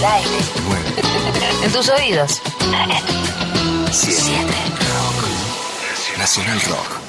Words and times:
el 0.00 0.06
aire. 0.06 0.38
En 1.62 1.72
tus 1.72 1.88
oídos. 1.90 2.40
Siete. 3.92 4.22
Nacional 6.18 6.60
Rock. 6.62 7.00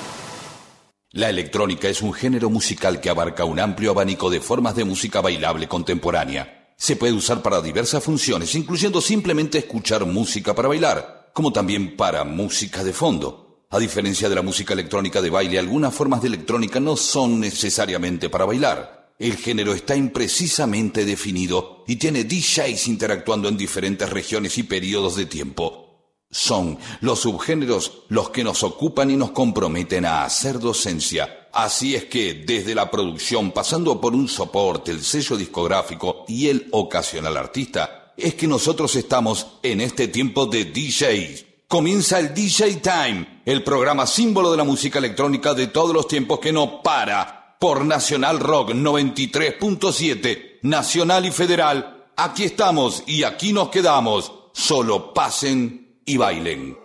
La 1.12 1.30
electrónica 1.30 1.88
es 1.88 2.02
un 2.02 2.12
género 2.12 2.50
musical 2.50 3.00
que 3.00 3.10
abarca 3.10 3.46
un 3.46 3.60
amplio 3.60 3.92
abanico 3.92 4.30
de 4.30 4.42
formas 4.42 4.76
de 4.76 4.84
música 4.84 5.22
bailable 5.22 5.68
contemporánea. 5.70 6.74
Se 6.78 6.98
puede 6.98 7.14
usar 7.14 7.42
para 7.42 7.62
diversas 7.62 8.04
funciones, 8.04 8.56
incluyendo 8.56 9.00
simplemente 9.00 9.60
escuchar 9.60 10.06
música 10.06 10.54
para 10.54 10.68
bailar, 10.68 11.32
como 11.34 11.54
también 11.54 11.96
para 11.96 12.26
música 12.26 12.84
de 12.84 12.92
fondo. 12.92 13.68
A 13.70 13.80
diferencia 13.80 14.28
de 14.28 14.36
la 14.36 14.42
música 14.42 14.74
electrónica 14.74 15.22
de 15.22 15.30
baile, 15.30 15.60
algunas 15.60 15.94
formas 15.94 16.22
de 16.22 16.28
electrónica 16.28 16.82
no 16.82 16.98
son 16.98 17.40
necesariamente 17.40 18.30
para 18.30 18.46
bailar. 18.46 19.02
El 19.22 19.38
género 19.38 19.76
está 19.76 19.96
imprecisamente 19.96 21.06
definido 21.06 21.81
y 21.92 21.98
tiene 21.98 22.24
DJs 22.24 22.88
interactuando 22.88 23.50
en 23.50 23.58
diferentes 23.58 24.10
regiones 24.10 24.58
y 24.58 24.64
periodos 24.64 25.18
de 25.18 25.26
tiempo. 25.26 26.16
Son 26.32 26.78
los 27.02 27.20
subgéneros 27.20 28.04
los 28.08 28.30
que 28.30 28.46
nos 28.46 28.64
ocupan 28.64 29.12
y 29.12 29.18
nos 29.18 29.32
comprometen 29.32 30.06
a 30.06 30.24
hacer 30.24 30.58
docencia. 30.58 31.50
Así 31.52 31.94
es 31.94 32.06
que 32.06 32.46
desde 32.48 32.76
la 32.76 32.90
producción, 32.90 33.52
pasando 33.52 34.00
por 34.00 34.14
un 34.14 34.30
soporte, 34.30 34.92
el 34.92 35.04
sello 35.04 35.36
discográfico 35.36 36.24
y 36.30 36.48
el 36.48 36.70
ocasional 36.72 37.36
artista, 37.36 38.14
es 38.16 38.36
que 38.36 38.48
nosotros 38.48 38.96
estamos 38.96 39.48
en 39.62 39.82
este 39.82 40.08
tiempo 40.08 40.46
de 40.46 40.64
DJs. 40.64 41.46
Comienza 41.68 42.20
el 42.20 42.34
DJ 42.34 42.76
Time, 42.76 43.42
el 43.44 43.66
programa 43.66 44.08
símbolo 44.08 44.50
de 44.50 44.56
la 44.56 44.64
música 44.64 45.00
electrónica 45.00 45.54
de 45.54 45.68
todos 45.68 45.94
los 45.94 46.08
tiempos 46.08 46.40
que 46.40 46.54
no 46.54 46.82
para. 46.82 47.41
Por 47.62 47.86
Nacional 47.86 48.40
Rock 48.40 48.72
93.7, 48.72 50.62
Nacional 50.64 51.28
y 51.28 51.32
Federal. 51.32 52.08
Aquí 52.18 52.46
estamos 52.46 53.04
y 53.06 53.24
aquí 53.24 53.54
nos 53.54 53.70
quedamos. 53.70 54.34
Solo 54.52 55.14
pasen 55.14 56.02
y 56.04 56.18
bailen. 56.18 56.76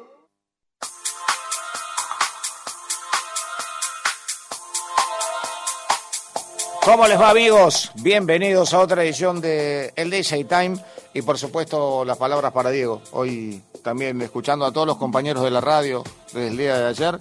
¿Cómo 6.84 7.09
les 7.09 7.19
va 7.19 7.31
amigos? 7.31 7.91
Bienvenidos 7.95 8.75
a 8.75 8.81
otra 8.81 9.03
edición 9.03 9.41
de 9.41 9.95
El 9.97 10.11
DJ 10.11 10.45
Time 10.45 10.77
y 11.15 11.22
por 11.22 11.39
supuesto 11.39 12.05
las 12.05 12.19
palabras 12.19 12.53
para 12.53 12.69
Diego. 12.69 13.00
Hoy 13.12 13.62
también 13.83 14.20
escuchando 14.20 14.67
a 14.67 14.72
todos 14.72 14.87
los 14.87 14.98
compañeros 14.98 15.43
de 15.43 15.50
la 15.53 15.62
radio 15.62 16.05
desde 16.34 16.48
el 16.48 16.56
día 16.59 16.77
de 16.77 16.87
ayer. 16.87 17.19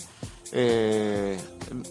Eh, 0.51 1.39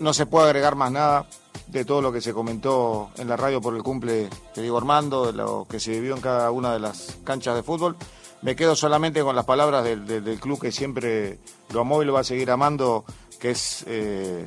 no 0.00 0.12
se 0.12 0.26
puede 0.26 0.48
agregar 0.48 0.74
más 0.74 0.92
nada 0.92 1.26
de 1.66 1.84
todo 1.84 2.02
lo 2.02 2.12
que 2.12 2.20
se 2.20 2.32
comentó 2.32 3.10
en 3.16 3.28
la 3.28 3.36
radio 3.36 3.60
por 3.60 3.74
el 3.74 3.82
cumple 3.82 4.28
de 4.54 4.62
Diego 4.62 4.78
Armando, 4.78 5.26
de 5.26 5.32
lo 5.32 5.66
que 5.68 5.80
se 5.80 5.92
vivió 5.92 6.14
en 6.14 6.20
cada 6.20 6.50
una 6.50 6.72
de 6.72 6.80
las 6.80 7.16
canchas 7.24 7.54
de 7.54 7.62
fútbol. 7.62 7.96
Me 8.42 8.54
quedo 8.54 8.76
solamente 8.76 9.22
con 9.22 9.34
las 9.34 9.46
palabras 9.46 9.84
del, 9.84 10.38
club 10.40 10.60
que 10.60 10.70
siempre 10.70 11.38
lo 11.72 11.80
amó 11.80 12.02
y 12.02 12.06
lo 12.06 12.12
va 12.12 12.20
a 12.20 12.24
seguir 12.24 12.50
amando, 12.50 13.04
que 13.40 13.52
es 13.52 13.84
eh, 13.86 14.44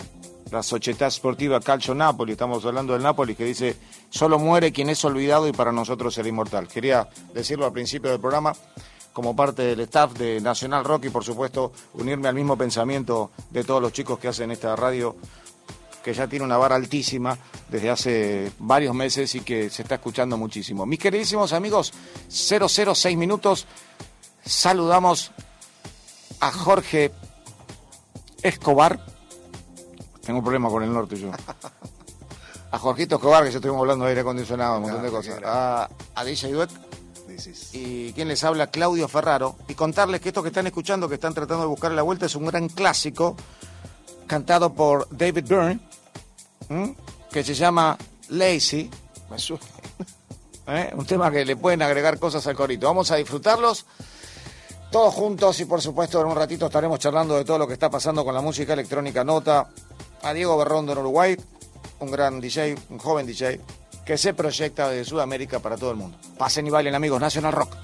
la 0.51 0.61
Società 0.61 1.09
Sportiva 1.09 1.59
Calcio 1.59 1.95
Napoli. 1.95 2.33
Estamos 2.33 2.63
hablando 2.65 2.93
del 2.93 3.01
Napoli 3.01 3.35
que 3.35 3.45
dice, 3.45 3.75
solo 4.09 4.38
muere 4.38 4.71
quien 4.71 4.89
es 4.89 5.03
olvidado 5.03 5.47
y 5.47 5.51
para 5.51 5.71
nosotros 5.71 6.13
será 6.13 6.29
inmortal. 6.29 6.67
Quería 6.67 7.09
decirlo 7.33 7.65
al 7.65 7.73
principio 7.73 8.11
del 8.11 8.19
programa 8.19 8.53
como 9.13 9.35
parte 9.35 9.63
del 9.63 9.79
staff 9.79 10.13
de 10.13 10.39
Nacional 10.41 10.85
Rock 10.85 11.05
y 11.05 11.09
por 11.09 11.23
supuesto 11.23 11.71
unirme 11.95 12.27
al 12.27 12.35
mismo 12.35 12.55
pensamiento 12.55 13.31
de 13.49 13.63
todos 13.63 13.81
los 13.81 13.91
chicos 13.91 14.19
que 14.19 14.27
hacen 14.27 14.51
esta 14.51 14.75
radio 14.75 15.15
que 16.08 16.13
ya 16.13 16.25
tiene 16.25 16.45
una 16.45 16.55
vara 16.55 16.77
altísima 16.77 17.38
desde 17.67 17.89
hace 17.89 18.52
varios 18.59 18.95
meses 18.95 19.36
y 19.36 19.41
que 19.41 19.69
se 19.69 19.81
está 19.81 19.95
escuchando 19.95 20.38
muchísimo. 20.38 20.86
Mis 20.86 21.00
queridísimos 21.00 21.52
amigos, 21.52 21.91
006 22.30 23.17
minutos, 23.17 23.67
saludamos 24.45 25.33
a 26.39 26.50
Jorge 26.50 27.11
Escobar. 28.41 29.05
Tengo 30.22 30.40
un 30.40 30.45
problema 30.45 30.69
con 30.69 30.81
el 30.81 30.94
norte 30.94 31.18
yo. 31.18 31.29
A 32.72 32.79
Jorgito 32.79 33.16
Escobar, 33.16 33.44
que 33.44 33.51
ya 33.51 33.57
estuvimos 33.57 33.81
hablando 33.81 34.06
de 34.06 34.12
aire 34.12 34.22
acondicionado, 34.22 34.78
un 34.78 34.84
montón 34.84 35.03
de 35.03 35.09
cosas. 35.09 35.41
A, 35.44 35.89
a 36.16 36.24
DJ 36.24 36.51
Duet. 36.53 36.69
Y 37.74 38.13
quien 38.13 38.29
les 38.29 38.44
habla, 38.45 38.68
Claudio 38.68 39.09
Ferraro. 39.09 39.56
Y 39.68 39.74
contarles 39.74 40.22
que 40.22 40.29
estos 40.29 40.44
que 40.44 40.50
están 40.50 40.68
escuchando, 40.68 41.07
que 41.09 41.16
están 41.16 41.34
tratando 41.34 41.63
de 41.63 41.69
buscar 41.69 41.91
la 41.91 42.01
vuelta, 42.01 42.25
es 42.25 42.35
un 42.35 42.45
gran 42.45 42.68
clásico 42.68 43.35
cantado 44.25 44.74
por 44.74 45.07
David 45.12 45.45
Byrne 45.47 45.87
que 47.31 47.44
se 47.44 47.53
llama 47.53 47.97
Lazy. 48.29 48.90
¿Eh? 50.68 50.91
Un 50.95 51.06
tema 51.06 51.31
que 51.31 51.45
le 51.45 51.56
pueden 51.56 51.81
agregar 51.81 52.19
cosas 52.19 52.45
al 52.47 52.56
corito. 52.56 52.88
Vamos 52.88 53.12
a 53.12 53.16
disfrutarlos 53.16 53.85
todos 54.91 55.13
juntos 55.13 55.59
y 55.59 55.66
por 55.66 55.81
supuesto 55.81 56.22
en 56.22 56.28
un 56.28 56.35
ratito 56.35 56.68
estaremos 56.68 57.00
charlando 57.00 57.35
de 57.35 57.45
todo 57.45 57.57
lo 57.57 57.68
que 57.68 57.73
está 57.73 57.90
pasando 57.90 58.23
con 58.23 58.34
la 58.34 58.41
música 58.41 58.73
electrónica 58.73 59.23
nota 59.23 59.69
a 60.23 60.34
Diego 60.34 60.57
Berrondo 60.57 60.94
en 60.94 60.97
Uruguay, 61.00 61.38
un 62.00 62.12
gran 62.12 62.40
DJ, 62.40 62.75
un 62.89 62.97
joven 62.97 63.25
DJ 63.25 63.59
que 64.06 64.18
se 64.18 64.34
proyecta 64.34 64.89
desde 64.89 65.03
Sudamérica 65.09 65.59
para 65.59 65.78
todo 65.78 65.91
el 65.91 65.97
mundo. 65.97 66.18
Pasen 66.38 66.66
y 66.68 66.69
bailen 66.69 66.95
amigos, 66.95 67.19
National 67.19 67.51
Rock. 67.51 67.75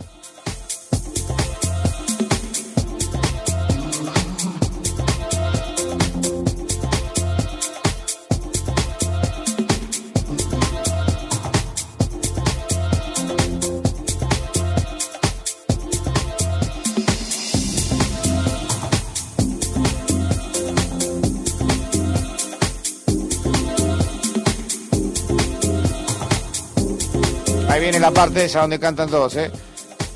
La 28.04 28.12
parte 28.12 28.44
esa 28.44 28.60
donde 28.60 28.82
cantan 28.82 29.10
todos, 29.10 29.34
¿eh? 29.38 29.50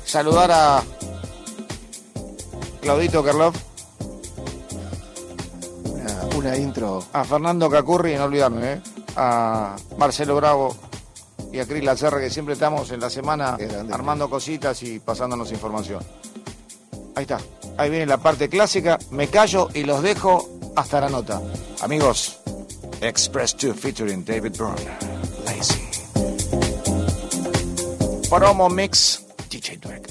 Saludar 0.04 0.50
a 0.52 0.82
Claudito 2.82 3.24
Kerlov. 3.24 3.54
Una, 6.36 6.54
intro. 6.58 7.02
A 7.14 7.24
Fernando 7.24 7.70
Cacurri, 7.70 8.14
no 8.14 8.24
olvidarme, 8.24 8.72
¿eh? 8.74 8.80
A 9.16 9.74
Marcelo 9.96 10.36
Bravo 10.36 10.76
y 11.50 11.60
a 11.60 11.66
Cris 11.66 11.82
Lacerra, 11.82 12.20
que 12.20 12.28
siempre 12.28 12.52
estamos 12.52 12.90
en 12.90 13.00
la 13.00 13.08
semana 13.08 13.56
armando 13.90 14.28
cositas 14.28 14.82
y 14.82 14.98
pasándonos 14.98 15.50
información. 15.50 16.02
Ahí 17.14 17.22
está. 17.22 17.38
Ahí 17.78 17.88
viene 17.88 18.04
la 18.04 18.18
parte 18.18 18.50
clásica. 18.50 18.98
Me 19.12 19.28
callo 19.28 19.70
y 19.72 19.84
los 19.84 20.02
dejo 20.02 20.46
hasta 20.76 21.00
la 21.00 21.08
nota. 21.08 21.40
Amigos, 21.80 22.38
Express 23.00 23.56
2 23.56 23.74
featuring 23.74 24.26
David 24.26 24.58
Byrne. 24.58 25.37
Promo 28.28 28.68
Mix 28.68 29.24
DJ 29.48 29.78
Dweck. 29.80 30.07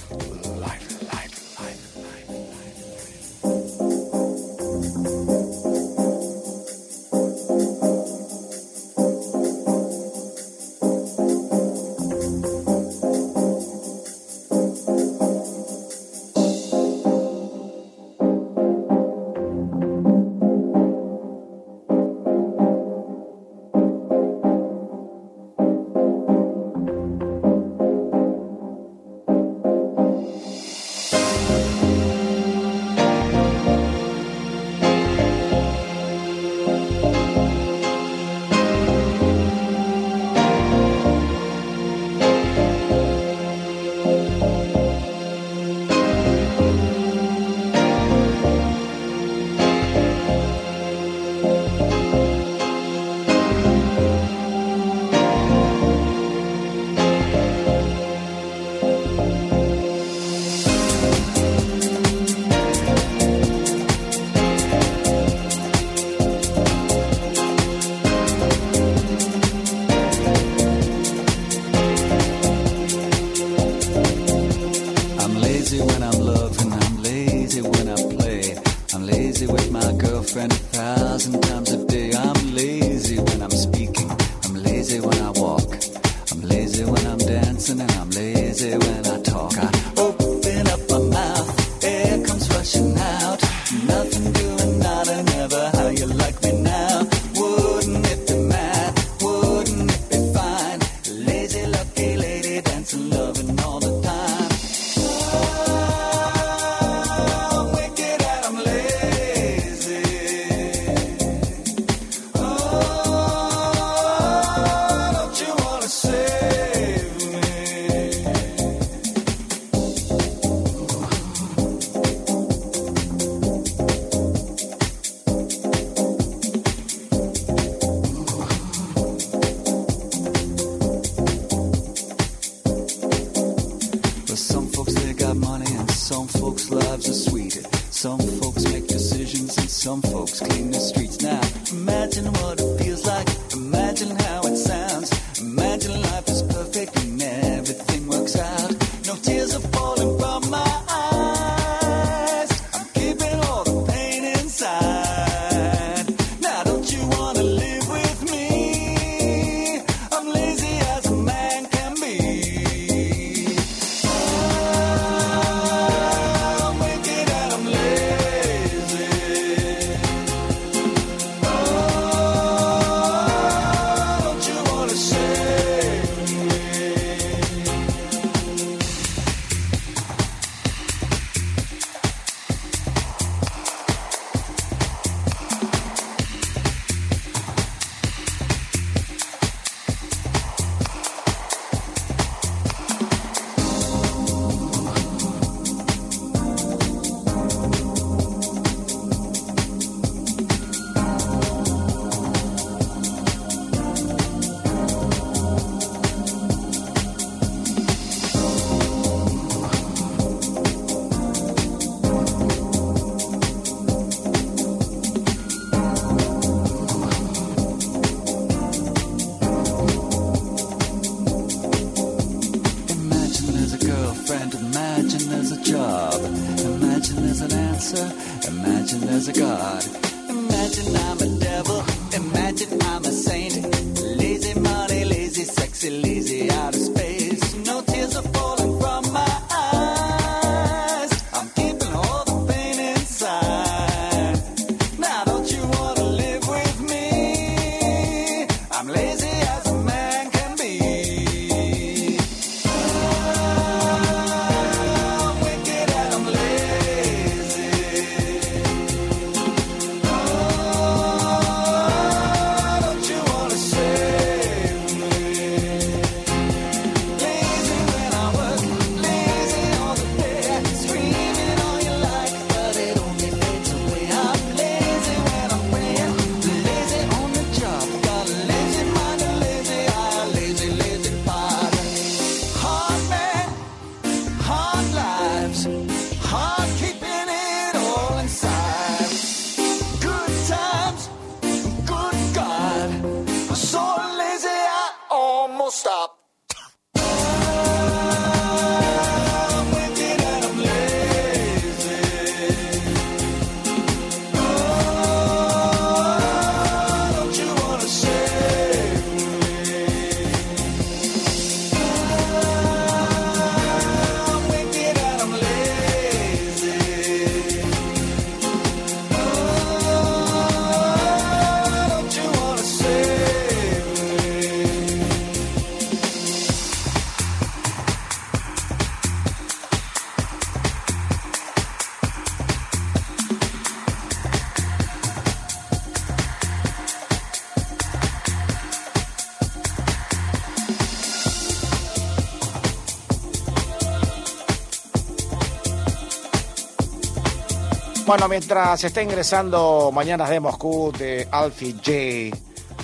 Bueno, 348.07 348.29
mientras 348.29 348.81
está 348.85 349.03
ingresando 349.03 349.91
Mañanas 349.93 350.29
de 350.29 350.39
Moscú 350.39 350.93
de 350.97 351.27
Alfie 351.29 351.73
J, 351.73 352.37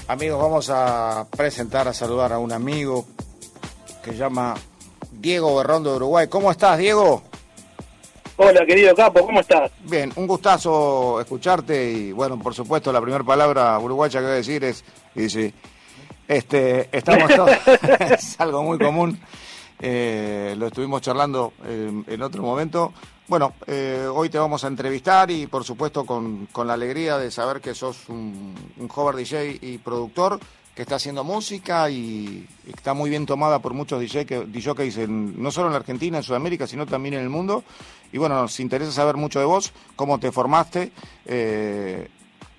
amigos, 0.10 0.38
vamos 0.38 0.70
a 0.70 1.26
presentar, 1.38 1.88
a 1.88 1.94
saludar 1.94 2.34
a 2.34 2.40
un 2.40 2.52
amigo 2.52 3.06
que 4.04 4.12
se 4.12 4.18
llama 4.18 4.54
Diego 5.14 5.56
Berrón 5.56 5.84
de 5.86 5.92
Uruguay. 5.92 6.28
¿Cómo 6.28 6.52
estás, 6.52 6.78
Diego? 6.78 7.24
Hola, 8.36 8.66
querido 8.66 8.94
Capo, 8.94 9.26
¿cómo 9.26 9.40
estás? 9.40 9.72
Bien, 9.86 10.12
un 10.18 10.28
gustazo 10.28 11.22
escucharte 11.22 11.90
y, 11.90 12.12
bueno, 12.12 12.38
por 12.38 12.54
supuesto, 12.54 12.92
la 12.92 13.00
primera 13.00 13.24
palabra 13.24 13.80
uruguaya 13.80 14.20
que 14.20 14.26
voy 14.26 14.34
a 14.34 14.36
decir 14.36 14.62
es, 14.66 14.84
dice, 15.16 15.54
este, 16.28 16.90
estamos 16.92 17.34
todos, 17.34 17.50
es 18.12 18.38
algo 18.42 18.62
muy 18.62 18.78
común, 18.78 19.18
eh, 19.86 20.56
lo 20.58 20.68
estuvimos 20.68 21.02
charlando 21.02 21.54
en 21.66 22.22
otro 22.22 22.42
momento. 22.42 22.94
Bueno, 23.28 23.54
eh, 23.68 24.06
hoy 24.14 24.30
te 24.30 24.38
vamos 24.38 24.64
a 24.64 24.68
entrevistar 24.68 25.32
y 25.32 25.48
por 25.48 25.64
supuesto 25.64 26.06
con, 26.06 26.48
la 26.66 26.74
alegría 26.74 27.18
de 27.18 27.32
saber 27.32 27.62
que 27.62 27.74
sos 27.74 28.10
un, 28.10 28.54
un 28.78 29.16
DJ 29.16 29.60
y 29.62 29.78
productor 29.78 30.40
que 30.76 30.82
está 30.82 30.96
haciendo 30.96 31.24
música 31.24 31.90
y 31.90 32.48
está 32.68 32.94
muy 32.94 33.10
bien 33.10 33.26
tomada 33.26 33.60
por 33.60 33.74
muchos 33.74 34.00
DJ 34.00 34.26
que, 34.26 34.40
DJs, 34.46 34.98
en, 34.98 35.42
no 35.42 35.52
solo 35.52 35.68
en 35.68 35.74
la 35.74 35.80
Argentina, 35.80 36.18
en 36.18 36.24
Sudamérica, 36.24 36.68
sino 36.68 36.86
también 36.86 37.16
en 37.16 37.22
el 37.22 37.30
mundo. 37.30 37.64
Y 38.12 38.18
bueno, 38.18 38.42
nos 38.42 38.60
interesa 38.60 38.92
saber 38.92 39.16
mucho 39.16 39.40
de 39.40 39.46
vos, 39.46 39.72
cómo 39.96 40.20
te 40.20 40.32
formaste, 40.32 40.92
eh, 41.26 42.10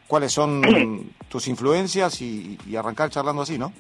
cuáles 0.07 0.33
son 0.33 1.12
tus 1.28 1.49
influencias 1.49 2.23
y, 2.23 2.59
arrancar 2.76 3.11
charlando 3.11 3.43
así, 3.43 3.59
¿no? 3.59 3.73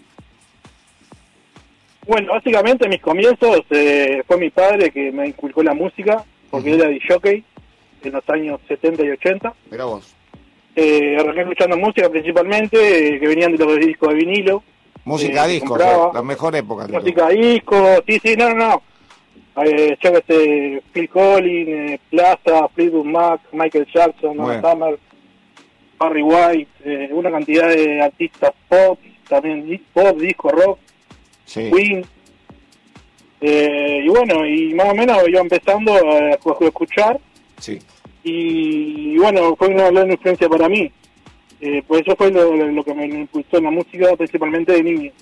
Bueno, 2.06 2.32
básicamente 2.32 2.88
mis 2.88 3.00
comienzos 3.00 3.60
eh, 3.70 4.22
fue 4.26 4.36
mi 4.36 4.50
padre 4.50 4.90
que 4.90 5.10
me 5.10 5.28
inculcó 5.28 5.62
la 5.62 5.74
música, 5.74 6.24
porque 6.50 6.74
era 6.74 6.88
DJ 6.88 7.44
en 8.02 8.12
los 8.12 8.28
años 8.28 8.60
70 8.68 9.04
y 9.04 9.10
80. 9.10 9.54
Mira 9.70 9.84
vos. 9.84 10.14
Eh, 10.76 11.16
arranqué 11.18 11.42
escuchando 11.42 11.76
música 11.76 12.08
principalmente, 12.10 13.16
eh, 13.16 13.20
que 13.20 13.28
venían 13.28 13.56
de 13.56 13.64
los 13.64 13.78
discos 13.78 14.10
de 14.10 14.14
vinilo. 14.16 14.62
Música 15.04 15.46
eh, 15.46 15.52
disco, 15.52 15.76
la 15.78 16.22
mejor 16.22 16.56
época. 16.56 16.88
Música 16.88 17.28
disco, 17.28 18.02
sí, 18.06 18.18
sí, 18.22 18.34
no, 18.36 18.50
no, 18.50 18.54
no. 18.54 18.82
Yo 19.56 20.12
que 20.12 20.24
sé, 20.26 20.82
Phil 20.92 21.08
Collins, 21.08 22.00
Plaza, 22.10 22.68
Fleetwood 22.74 23.04
Mac, 23.04 23.40
Michael 23.52 23.86
Jackson, 23.94 24.36
bueno. 24.36 24.68
Summer, 24.68 24.98
Barry 25.98 26.22
White, 26.22 26.70
eh, 26.84 27.08
una 27.12 27.30
cantidad 27.30 27.68
de 27.68 28.02
artistas 28.02 28.52
pop, 28.68 28.98
también 29.28 29.80
pop, 29.92 30.18
disco, 30.18 30.48
rock, 30.50 30.78
sí. 31.44 31.70
Queen. 31.70 32.04
Eh, 33.40 34.00
y 34.04 34.08
bueno, 34.08 34.46
y 34.46 34.74
más 34.74 34.88
o 34.88 34.94
menos 34.94 35.28
iba 35.28 35.40
empezando 35.40 35.92
a, 35.92 35.98
a 35.98 36.66
escuchar. 36.66 37.20
Sí 37.58 37.78
y, 38.24 39.18
bueno, 39.18 39.54
fue 39.56 39.68
una 39.68 39.90
gran 39.90 40.10
influencia 40.10 40.48
para 40.48 40.68
mí. 40.68 40.90
Eh, 41.60 41.82
pues 41.86 42.02
eso 42.02 42.16
fue 42.16 42.30
lo, 42.30 42.84
que 42.84 42.94
me 42.94 43.06
impulsó 43.06 43.58
en 43.58 43.64
la 43.64 43.70
música, 43.70 44.16
principalmente 44.16 44.72
de 44.72 44.82
niño. 44.82 45.12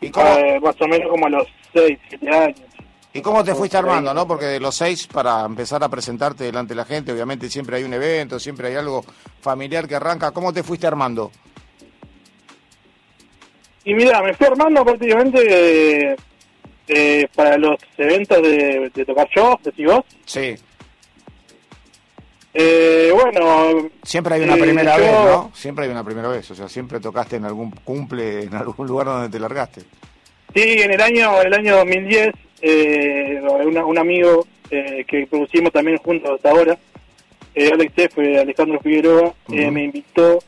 ¿Y 0.00 0.06
eh, 0.06 0.60
más 0.60 0.80
o 0.80 0.88
menos 0.88 1.08
como 1.08 1.26
a 1.26 1.30
los 1.30 1.46
6, 1.74 1.98
7 2.08 2.28
años. 2.28 2.60
¿Y 3.14 3.20
cómo 3.20 3.44
te 3.44 3.54
fuiste 3.54 3.76
armando, 3.76 4.14
no? 4.14 4.26
Porque 4.26 4.46
de 4.46 4.60
los 4.60 4.74
6 4.74 5.08
para 5.08 5.44
empezar 5.44 5.84
a 5.84 5.88
presentarte 5.90 6.44
delante 6.44 6.70
de 6.70 6.76
la 6.76 6.86
gente, 6.86 7.12
obviamente 7.12 7.50
siempre 7.50 7.76
hay 7.76 7.84
un 7.84 7.92
evento, 7.92 8.40
siempre 8.40 8.68
hay 8.68 8.74
algo 8.74 9.04
familiar 9.40 9.86
que 9.86 9.94
arranca. 9.94 10.30
¿Cómo 10.30 10.52
te 10.52 10.62
fuiste 10.62 10.86
armando? 10.86 11.30
Y 13.84 13.94
mira, 13.94 14.22
me 14.22 14.34
fui 14.34 14.46
armando 14.46 14.84
prácticamente 14.84 16.16
eh, 16.88 17.28
para 17.34 17.56
los 17.56 17.76
eventos 17.98 18.42
de, 18.42 18.90
de 18.94 19.04
tocar 19.04 19.28
shows, 19.28 19.62
decís 19.62 19.86
vos. 19.86 20.04
Sí. 20.24 20.54
Eh, 22.54 23.10
bueno. 23.12 23.90
Siempre 24.02 24.34
hay 24.34 24.42
una 24.42 24.56
eh, 24.56 24.60
primera 24.60 24.96
vez, 24.96 25.12
¿no? 25.12 25.50
Siempre 25.54 25.86
hay 25.86 25.90
una 25.90 26.04
primera 26.04 26.28
vez. 26.28 26.50
O 26.50 26.54
sea, 26.54 26.68
siempre 26.68 27.00
tocaste 27.00 27.36
en 27.36 27.44
algún 27.44 27.70
cumple, 27.70 28.44
en 28.44 28.54
algún 28.54 28.86
lugar 28.86 29.06
donde 29.06 29.30
te 29.30 29.40
largaste. 29.40 29.82
Sí, 30.54 30.82
en 30.82 30.92
el 30.92 31.00
año, 31.00 31.40
el 31.40 31.54
año 31.54 31.76
2010, 31.78 32.34
eh, 32.60 33.40
un 33.40 33.98
amigo 33.98 34.46
eh, 34.70 35.04
que 35.08 35.26
producimos 35.26 35.72
también 35.72 35.96
juntos 35.98 36.30
hasta 36.30 36.50
ahora, 36.50 36.78
eh, 37.54 37.70
Alex 37.72 38.14
fue 38.14 38.38
Alejandro 38.38 38.80
Figueroa, 38.80 39.34
eh, 39.50 39.70
me 39.70 39.84
invitó 39.84 40.38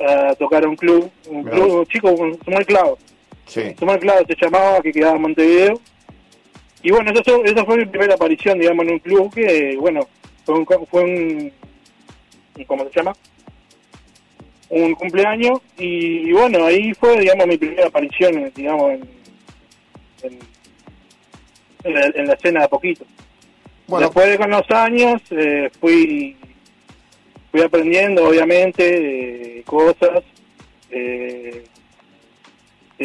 a 0.00 0.34
tocar 0.34 0.64
a 0.64 0.68
un 0.68 0.76
club, 0.76 1.10
un 1.28 1.44
club 1.44 1.86
chico, 1.88 2.10
un 2.10 2.38
Small 2.44 2.66
Cloud. 2.66 2.98
Sí. 3.46 3.74
Small 3.78 3.98
Cloud 3.98 4.26
se 4.26 4.36
llamaba, 4.40 4.80
que 4.80 4.92
quedaba 4.92 5.16
en 5.16 5.22
Montevideo. 5.22 5.80
Y 6.82 6.90
bueno, 6.90 7.12
eso, 7.12 7.44
esa 7.44 7.64
fue 7.64 7.78
mi 7.78 7.86
primera 7.86 8.14
aparición, 8.14 8.58
digamos, 8.58 8.86
en 8.86 8.92
un 8.92 8.98
club 9.00 9.34
que, 9.34 9.76
bueno, 9.78 10.06
fue 10.44 10.58
un, 10.58 10.66
fue 10.86 11.04
un 11.04 11.52
¿cómo 12.66 12.84
se 12.84 12.90
llama? 12.96 13.12
Un 14.68 14.94
cumpleaños 14.94 15.60
y, 15.76 16.32
bueno, 16.32 16.64
ahí 16.64 16.94
fue, 16.94 17.18
digamos, 17.18 17.46
mi 17.46 17.58
primera 17.58 17.88
aparición, 17.88 18.52
digamos, 18.54 18.92
en, 18.92 20.38
en, 21.84 22.26
la, 22.26 22.34
escena 22.34 22.60
de 22.60 22.66
a 22.66 22.68
poquito. 22.68 23.04
Bueno. 23.86 24.06
Después 24.06 24.28
de 24.28 24.38
con 24.38 24.50
los 24.50 24.70
años 24.70 25.20
eh, 25.30 25.70
fui 25.80 26.36
fui 27.50 27.62
aprendiendo, 27.62 28.24
obviamente, 28.24 29.58
eh, 29.58 29.62
cosas. 29.64 30.22
Eh, 30.90 31.64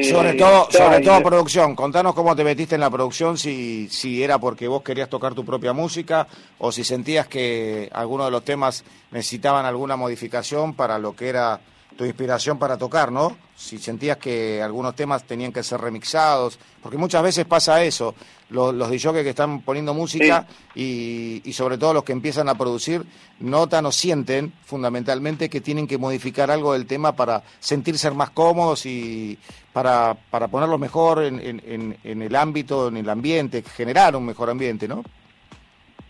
sobre 0.03 0.33
todo, 0.33 0.67
sobre 0.69 0.99
todo 0.99 1.23
producción. 1.23 1.73
Contanos 1.73 2.13
cómo 2.13 2.35
te 2.35 2.43
metiste 2.43 2.75
en 2.75 2.81
la 2.81 2.89
producción, 2.89 3.37
si, 3.37 3.87
si 3.89 4.21
era 4.21 4.37
porque 4.39 4.67
vos 4.67 4.83
querías 4.83 5.07
tocar 5.07 5.33
tu 5.33 5.45
propia 5.45 5.71
música 5.71 6.27
o 6.57 6.71
si 6.71 6.83
sentías 6.83 7.27
que 7.27 7.89
algunos 7.93 8.27
de 8.27 8.31
los 8.31 8.43
temas 8.43 8.83
necesitaban 9.11 9.65
alguna 9.65 9.95
modificación 9.95 10.73
para 10.73 10.99
lo 10.99 11.15
que 11.15 11.29
era 11.29 11.61
tu 11.97 12.05
inspiración 12.05 12.59
para 12.59 12.77
tocar, 12.77 13.11
¿no? 13.11 13.37
Si 13.55 13.77
sentías 13.77 14.17
que 14.17 14.61
algunos 14.61 14.95
temas 14.95 15.23
tenían 15.23 15.53
que 15.53 15.63
ser 15.63 15.79
remixados, 15.79 16.59
porque 16.81 16.97
muchas 16.97 17.23
veces 17.23 17.45
pasa 17.45 17.83
eso, 17.83 18.13
los, 18.49 18.73
los 18.73 18.89
DJs 18.89 19.23
que 19.23 19.29
están 19.29 19.61
poniendo 19.61 19.93
música 19.93 20.45
y, 20.75 21.41
y, 21.45 21.53
sobre 21.53 21.77
todo 21.77 21.93
los 21.93 22.03
que 22.03 22.11
empiezan 22.11 22.49
a 22.49 22.55
producir, 22.55 23.03
notan 23.39 23.85
o 23.85 23.91
sienten 23.91 24.51
fundamentalmente 24.65 25.49
que 25.49 25.61
tienen 25.61 25.87
que 25.87 25.97
modificar 25.97 26.51
algo 26.51 26.73
del 26.73 26.85
tema 26.85 27.15
para 27.15 27.43
sentirse 27.59 28.11
más 28.11 28.31
cómodos 28.31 28.85
y 28.85 29.39
para, 29.71 30.15
para 30.29 30.49
ponerlo 30.49 30.77
mejor 30.77 31.23
en, 31.23 31.39
en, 31.39 31.97
en 32.03 32.21
el 32.21 32.35
ámbito, 32.35 32.89
en 32.89 32.97
el 32.97 33.09
ambiente, 33.09 33.63
generar 33.63 34.15
un 34.15 34.25
mejor 34.25 34.49
ambiente, 34.49 34.87
¿no? 34.87 35.01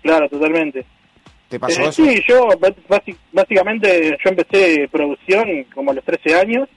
Claro, 0.01 0.27
totalmente. 0.29 0.85
¿Te 1.49 1.59
pasó 1.59 1.81
eh, 1.81 1.87
eso? 1.89 2.05
Sí, 2.05 2.21
yo 2.27 2.47
básicamente 3.31 4.17
yo 4.23 4.29
empecé 4.29 4.87
producción 4.91 5.65
como 5.73 5.91
a 5.91 5.93
los 5.93 6.03
13 6.03 6.35
años. 6.35 6.69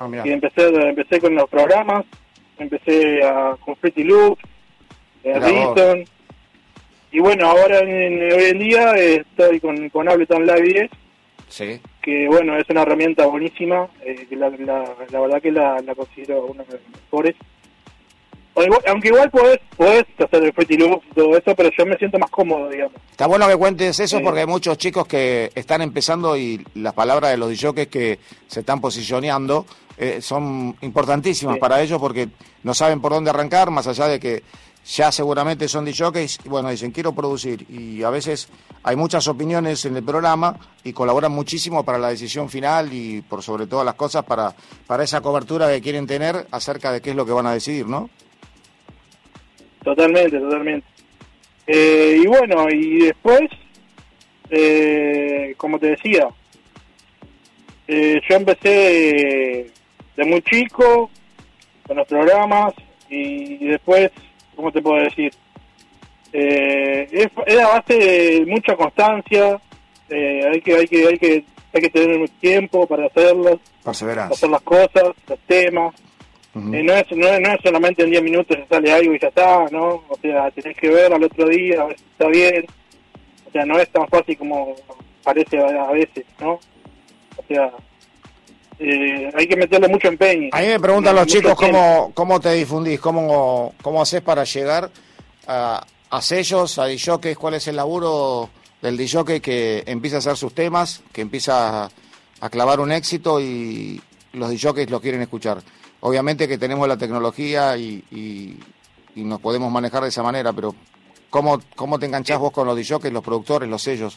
Ah, 0.00 0.08
y 0.24 0.30
empecé 0.30 0.68
empecé 0.68 1.20
con 1.20 1.34
los 1.34 1.48
programas, 1.48 2.04
empecé 2.56 3.20
a, 3.24 3.56
con 3.64 3.74
Pretty 3.76 4.04
Loop, 4.04 4.38
eh, 5.24 6.04
y 7.10 7.20
bueno, 7.20 7.48
ahora 7.48 7.78
en, 7.80 8.32
hoy 8.32 8.44
en 8.44 8.58
día 8.58 8.92
estoy 8.92 9.60
con, 9.60 9.88
con 9.88 10.08
Ableton 10.08 10.46
Live 10.46 10.62
10, 10.62 10.90
sí. 11.48 11.80
que 12.02 12.28
bueno, 12.28 12.56
es 12.56 12.68
una 12.68 12.82
herramienta 12.82 13.26
buenísima, 13.26 13.88
eh, 14.04 14.26
que 14.28 14.36
la, 14.36 14.50
la, 14.50 14.94
la, 15.10 15.20
verdad 15.20 15.42
que 15.42 15.50
la, 15.50 15.80
la 15.80 15.94
considero 15.94 16.44
una 16.44 16.64
de 16.64 16.74
las 16.74 16.82
mejores 17.02 17.34
aunque 18.86 19.08
igual 19.08 19.30
podés, 19.30 19.58
podés 19.76 20.04
hacer 20.18 20.42
el 20.42 20.52
Pretty 20.52 20.76
Loop 20.76 21.02
y 21.10 21.14
todo 21.14 21.36
eso, 21.36 21.54
pero 21.54 21.70
yo 21.76 21.86
me 21.86 21.96
siento 21.96 22.18
más 22.18 22.30
cómodo, 22.30 22.68
digamos. 22.68 22.94
Está 23.10 23.26
bueno 23.26 23.46
que 23.48 23.56
cuentes 23.56 23.98
eso 24.00 24.20
porque 24.22 24.40
hay 24.40 24.46
muchos 24.46 24.78
chicos 24.78 25.06
que 25.06 25.50
están 25.54 25.82
empezando 25.82 26.36
y 26.36 26.64
las 26.74 26.94
palabras 26.94 27.30
de 27.30 27.36
los 27.36 27.50
DJs 27.50 27.88
que 27.88 28.18
se 28.46 28.60
están 28.60 28.80
posicionando 28.80 29.66
eh, 29.96 30.20
son 30.20 30.76
importantísimas 30.80 31.58
para 31.58 31.82
ellos 31.82 32.00
porque 32.00 32.28
no 32.62 32.74
saben 32.74 33.00
por 33.00 33.12
dónde 33.12 33.30
arrancar, 33.30 33.70
más 33.70 33.86
allá 33.86 34.06
de 34.06 34.20
que 34.20 34.42
ya 34.86 35.12
seguramente 35.12 35.68
son 35.68 35.84
DJs 35.84 36.40
y 36.44 36.48
bueno, 36.48 36.70
dicen 36.70 36.92
quiero 36.92 37.12
producir 37.12 37.66
y 37.68 38.02
a 38.02 38.10
veces 38.10 38.48
hay 38.82 38.96
muchas 38.96 39.28
opiniones 39.28 39.84
en 39.84 39.96
el 39.96 40.02
programa 40.02 40.56
y 40.82 40.92
colaboran 40.92 41.32
muchísimo 41.32 41.84
para 41.84 41.98
la 41.98 42.08
decisión 42.08 42.48
final 42.48 42.92
y 42.92 43.20
por 43.22 43.42
sobre 43.42 43.66
todas 43.66 43.84
las 43.84 43.96
cosas 43.96 44.24
para, 44.24 44.54
para 44.86 45.04
esa 45.04 45.20
cobertura 45.20 45.68
que 45.68 45.82
quieren 45.82 46.06
tener 46.06 46.46
acerca 46.50 46.92
de 46.92 47.02
qué 47.02 47.10
es 47.10 47.16
lo 47.16 47.26
que 47.26 47.32
van 47.32 47.46
a 47.46 47.52
decidir, 47.52 47.86
¿no? 47.86 48.08
Totalmente, 49.88 50.38
totalmente. 50.38 50.86
Eh, 51.66 52.20
y 52.22 52.26
bueno, 52.26 52.68
y 52.70 53.06
después, 53.06 53.48
eh, 54.50 55.54
como 55.56 55.78
te 55.78 55.92
decía, 55.92 56.28
eh, 57.86 58.20
yo 58.28 58.36
empecé 58.36 59.70
de 60.14 60.24
muy 60.26 60.42
chico 60.42 61.08
con 61.86 61.96
los 61.96 62.06
programas 62.06 62.74
y 63.08 63.66
después, 63.66 64.10
¿cómo 64.54 64.70
te 64.70 64.82
puedo 64.82 65.02
decir? 65.02 65.32
Eh, 66.34 67.08
es, 67.10 67.58
a 67.58 67.68
base 67.68 67.94
de 67.94 68.44
mucha 68.46 68.76
constancia, 68.76 69.58
hay 70.10 70.60
que 70.60 70.76
hay 70.76 70.86
que 70.86 71.06
hay 71.08 71.18
que 71.18 71.44
hay 71.72 71.80
que 71.80 71.88
tener 71.88 72.28
tiempo 72.40 72.86
para 72.86 73.06
hacerlos, 73.06 73.56
hacer 74.32 74.50
las 74.50 74.62
cosas, 74.62 75.14
los 75.26 75.38
temas, 75.46 75.94
eh, 76.54 76.82
no, 76.82 76.92
es, 76.92 77.06
no, 77.12 77.26
es 77.26 77.60
solamente 77.62 78.02
en 78.02 78.10
10 78.10 78.22
minutos 78.22 78.56
se 78.56 78.66
sale 78.66 78.92
algo 78.92 79.14
y 79.14 79.20
ya 79.20 79.28
está, 79.28 79.66
¿no? 79.70 80.02
O 80.08 80.18
sea, 80.20 80.50
tenés 80.50 80.76
que 80.76 80.88
ver 80.88 81.12
al 81.12 81.22
otro 81.22 81.48
día, 81.48 81.82
a 81.82 81.86
ver 81.86 81.98
si 81.98 82.04
está 82.04 82.26
bien. 82.28 82.66
O 83.46 83.50
sea, 83.50 83.64
no 83.64 83.78
es 83.78 83.88
tan 83.90 84.08
fácil 84.08 84.36
como 84.36 84.74
parece 85.22 85.58
a, 85.58 85.90
veces, 85.92 86.24
¿no? 86.40 86.52
O 86.52 87.44
sea, 87.46 87.70
eh, 88.78 89.30
hay 89.34 89.46
que 89.46 89.56
meterle 89.56 89.88
mucho 89.88 90.08
empeño. 90.08 90.48
A 90.52 90.60
mí 90.60 90.66
me 90.68 90.80
preguntan 90.80 91.14
los 91.14 91.26
chicos 91.26 91.54
cómo, 91.54 92.12
cómo 92.14 92.40
te 92.40 92.52
difundís, 92.54 93.00
cómo, 93.00 93.74
cómo 93.82 94.02
haces 94.02 94.22
para 94.22 94.44
llegar 94.44 94.90
a, 95.46 95.84
a 96.10 96.22
sellos, 96.22 96.78
a 96.78 96.86
DJs, 96.86 97.36
cuál 97.38 97.54
es 97.54 97.68
el 97.68 97.76
laburo 97.76 98.50
del 98.80 98.96
DJ 98.96 99.40
que 99.40 99.82
empieza 99.86 100.16
a 100.16 100.18
hacer 100.20 100.36
sus 100.36 100.54
temas, 100.54 101.02
que 101.12 101.20
empieza 101.20 101.84
a, 101.84 101.90
a 102.40 102.50
clavar 102.50 102.80
un 102.80 102.92
éxito 102.92 103.40
y 103.40 104.00
los 104.32 104.50
DJs 104.50 104.90
lo 104.90 105.00
quieren 105.00 105.22
escuchar. 105.22 105.58
Obviamente 106.00 106.46
que 106.46 106.58
tenemos 106.58 106.86
la 106.86 106.96
tecnología 106.96 107.76
y, 107.76 108.04
y, 108.10 108.56
nos 109.16 109.40
podemos 109.40 109.72
manejar 109.72 110.02
de 110.04 110.10
esa 110.10 110.22
manera, 110.22 110.52
pero 110.52 110.74
¿cómo, 111.28 111.60
cómo 111.74 111.98
te 111.98 112.06
enganchás 112.06 112.38
vos 112.38 112.52
con 112.52 112.68
los 112.68 112.76
DJs, 112.76 113.12
los 113.12 113.24
productores, 113.24 113.68
los 113.68 113.82
sellos? 113.82 114.16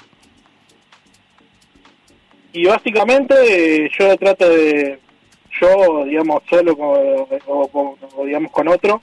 Y 2.54 2.66
básicamente 2.66 3.90
yo 3.98 4.16
trato 4.18 4.48
de... 4.48 5.00
yo, 5.60 6.06
digamos, 6.06 6.44
solo 6.48 6.78
con, 6.78 7.00
o, 7.48 7.98
o, 8.16 8.26
digamos 8.26 8.52
con 8.52 8.68
otro. 8.68 9.02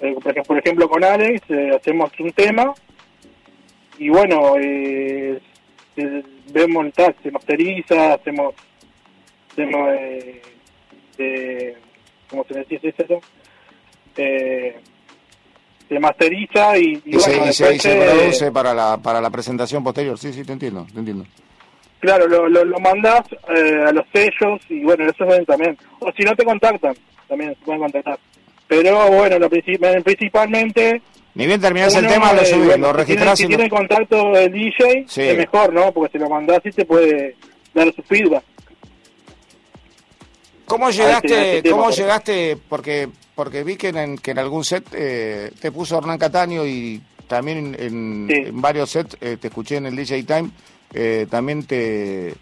Eh, 0.00 0.14
por 0.46 0.58
ejemplo, 0.58 0.88
con 0.88 1.04
Alex 1.04 1.42
eh, 1.50 1.70
hacemos 1.76 2.10
un 2.18 2.32
tema 2.32 2.74
y 3.98 4.08
bueno, 4.08 4.56
eh, 4.58 5.40
vemos 6.52 6.92
tal, 6.94 7.14
se 7.22 7.30
masteriza, 7.30 8.14
hacemos, 8.14 8.54
hacemos 9.50 9.88
eh, 9.92 10.42
¿cómo 12.28 12.44
se 12.44 12.64
dice 12.68 12.94
eso? 12.96 13.20
Eh, 14.16 14.76
se 15.88 15.98
masteriza 15.98 16.78
y, 16.78 17.02
y, 17.04 17.16
bueno, 17.16 17.52
se, 17.52 17.78
se, 17.78 17.96
produce 17.96 18.50
para 18.52 18.72
la, 18.72 18.96
para 18.96 19.20
la 19.20 19.30
presentación 19.30 19.84
posterior. 19.84 20.18
Sí, 20.18 20.32
sí, 20.32 20.44
te 20.44 20.52
entiendo, 20.52 20.86
te 20.92 20.98
entiendo. 20.98 21.26
Claro, 22.00 22.26
lo, 22.26 22.48
lo, 22.48 22.64
lo 22.64 22.78
mandás 22.80 23.22
eh, 23.56 23.84
a 23.86 23.92
los 23.92 24.04
sellos 24.12 24.60
y 24.68 24.82
bueno, 24.82 25.04
eso 25.08 25.24
es 25.24 25.46
también. 25.46 25.76
O 26.00 26.10
si 26.12 26.22
no 26.22 26.34
te 26.34 26.44
contactan, 26.44 26.94
también 27.28 27.54
se 27.54 27.64
pueden 27.64 27.80
contactar. 27.80 28.18
Pero 28.66 29.10
bueno, 29.10 29.38
lo 29.38 29.48
principalmente... 29.50 31.02
Ni 31.34 31.46
bien 31.46 31.60
terminás 31.60 31.94
el 31.96 32.06
tema, 32.06 32.32
lo 32.32 32.44
subís, 32.44 32.78
lo 32.78 32.92
registrás. 32.92 33.38
Si 33.38 33.46
tiene, 33.46 33.68
contacto 33.68 34.32
del 34.32 34.52
DJ, 34.52 35.06
es 35.08 35.36
mejor, 35.36 35.72
¿no? 35.72 35.92
Porque 35.92 36.12
si 36.12 36.18
lo 36.18 36.28
mandás 36.28 36.60
y 36.64 36.70
te 36.70 36.84
puede 36.84 37.36
dar 37.74 37.92
su 37.92 38.02
feedback. 38.02 38.44
¿Cómo 40.66 40.90
llegaste, 40.90 41.62
¿cómo 41.70 41.90
llegaste? 41.90 42.58
Porque 42.68 43.08
porque 43.34 43.64
vi 43.64 43.76
que 43.76 43.88
en, 43.88 44.18
que 44.18 44.30
en 44.30 44.38
algún 44.38 44.64
set 44.64 44.86
eh, 44.92 45.50
te 45.60 45.72
puso 45.72 45.98
Hernán 45.98 46.18
Cataño 46.18 46.64
y 46.64 47.02
también 47.26 47.76
en, 47.78 48.28
en 48.30 48.60
varios 48.60 48.90
sets 48.90 49.16
eh, 49.20 49.36
te 49.40 49.48
escuché 49.48 49.76
en 49.76 49.86
el 49.86 49.96
DJ 49.96 50.22
Time, 50.22 50.50
eh, 50.92 51.26
también 51.28 51.64
te, 51.64 52.34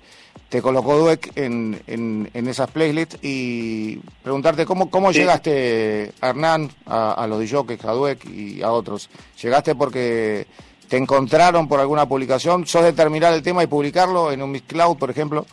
te 0.48 0.60
colocó 0.60 0.98
Dueck 0.98 1.32
en, 1.36 1.80
en, 1.86 2.30
en, 2.34 2.48
esas 2.48 2.70
playlists 2.70 3.18
y 3.22 3.96
preguntarte 4.22 4.66
cómo, 4.66 4.90
cómo 4.90 5.12
llegaste, 5.12 6.12
Hernán, 6.20 6.70
a, 6.84 7.12
a 7.12 7.26
los 7.26 7.40
DJs, 7.40 7.84
a 7.84 7.92
Dueck 7.92 8.24
y 8.28 8.62
a 8.62 8.70
otros. 8.70 9.08
¿Llegaste 9.40 9.74
porque 9.74 10.46
te 10.88 10.98
encontraron 10.98 11.68
por 11.68 11.80
alguna 11.80 12.06
publicación? 12.06 12.66
¿Sos 12.66 12.84
de 12.84 12.92
terminar 12.92 13.32
el 13.32 13.42
tema 13.42 13.62
y 13.62 13.66
publicarlo 13.66 14.30
en 14.30 14.42
un 14.42 14.50
Miss 14.50 14.64
Cloud, 14.66 14.98
por 14.98 15.10
ejemplo? 15.10 15.46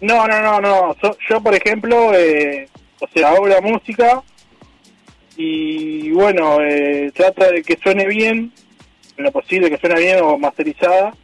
No, 0.00 0.26
no, 0.28 0.40
no, 0.40 0.60
no. 0.60 0.96
yo, 1.28 1.40
por 1.42 1.54
ejemplo, 1.54 2.14
eh, 2.14 2.68
o 3.00 3.08
sea, 3.08 3.30
hago 3.30 3.46
la 3.48 3.60
música 3.60 4.22
y 5.36 6.10
bueno, 6.10 6.58
eh, 6.60 7.10
trata 7.14 7.50
de 7.50 7.62
que 7.62 7.78
suene 7.82 8.06
bien, 8.06 8.52
en 9.16 9.24
lo 9.24 9.32
posible 9.32 9.70
que 9.70 9.78
suene 9.78 10.00
bien 10.00 10.20
o 10.22 10.38
masterizada 10.38 11.14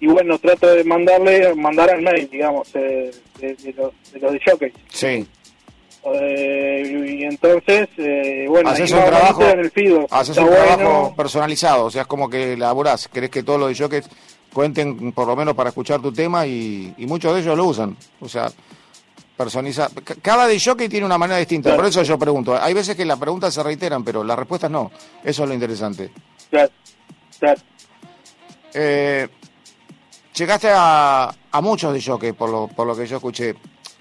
y 0.00 0.08
bueno, 0.08 0.36
trato 0.38 0.66
de 0.74 0.82
mandarle, 0.82 1.54
mandar 1.54 1.90
al 1.90 2.02
mail, 2.02 2.28
digamos, 2.28 2.68
eh, 2.74 3.12
de, 3.38 3.74
los, 3.76 3.92
de 4.12 4.18
los 4.18 4.32
de 4.32 4.72
Sí. 4.88 5.26
Eh, 6.04 7.16
y 7.20 7.24
entonces, 7.24 7.88
eh, 7.96 8.46
bueno, 8.48 8.70
haces 8.70 8.90
un 8.90 9.04
trabajo, 9.04 9.42
en 9.42 9.60
el 9.60 9.70
feed, 9.70 9.98
haces 10.10 10.36
un 10.36 10.48
trabajo 10.48 11.14
personalizado, 11.16 11.84
o 11.84 11.90
sea, 11.90 12.02
es 12.02 12.08
como 12.08 12.28
que 12.28 12.54
elaborás, 12.54 13.06
querés 13.06 13.30
que 13.30 13.44
todos 13.44 13.60
los 13.60 13.78
jockeys 13.78 14.08
cuenten 14.52 15.12
por 15.12 15.28
lo 15.28 15.36
menos 15.36 15.54
para 15.54 15.68
escuchar 15.68 16.00
tu 16.00 16.12
tema 16.12 16.44
y, 16.44 16.92
y 16.98 17.06
muchos 17.06 17.32
de 17.34 17.40
ellos 17.40 17.56
lo 17.56 17.66
usan, 17.66 17.96
o 18.20 18.28
sea, 18.28 18.50
personaliza. 19.36 19.90
Cada 20.20 20.46
de 20.46 20.60
jockey 20.60 20.88
tiene 20.88 21.06
una 21.06 21.18
manera 21.18 21.38
distinta, 21.38 21.74
por 21.76 21.86
eso 21.86 22.02
yo 22.02 22.18
pregunto. 22.18 22.60
Hay 22.60 22.74
veces 22.74 22.96
que 22.96 23.04
las 23.04 23.18
preguntas 23.18 23.54
se 23.54 23.62
reiteran, 23.62 24.04
pero 24.04 24.24
las 24.24 24.38
respuestas 24.38 24.70
no. 24.70 24.90
Eso 25.24 25.42
es 25.44 25.48
lo 25.48 25.54
interesante. 25.54 26.10
Claro, 26.50 26.70
claro. 27.38 27.60
Eh, 28.74 29.28
llegaste 30.34 30.68
a, 30.72 31.32
a 31.50 31.60
muchos 31.60 31.92
de 31.92 32.02
jockey, 32.02 32.32
por 32.32 32.50
lo, 32.50 32.68
por 32.68 32.86
lo 32.86 32.96
que 32.96 33.06
yo 33.06 33.16
escuché. 33.16 33.54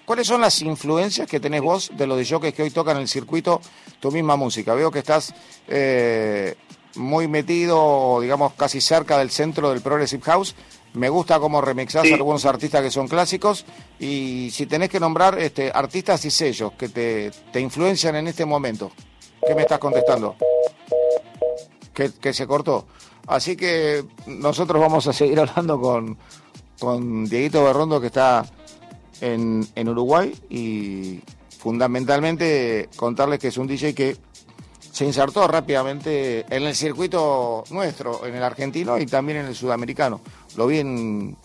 ¿Cuáles 0.06 0.28
son 0.28 0.42
las 0.42 0.62
influencias 0.62 1.28
que 1.28 1.40
tenés 1.40 1.62
vos 1.62 1.92
de 1.96 2.08
los 2.08 2.18
de 2.18 2.26
jockeys 2.26 2.54
que 2.54 2.64
hoy 2.64 2.72
tocan 2.72 2.98
en 2.98 3.04
el 3.04 3.08
circuito 3.08 3.62
tu 4.00 4.12
misma 4.12 4.36
música? 4.36 4.74
Veo 4.74 4.92
que 4.92 5.00
estás 5.00 5.34
eh, 5.68 6.56
muy 6.96 7.28
metido, 7.28 8.20
digamos, 8.22 8.54
casi 8.54 8.82
cerca 8.82 9.18
del 9.18 9.30
centro 9.30 9.70
del 9.70 9.82
Progressive 9.82 10.24
House. 10.24 10.56
Me 10.94 11.08
gusta 11.08 11.40
cómo 11.40 11.62
remixás 11.62 12.12
a 12.12 12.16
algunos 12.16 12.46
artistas 12.46 12.82
que 12.82 12.92
son 12.92 13.08
clásicos 13.08 13.66
y 14.00 14.50
si 14.52 14.66
tenés 14.66 14.90
que 14.90 15.00
nombrar 15.00 15.40
este, 15.40 15.72
artistas 15.74 16.26
y 16.26 16.32
sellos 16.32 16.74
que 16.74 16.90
te, 16.90 17.32
te 17.54 17.62
influencian 17.62 18.16
en 18.18 18.28
este 18.28 18.46
momento. 18.46 18.92
¿Qué 19.46 19.56
me 19.56 19.62
estás 19.62 19.80
contestando? 19.80 20.36
Que, 21.94 22.12
que 22.12 22.34
se 22.34 22.46
cortó. 22.46 22.86
Así 23.28 23.56
que 23.56 24.04
nosotros 24.26 24.82
vamos 24.82 25.08
a 25.08 25.14
seguir 25.14 25.40
hablando 25.42 25.80
con, 25.80 26.18
con 26.80 27.26
Dieguito 27.26 27.64
Berrondo 27.64 28.02
que 28.02 28.08
está 28.08 28.44
en, 29.22 29.66
en 29.76 29.90
Uruguay 29.90 30.34
y 30.50 31.22
fundamentalmente 31.58 32.90
contarles 32.96 33.40
que 33.40 33.48
es 33.48 33.58
un 33.58 33.68
DJ 33.68 33.94
que 33.94 34.18
se 34.92 35.06
insertó 35.06 35.48
rápidamente 35.48 36.46
en 36.50 36.64
el 36.64 36.76
circuito 36.76 37.64
nuestro, 37.70 38.26
en 38.26 38.36
el 38.36 38.44
argentino 38.44 38.98
y 38.98 39.06
también 39.06 39.40
en 39.40 39.46
el 39.46 39.56
sudamericano. 39.56 40.20
Lo 40.58 40.68
vi 40.68 40.80
en, 40.80 41.38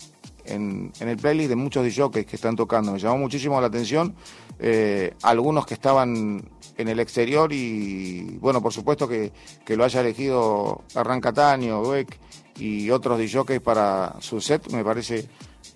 en, 0.43 0.91
el 0.99 1.17
playlist 1.17 1.49
de 1.49 1.55
muchos 1.55 1.85
DJs 1.85 2.25
que 2.25 2.35
están 2.35 2.55
tocando. 2.55 2.91
Me 2.91 2.99
llamó 2.99 3.17
muchísimo 3.19 3.61
la 3.61 3.67
atención 3.67 4.15
eh, 4.59 5.13
algunos 5.21 5.65
que 5.65 5.75
estaban 5.75 6.43
en 6.77 6.87
el 6.87 6.99
exterior 6.99 7.51
y, 7.53 8.37
bueno, 8.39 8.61
por 8.61 8.73
supuesto 8.73 9.07
que, 9.07 9.31
que 9.65 9.75
lo 9.75 9.83
haya 9.83 10.01
elegido 10.01 10.83
Hernán 10.95 11.21
Cataño, 11.21 11.81
Dueck 11.81 12.17
y 12.59 12.89
otros 12.89 13.19
DJs 13.19 13.61
para 13.61 14.15
su 14.19 14.41
set 14.41 14.71
me 14.71 14.83
parece 14.83 15.27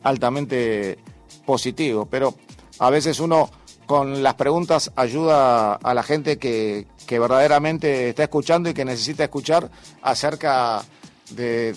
altamente 0.03 0.97
positivo. 1.45 2.07
Pero 2.09 2.35
a 2.79 2.89
veces 2.89 3.19
uno 3.19 3.49
con 3.85 4.23
las 4.23 4.35
preguntas 4.35 4.91
ayuda 4.95 5.73
a 5.73 5.93
la 5.93 6.03
gente 6.03 6.37
que, 6.37 6.87
verdaderamente 7.09 8.09
está 8.09 8.23
escuchando 8.23 8.69
y 8.69 8.73
que 8.73 8.85
necesita 8.85 9.25
escuchar 9.25 9.69
acerca 10.01 10.81
de, 11.31 11.75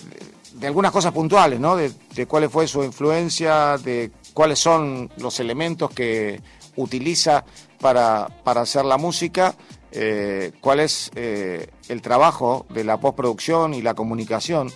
algunas 0.62 0.92
cosas 0.92 1.12
puntuales, 1.12 1.58
¿no? 1.58 1.74
De, 1.76 1.90
de, 2.14 2.26
cuál 2.26 2.48
fue 2.48 2.68
su 2.68 2.84
influencia, 2.84 3.76
de 3.78 4.12
cuáles 4.32 4.60
son 4.60 5.10
los 5.16 5.40
elementos 5.40 5.90
que 5.90 6.40
utiliza 6.76 7.44
para, 7.80 8.28
para 8.44 8.60
hacer 8.60 8.84
la 8.84 8.96
música, 8.96 9.54
eh, 9.92 10.52
cuál 10.60 10.80
es 10.80 11.10
eh, 11.14 11.68
el 11.88 12.02
trabajo 12.02 12.66
de 12.68 12.82
la 12.82 12.98
postproducción 12.98 13.74
y 13.74 13.82
la 13.82 13.94
comunicación 13.94 14.72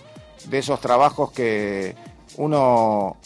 de 0.49 0.59
esos 0.59 0.81
trabajos 0.81 1.33
que 1.33 1.97
uno 2.37 3.17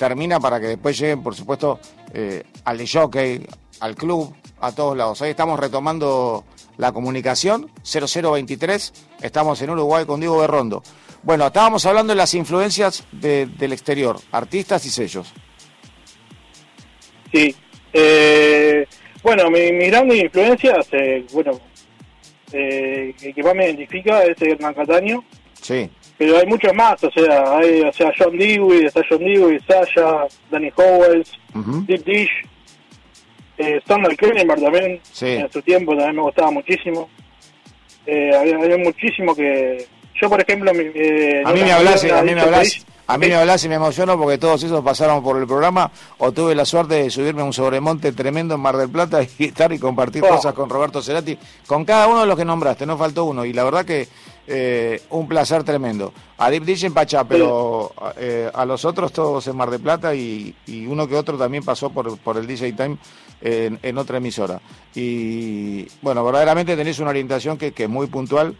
termina 0.00 0.40
para 0.40 0.58
que 0.58 0.66
después 0.66 0.98
lleguen, 0.98 1.22
por 1.22 1.34
supuesto, 1.34 1.78
eh, 2.14 2.42
al 2.64 2.80
jockey, 2.88 3.46
al 3.80 3.94
club, 3.94 4.34
a 4.58 4.72
todos 4.72 4.96
lados. 4.96 5.20
Ahí 5.20 5.30
estamos 5.30 5.60
retomando 5.60 6.44
la 6.78 6.90
comunicación, 6.90 7.70
0023, 7.82 8.94
estamos 9.20 9.60
en 9.60 9.68
Uruguay 9.68 10.06
con 10.06 10.18
Diego 10.18 10.38
Berrondo. 10.38 10.82
Bueno, 11.22 11.46
estábamos 11.46 11.84
hablando 11.84 12.12
de 12.12 12.16
las 12.16 12.32
influencias 12.32 13.04
de, 13.12 13.44
del 13.44 13.74
exterior, 13.74 14.18
artistas 14.32 14.86
y 14.86 14.90
sellos. 14.90 15.34
Sí, 17.30 17.54
eh, 17.92 18.86
bueno, 19.22 19.50
mi, 19.50 19.70
mi 19.70 19.90
grandes 19.90 20.18
influencias, 20.18 20.88
eh, 20.92 21.26
bueno, 21.34 21.60
eh, 22.52 23.14
que 23.34 23.42
más 23.42 23.54
me 23.54 23.66
identifica 23.66 24.24
es 24.24 24.40
Hernán 24.40 24.72
Cataño. 24.72 25.22
Sí. 25.60 25.90
Pero 26.20 26.36
hay 26.36 26.46
muchos 26.46 26.74
más, 26.74 27.02
o 27.02 27.10
sea, 27.10 27.56
hay, 27.56 27.80
o 27.80 27.90
sea, 27.94 28.12
John 28.18 28.36
Dewey, 28.36 28.84
está 28.84 29.00
John 29.08 29.20
Dewey, 29.20 29.58
Sasha, 29.66 30.26
Danny 30.50 30.70
Howells, 30.76 31.32
uh 31.54 31.58
-huh. 31.60 31.86
Deep 31.86 32.04
Dish, 32.04 32.30
eh, 33.56 33.80
Samuel 33.88 34.18
Krenenberg 34.18 34.60
también, 34.60 35.00
sí. 35.02 35.28
en 35.28 35.50
su 35.50 35.62
tiempo 35.62 35.92
también 35.92 36.16
me 36.16 36.20
gustaba 36.20 36.50
muchísimo. 36.50 37.08
Eh, 38.04 38.36
había, 38.36 38.56
había 38.56 38.76
muchísimo 38.76 39.34
que... 39.34 39.86
Yo, 40.20 40.28
por 40.28 40.42
ejemplo... 40.42 40.70
Eh, 40.74 41.42
a 41.42 41.52
mí 41.54 41.62
me 41.62 41.72
hablas, 41.72 42.04
a 42.04 42.22
mí 42.22 42.34
me 42.34 42.40
hablas... 42.42 42.84
A 43.06 43.18
mí 43.18 43.26
me 43.26 43.34
hablas 43.34 43.64
y 43.64 43.68
me 43.68 43.74
emociono 43.74 44.16
porque 44.16 44.38
todos 44.38 44.62
esos 44.62 44.84
pasaron 44.84 45.20
por 45.20 45.36
el 45.36 45.44
programa 45.44 45.90
o 46.18 46.30
tuve 46.30 46.54
la 46.54 46.64
suerte 46.64 46.94
de 46.94 47.10
subirme 47.10 47.40
a 47.40 47.44
un 47.44 47.52
sobremonte 47.52 48.12
tremendo 48.12 48.54
en 48.54 48.60
Mar 48.60 48.76
del 48.76 48.88
Plata 48.88 49.20
y 49.22 49.44
estar 49.46 49.72
y 49.72 49.80
compartir 49.80 50.22
oh. 50.22 50.28
cosas 50.28 50.54
con 50.54 50.70
Roberto 50.70 51.02
Cerati, 51.02 51.36
con 51.66 51.84
cada 51.84 52.06
uno 52.06 52.20
de 52.20 52.26
los 52.26 52.38
que 52.38 52.44
nombraste, 52.44 52.86
no 52.86 52.96
faltó 52.96 53.24
uno. 53.24 53.44
Y 53.44 53.52
la 53.52 53.64
verdad 53.64 53.84
que 53.84 54.06
eh, 54.52 55.02
un 55.10 55.28
placer 55.28 55.62
tremendo. 55.62 56.12
A 56.36 56.50
Deep 56.50 56.64
Dish 56.64 56.84
en 56.84 56.92
Pachá, 56.92 57.22
pero 57.24 57.92
eh, 58.16 58.50
a 58.52 58.64
los 58.64 58.84
otros 58.84 59.12
todos 59.12 59.46
en 59.46 59.56
Mar 59.56 59.70
del 59.70 59.80
Plata 59.80 60.12
y, 60.14 60.54
y, 60.66 60.86
uno 60.86 61.06
que 61.06 61.14
otro 61.14 61.38
también 61.38 61.62
pasó 61.62 61.90
por, 61.90 62.18
por 62.18 62.36
el 62.36 62.46
DJ 62.48 62.72
Time 62.72 62.98
en, 63.40 63.78
en, 63.82 63.98
otra 63.98 64.16
emisora. 64.16 64.60
Y 64.94 65.86
bueno, 66.02 66.24
verdaderamente 66.24 66.76
tenéis 66.76 66.98
una 66.98 67.10
orientación 67.10 67.56
que, 67.56 67.72
que 67.72 67.84
es 67.84 67.88
muy 67.88 68.08
puntual 68.08 68.56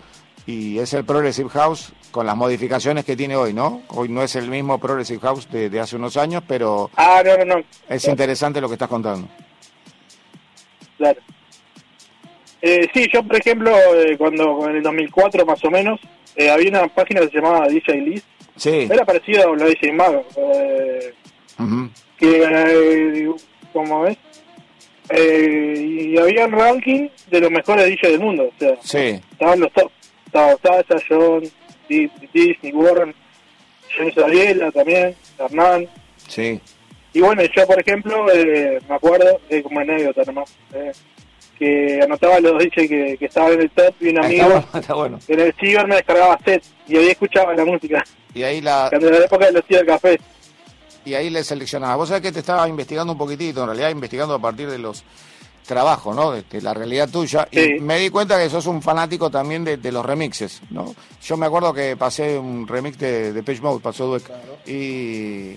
y 0.47 0.79
es 0.79 0.95
el 0.95 1.05
Progressive 1.05 1.51
House 1.51 1.93
con 2.13 2.25
las 2.25 2.37
modificaciones 2.37 3.05
que 3.05 3.17
tiene 3.17 3.35
hoy, 3.35 3.53
¿no? 3.53 3.83
Hoy 3.89 4.09
no 4.09 4.23
es 4.23 4.37
el 4.37 4.49
mismo 4.49 4.79
Progressive 4.79 5.21
House 5.21 5.51
de, 5.51 5.71
de 5.71 5.81
hace 5.81 5.97
unos 5.97 6.17
años, 6.17 6.45
pero 6.47 6.91
ah, 6.97 7.23
no, 7.25 7.37
no, 7.45 7.57
no. 7.57 7.65
es 7.89 8.07
interesante 8.07 8.61
lo 8.61 8.69
que 8.69 8.75
estás 8.75 8.89
contando. 8.89 9.29
Claro. 10.97 11.21
Eh, 12.63 12.89
sí, 12.93 13.07
yo 13.13 13.23
por 13.23 13.37
ejemplo, 13.37 13.75
eh, 13.95 14.17
cuando 14.19 14.69
en 14.69 14.77
el 14.77 14.83
2004 14.83 15.47
más 15.47 15.65
o 15.65 15.71
menos, 15.71 16.01
eh, 16.37 16.51
había 16.51 16.69
una 16.71 16.89
página 16.89 17.21
que 17.21 17.29
se 17.29 17.37
llamaba 17.37 17.67
DJ 17.69 18.01
List. 18.03 18.27
Sí. 18.57 18.89
Era 18.91 19.05
parecida 19.05 19.45
a 19.45 19.57
la 19.57 19.65
DJ 19.67 19.93
Mago. 19.93 20.25
Eh, 20.37 21.15
uh 21.59 21.63
-huh. 21.63 21.91
Que 22.19 23.31
como 23.73 24.07
es, 24.07 24.19
eh, 25.09 25.75
y 26.13 26.19
había 26.19 26.45
un 26.47 26.53
ranking 26.53 27.09
de 27.31 27.41
los 27.41 27.51
mejores 27.51 27.87
DJs 27.87 28.11
del 28.13 28.21
mundo, 28.21 28.45
o 28.45 28.59
sea, 28.59 28.77
Sí. 28.83 29.21
estaban 29.33 29.61
los 29.61 29.73
top, 29.73 29.91
estaba 30.27 30.55
Sasha, 30.63 31.05
John, 31.09 31.43
Di- 31.89 32.11
Disney, 32.33 32.73
Warren, 32.73 33.15
James 33.97 34.17
Ariela 34.19 34.71
también, 34.71 35.15
Hernán, 35.39 35.89
Sí. 36.29 36.61
y 37.13 37.21
bueno, 37.21 37.43
yo 37.57 37.67
por 37.67 37.81
ejemplo, 37.81 38.27
eh, 38.33 38.79
me 38.89 38.95
acuerdo, 38.95 39.41
eh, 39.49 39.63
como 39.63 39.81
anécdota 39.81 40.23
nomás, 40.25 40.55
eh, 40.75 40.93
que 41.61 42.01
anotaba 42.03 42.41
los 42.41 42.59
DJs 42.59 42.89
que, 42.89 43.17
que 43.19 43.27
estaban 43.27 43.53
en 43.53 43.61
el 43.61 43.71
top 43.71 43.95
y 44.01 44.09
un 44.09 44.17
Está 44.17 44.27
amigo 44.27 44.45
bueno, 44.49 44.67
está 44.75 44.95
bueno. 44.95 45.19
en 45.29 45.41
el 45.41 45.55
ciber 45.61 45.87
me 45.87 45.95
descargaba 45.97 46.39
set 46.45 46.65
y 46.89 46.97
ahí 46.97 47.09
escuchaba 47.11 47.55
la 47.55 47.65
música, 47.65 48.03
Y 48.35 48.43
ahí 48.43 48.61
la, 48.61 48.87
cuando 48.91 49.11
la 49.11 49.19
época 49.19 49.47
de 49.47 49.53
los 49.53 49.65
cibercafés. 49.67 50.19
y 51.05 51.15
ahí 51.15 51.31
le 51.31 51.45
seleccionaba. 51.45 51.95
Vos 51.97 52.09
sabés 52.09 52.23
que 52.23 52.33
te 52.33 52.41
estaba 52.41 52.67
investigando 52.69 53.13
un 53.13 53.19
poquitito, 53.19 53.61
en 53.61 53.67
realidad 53.67 53.91
investigando 53.91 54.35
a 54.35 54.39
partir 54.41 54.69
de 54.69 54.79
los 54.79 55.05
trabajos, 55.67 56.17
¿no? 56.17 56.33
De, 56.33 56.43
de 56.51 56.61
la 56.63 56.75
realidad 56.75 57.09
tuya. 57.09 57.47
Sí. 57.53 57.75
Y 57.77 57.81
me 57.81 57.99
di 57.99 58.11
cuenta 58.11 58.37
que 58.43 58.51
sos 58.51 58.67
un 58.67 58.83
fanático 58.83 59.31
también 59.31 59.63
de, 59.63 59.77
de 59.77 59.93
los 59.93 60.05
remixes, 60.05 60.63
¿no? 60.71 60.95
Yo 61.23 61.37
me 61.37 61.47
acuerdo 61.47 61.73
que 61.73 61.97
pasé 61.97 62.37
un 62.39 62.67
remix 62.67 62.99
de, 62.99 63.33
de 63.33 63.43
Page 63.45 63.61
Mode, 63.61 63.81
pasó 63.81 64.07
Dueck. 64.07 64.25
Y 64.67 65.57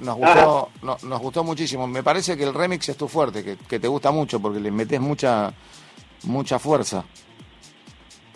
nos 0.00 0.16
gustó, 0.16 0.70
no- 0.82 0.96
nos 1.02 1.20
gustó 1.20 1.44
muchísimo. 1.44 1.86
Me 1.86 2.02
parece 2.02 2.36
que 2.36 2.44
el 2.44 2.54
remix 2.54 2.88
es 2.88 2.96
tu 2.96 3.08
fuerte, 3.08 3.42
que, 3.44 3.56
que 3.56 3.78
te 3.80 3.88
gusta 3.88 4.10
mucho, 4.10 4.40
porque 4.40 4.60
le 4.60 4.70
metes 4.70 5.00
mucha, 5.00 5.52
mucha 6.24 6.58
fuerza. 6.58 7.04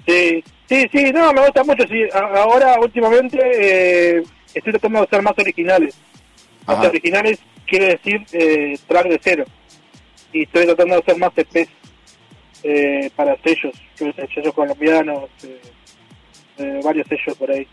Sí, 0.07 0.42
sí, 0.68 0.87
sí, 0.92 1.12
no, 1.12 1.33
me 1.33 1.42
gusta 1.42 1.62
mucho. 1.64 1.85
Sí. 1.88 2.03
Ahora, 2.12 2.79
últimamente, 2.81 3.38
eh, 4.18 4.22
estoy 4.53 4.72
tratando 4.72 5.01
de 5.03 5.07
ser 5.09 5.22
más 5.22 5.35
originales. 5.38 5.94
Más 6.66 6.79
Ajá. 6.79 6.88
originales 6.88 7.38
quiere 7.66 7.87
decir 7.96 8.25
eh, 8.33 8.79
track 8.88 9.07
de 9.09 9.20
cero. 9.22 9.44
Y 10.33 10.42
estoy 10.42 10.64
tratando 10.66 10.94
de 10.96 11.01
hacer 11.03 11.18
más 11.18 11.33
EPs 11.37 11.68
eh, 12.64 13.11
para 13.14 13.37
sellos, 13.42 13.75
sellos 13.96 14.55
colombianos, 14.55 15.29
eh, 15.44 15.61
eh, 16.59 16.81
varios 16.83 17.07
sellos 17.09 17.37
por 17.38 17.51
ahí. 17.51 17.66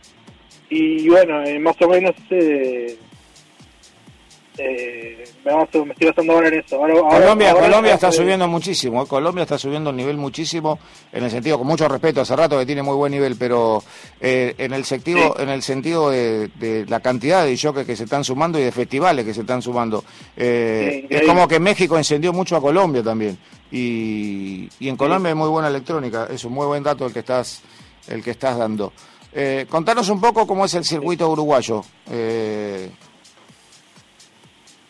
Y 0.69 1.07
bueno, 1.09 1.43
eh, 1.43 1.57
más 1.57 1.75
o 1.81 1.87
menos 1.87 2.13
eh, 4.59 5.23
me, 5.45 5.51
baso- 5.53 5.85
me 5.85 5.93
estoy 5.93 6.07
basando 6.09 6.33
ahora 6.33 6.47
en 6.49 6.53
eso. 6.59 6.75
Ahora, 6.75 6.93
Colombia, 7.09 7.51
ahora- 7.51 7.63
Colombia 7.67 7.93
está 7.95 8.11
subiendo 8.11 8.47
muchísimo. 8.47 9.05
Colombia 9.07 9.43
está 9.43 9.57
subiendo 9.57 9.89
el 9.89 9.95
nivel 9.95 10.17
muchísimo, 10.17 10.79
en 11.11 11.23
el 11.23 11.31
sentido, 11.31 11.57
con 11.57 11.67
mucho 11.67 11.87
respeto, 11.87 12.21
hace 12.21 12.35
rato 12.35 12.57
que 12.59 12.65
tiene 12.65 12.83
muy 12.83 12.95
buen 12.95 13.11
nivel, 13.11 13.35
pero 13.37 13.81
eh, 14.19 14.53
en 14.57 14.73
el 14.73 14.85
sentido, 14.85 15.33
Sí. 15.37 15.43
en 15.43 15.49
el 15.49 15.61
sentido 15.61 16.09
de, 16.09 16.49
de 16.59 16.85
la 16.87 16.99
cantidad 16.99 17.45
de 17.45 17.57
jockeys 17.57 17.87
que 17.87 17.95
se 17.95 18.03
están 18.03 18.23
sumando 18.23 18.59
y 18.59 18.63
de 18.63 18.71
festivales 18.71 19.25
que 19.25 19.33
se 19.33 19.41
están 19.41 19.61
sumando. 19.61 20.03
Eh, 20.37 21.05
Sí, 21.09 21.15
es 21.15 21.21
como 21.23 21.47
que 21.47 21.59
México 21.59 21.97
encendió 21.97 22.33
mucho 22.33 22.55
a 22.55 22.61
Colombia 22.61 23.01
también. 23.03 23.37
Y, 23.71 24.67
y 24.79 24.89
en 24.89 24.97
Colombia 24.97 25.29
hay 25.29 25.35
muy 25.35 25.49
buena 25.49 25.67
electrónica, 25.67 26.27
es 26.29 26.43
un 26.43 26.53
muy 26.53 26.65
buen 26.65 26.83
dato 26.83 27.05
el 27.05 27.13
que 27.13 27.19
estás, 27.19 27.61
el 28.07 28.23
que 28.23 28.31
estás 28.31 28.57
dando. 28.57 28.91
Eh, 29.31 29.67
contanos 29.69 30.09
un 30.09 30.19
poco 30.19 30.47
cómo 30.47 30.65
es 30.65 30.73
el 30.73 30.83
circuito 30.83 31.29
uruguayo. 31.29 31.83
Eh, 32.09 32.89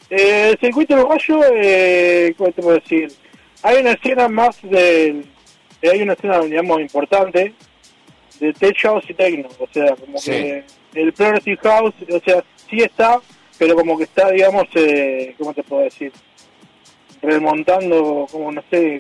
Eh, 0.10 0.50
el 0.52 0.60
circuito 0.60 0.96
uruguayo, 0.96 1.40
eh, 1.54 2.34
¿cómo 2.38 2.52
te 2.52 2.62
puedo 2.62 2.80
decir? 2.80 3.12
Hay 3.64 3.78
una 3.78 3.92
escena 3.92 4.28
más 4.28 4.60
del... 4.64 5.26
eh, 5.82 5.90
hay 5.92 6.02
una 6.02 6.14
escena, 6.14 6.40
digamos, 6.40 6.80
importante 6.82 7.54
de 8.40 8.54
tech 8.54 8.78
house 8.82 9.04
y 9.10 9.14
techno. 9.14 9.50
O 9.60 9.68
sea, 9.72 9.96
como 9.96 10.18
Sí. 10.18 10.32
que 10.32 10.64
el 10.96 11.14
progressive 11.14 11.58
house, 11.64 11.94
o 12.12 12.20
sea, 12.20 12.44
sí 12.70 12.78
está, 12.82 13.20
pero 13.58 13.76
como 13.76 13.98
que 13.98 14.06
está, 14.06 14.32
digamos, 14.32 14.64
eh, 14.76 15.36
¿cómo 15.38 15.54
te 15.54 15.62
puedo 15.64 15.84
decir? 15.84 16.12
Remontando, 17.22 18.28
como 18.32 18.52
no 18.52 18.64
sé... 18.72 19.00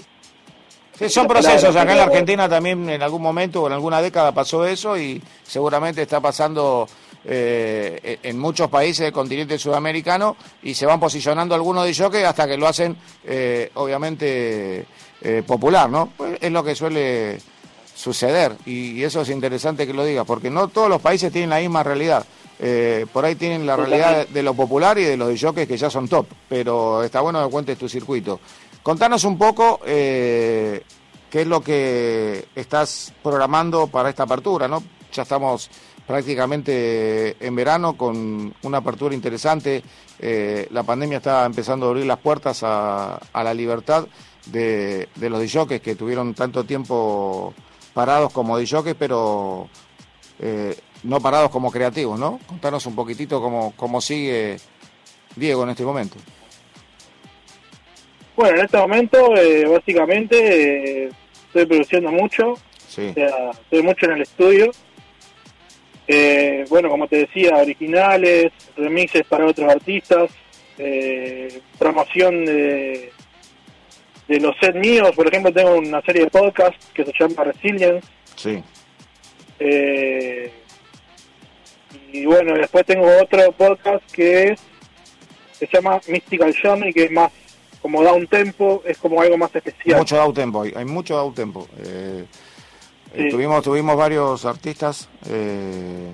Sí, 0.93 1.07
son 1.07 1.27
procesos. 1.27 1.73
Acá 1.77 1.93
en 1.93 1.97
la 1.97 2.03
Argentina 2.03 2.49
también 2.49 2.89
en 2.89 3.01
algún 3.01 3.21
momento 3.21 3.63
o 3.63 3.67
en 3.67 3.73
alguna 3.73 4.01
década 4.01 4.33
pasó 4.33 4.67
eso 4.67 4.97
y 4.97 5.21
seguramente 5.43 6.01
está 6.01 6.19
pasando 6.19 6.89
eh, 7.25 8.19
en 8.23 8.39
muchos 8.39 8.69
países 8.69 9.03
del 9.03 9.12
continente 9.12 9.60
sudamericano 9.60 10.38
y 10.63 10.73
se 10.73 10.86
van 10.86 11.01
posicionando 11.01 11.53
algunos 11.53 11.86
de 11.86 12.25
hasta 12.25 12.47
que 12.47 12.55
lo 12.55 12.65
hacen 12.65 12.95
eh, 13.25 13.69
obviamente 13.73 14.86
eh, 15.21 15.43
popular, 15.45 15.89
¿no? 15.89 16.13
Pues 16.15 16.38
es 16.39 16.51
lo 16.51 16.63
que 16.63 16.75
suele 16.75 17.39
suceder 17.93 18.55
y, 18.65 18.91
y 18.91 19.03
eso 19.03 19.21
es 19.21 19.29
interesante 19.29 19.86
que 19.86 19.93
lo 19.93 20.05
digas 20.05 20.25
porque 20.25 20.49
no 20.49 20.69
todos 20.69 20.88
los 20.88 21.01
países 21.01 21.32
tienen 21.32 21.49
la 21.49 21.60
misma 21.60 21.84
realidad. 21.84 22.25
Por 23.13 23.23
ahí 23.23 23.36
tienen 23.36 23.65
la 23.65 23.77
realidad 23.77 24.27
de 24.27 24.43
lo 24.43 24.53
popular 24.53 24.97
y 24.97 25.05
de 25.05 25.15
los 25.15 25.41
jockeys 25.41 25.65
que 25.65 25.77
ya 25.77 25.89
son 25.89 26.10
top, 26.10 26.27
pero 26.49 27.03
está 27.03 27.21
bueno 27.21 27.41
que 27.45 27.51
cuentes 27.51 27.77
tu 27.77 27.88
circuito. 27.88 28.41
Contanos 28.84 29.23
un 29.23 29.38
poco 29.38 29.79
qué 31.29 31.41
es 31.41 31.47
lo 31.47 31.62
que 31.62 32.47
estás 32.55 33.13
programando 33.23 33.88
para 33.88 34.10
esta 34.10 34.23
apertura, 34.23 34.67
¿no? 34.67 34.84
Ya 35.13 35.23
estamos 35.23 35.69
prácticamente 36.09 37.35
en 37.39 37.55
verano 37.55 37.95
con 37.95 38.51
una 38.63 38.79
apertura 38.79 39.13
interesante. 39.13 39.83
Eh, 40.17 40.67
la 40.71 40.81
pandemia 40.81 41.17
está 41.17 41.45
empezando 41.45 41.85
a 41.85 41.89
abrir 41.89 42.07
las 42.07 42.17
puertas 42.17 42.63
a, 42.63 43.17
a 43.31 43.43
la 43.43 43.53
libertad 43.53 44.07
de, 44.47 45.07
de 45.13 45.29
los 45.29 45.39
DJs 45.39 45.79
que 45.79 45.93
tuvieron 45.93 46.33
tanto 46.33 46.63
tiempo 46.63 47.53
parados 47.93 48.33
como 48.33 48.57
DJs, 48.57 48.95
pero 48.97 49.69
eh, 50.39 50.75
no 51.03 51.19
parados 51.19 51.51
como 51.51 51.69
creativos, 51.69 52.19
¿no? 52.19 52.39
Contanos 52.47 52.87
un 52.87 52.95
poquitito 52.95 53.39
cómo, 53.39 53.75
cómo 53.75 54.01
sigue 54.01 54.57
Diego 55.35 55.61
en 55.61 55.69
este 55.69 55.83
momento. 55.83 56.17
Bueno, 58.35 58.57
en 58.57 58.65
este 58.65 58.77
momento, 58.77 59.35
eh, 59.35 59.65
básicamente, 59.67 61.05
eh, 61.05 61.09
estoy 61.45 61.67
produciendo 61.67 62.11
mucho. 62.11 62.55
Sí. 62.87 63.09
O 63.09 63.13
sea, 63.13 63.51
estoy 63.51 63.83
mucho 63.83 64.07
en 64.07 64.11
el 64.13 64.21
estudio. 64.23 64.71
Eh, 66.11 66.65
bueno, 66.69 66.89
como 66.89 67.07
te 67.07 67.17
decía, 67.17 67.55
originales, 67.57 68.51
remixes 68.75 69.27
para 69.27 69.45
otros 69.45 69.69
artistas, 69.71 70.31
eh, 70.79 71.61
promoción 71.77 72.45
de, 72.45 73.11
de 74.27 74.39
los 74.39 74.55
sets 74.59 74.75
míos. 74.75 75.11
Por 75.15 75.27
ejemplo, 75.27 75.53
tengo 75.53 75.75
una 75.75 76.01
serie 76.01 76.23
de 76.23 76.31
podcasts 76.31 76.83
que 76.95 77.05
se 77.05 77.11
llama 77.19 77.43
Resilience. 77.43 78.07
Sí. 78.35 78.63
Eh, 79.59 80.51
y 82.11 82.25
bueno, 82.25 82.55
después 82.55 82.87
tengo 82.87 83.05
otro 83.21 83.51
podcast 83.51 84.03
que 84.11 84.45
es 84.45 84.59
se 85.59 85.67
llama 85.71 85.99
Mystical 86.07 86.55
Journey, 86.59 86.91
que 86.91 87.03
es 87.03 87.11
más 87.11 87.31
como 87.81 88.01
da 88.01 88.13
un 88.13 88.25
tempo, 88.25 88.81
es 88.83 88.97
como 88.97 89.21
algo 89.21 89.37
más 89.37 89.55
especial. 89.55 89.99
Mucho 89.99 90.15
down 90.15 90.33
tempo, 90.33 90.63
hay, 90.63 90.73
hay 90.75 90.85
mucho 90.85 91.15
down 91.15 91.35
tempo. 91.35 91.67
Eh, 91.85 92.25
eh, 93.13 93.23
Sí. 93.23 93.29
tuvimos, 93.29 93.63
tuvimos 93.63 93.95
varios 93.97 94.45
artistas. 94.45 95.09
eh, 95.27 96.09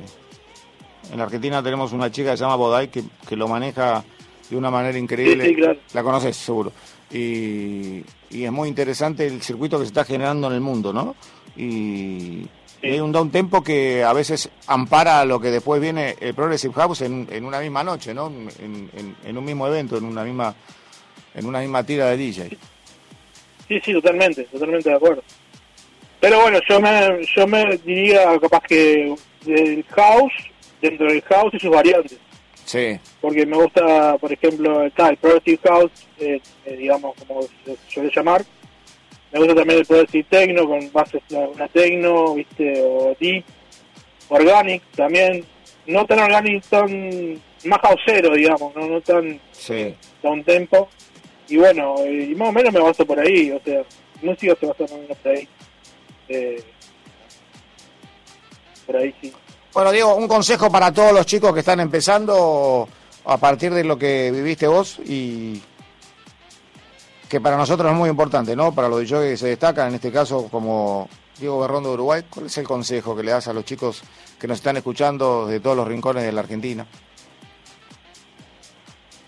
en 1.14 1.22
Argentina 1.22 1.62
tenemos 1.62 1.94
una 1.94 2.12
chica 2.12 2.32
que 2.32 2.38
se 2.38 2.44
llama 2.44 2.56
Bodai 2.56 2.90
que, 2.90 3.04
que 3.28 3.36
lo 3.36 3.48
maneja 3.48 4.04
de 4.50 4.58
una 4.58 4.72
manera 4.72 4.98
increíble. 4.98 5.44
Sí, 5.44 5.50
sí, 5.52 5.56
claro. 5.56 5.80
La 5.94 6.04
conoces 6.04 6.36
seguro. 6.36 6.72
Y, 7.12 8.04
y 8.32 8.44
es 8.44 8.52
muy 8.52 8.68
interesante 8.70 9.28
el 9.28 9.42
circuito 9.42 9.78
que 9.78 9.86
se 9.86 9.90
está 9.90 10.04
generando 10.04 10.48
en 10.48 10.54
el 10.54 10.62
mundo, 10.62 10.92
¿no? 10.92 11.16
Y, 11.56 12.48
y 12.82 12.90
hay 12.92 13.00
un 13.00 13.12
down 13.12 13.30
tempo 13.32 13.64
que 13.64 14.04
a 14.04 14.12
veces 14.14 14.50
ampara 14.68 15.24
lo 15.26 15.40
que 15.40 15.52
después 15.52 15.80
viene 15.80 16.16
el 16.20 16.34
Progressive 16.34 16.74
House 16.74 17.02
en, 17.02 17.28
en 17.32 17.46
una 17.46 17.60
misma 17.60 17.84
noche, 17.84 18.14
¿no? 18.14 18.28
En, 18.28 18.90
en- 18.94 19.16
en 19.24 19.38
un 19.38 19.46
mismo 19.46 19.68
evento, 19.68 19.98
en 19.98 20.06
una 20.06 20.24
misma 20.24 20.56
en 21.36 21.46
una 21.46 21.60
misma 21.60 21.84
tira 21.84 22.08
de 22.08 22.18
DJ. 22.18 22.50
Sí, 23.68 23.80
sí, 23.84 23.94
totalmente, 23.94 24.44
totalmente 24.46 24.90
de 24.90 24.96
acuerdo. 24.96 25.22
Pero 26.20 26.42
bueno, 26.42 26.60
yo 26.68 26.80
me, 26.80 27.26
yo 27.36 27.48
me 27.48 27.78
diría 27.78 28.40
capaz 28.40 28.62
que 28.62 29.16
del 29.46 29.84
house, 29.90 30.34
dentro 30.82 31.08
del 31.08 31.22
house 31.22 31.54
y 31.54 31.60
sus 31.60 31.70
variantes. 31.70 32.18
Sí, 32.66 33.00
Porque 33.22 33.46
me 33.46 33.58
gusta, 33.58 34.18
por 34.18 34.34
ejemplo, 34.34 34.84
está 34.86 35.10
el 35.10 35.18
Progressive 35.18 35.60
House, 35.66 35.92
eh, 36.18 36.42
eh, 36.66 36.76
digamos, 36.76 37.16
como 37.28 37.44
se 37.44 37.78
suele 37.88 38.12
llamar. 38.14 38.44
Me 39.32 39.40
gusta 39.40 39.54
también 39.54 39.80
el 39.80 39.86
Progressive 39.86 40.26
Techno 40.30 40.68
con 40.68 40.92
bases, 40.92 41.22
una, 41.30 41.68
Techno, 41.68 42.34
viste, 42.34 42.82
o 42.82 43.16
Deep. 43.20 43.44
Organic 44.30 44.82
también. 44.96 45.46
No 45.86 46.06
tan 46.08 46.20
organic, 46.20 46.64
tan 46.66 47.40
más 47.66 47.80
houseero, 47.82 48.34
digamos, 48.34 48.76
no, 48.76 48.88
no 48.88 49.02
tan 49.02 49.40
sí. 49.52 49.94
un 50.24 50.44
tempo. 50.44 50.90
Y 51.48 51.58
bueno, 51.58 51.96
y 52.04 52.34
más 52.34 52.50
o 52.50 52.52
menos 52.52 52.74
me 52.74 52.80
baso 52.80 53.06
por 53.06 53.20
ahí, 53.20 53.52
o 53.52 53.62
sea, 53.64 53.84
música 54.24 54.56
se 54.60 54.66
basa 54.66 54.84
más 54.84 54.92
o 54.94 54.98
menos 54.98 55.18
por 55.18 55.32
ahí. 55.32 55.48
Eh, 56.30 56.64
por 58.86 58.98
ahí 58.98 59.14
sí. 59.22 59.34
Bueno, 59.74 59.92
Diego, 59.92 60.16
un 60.16 60.28
consejo 60.28 60.72
para 60.72 60.92
todos 60.94 61.12
los 61.12 61.26
chicos 61.26 61.54
que 61.54 61.60
están 61.60 61.80
empezando 61.80 62.88
a 63.26 63.38
partir 63.38 63.74
de 63.74 63.84
lo 63.84 63.98
que 63.98 64.32
viviste 64.32 64.68
vos 64.68 65.00
y 65.06 65.62
que 67.28 67.42
para 67.42 67.58
nosotros 67.58 67.92
es 67.92 67.98
muy 67.98 68.10
importante, 68.10 68.56
¿no? 68.56 68.74
Para 68.74 68.88
los 68.88 69.02
DJs 69.02 69.32
que 69.32 69.38
se 69.38 69.48
destacan, 69.48 69.90
en 69.90 69.96
este 69.96 70.12
caso 70.12 70.48
como 70.50 71.10
Diego 71.40 71.60
Berrondo 71.60 71.90
de 71.90 71.96
Uruguay, 71.96 72.24
¿cuál 72.30 72.46
es 72.46 72.58
el 72.58 72.66
consejo 72.66 73.16
que 73.16 73.24
le 73.24 73.32
das 73.32 73.48
a 73.48 73.54
los 73.54 73.66
chicos 73.66 74.04
que 74.40 74.48
nos 74.48 74.58
están 74.58 74.78
escuchando 74.78 75.48
de 75.48 75.60
todos 75.60 75.76
los 75.76 75.88
rincones 75.88 76.24
de 76.24 76.32
la 76.32 76.42
Argentina? 76.42 76.86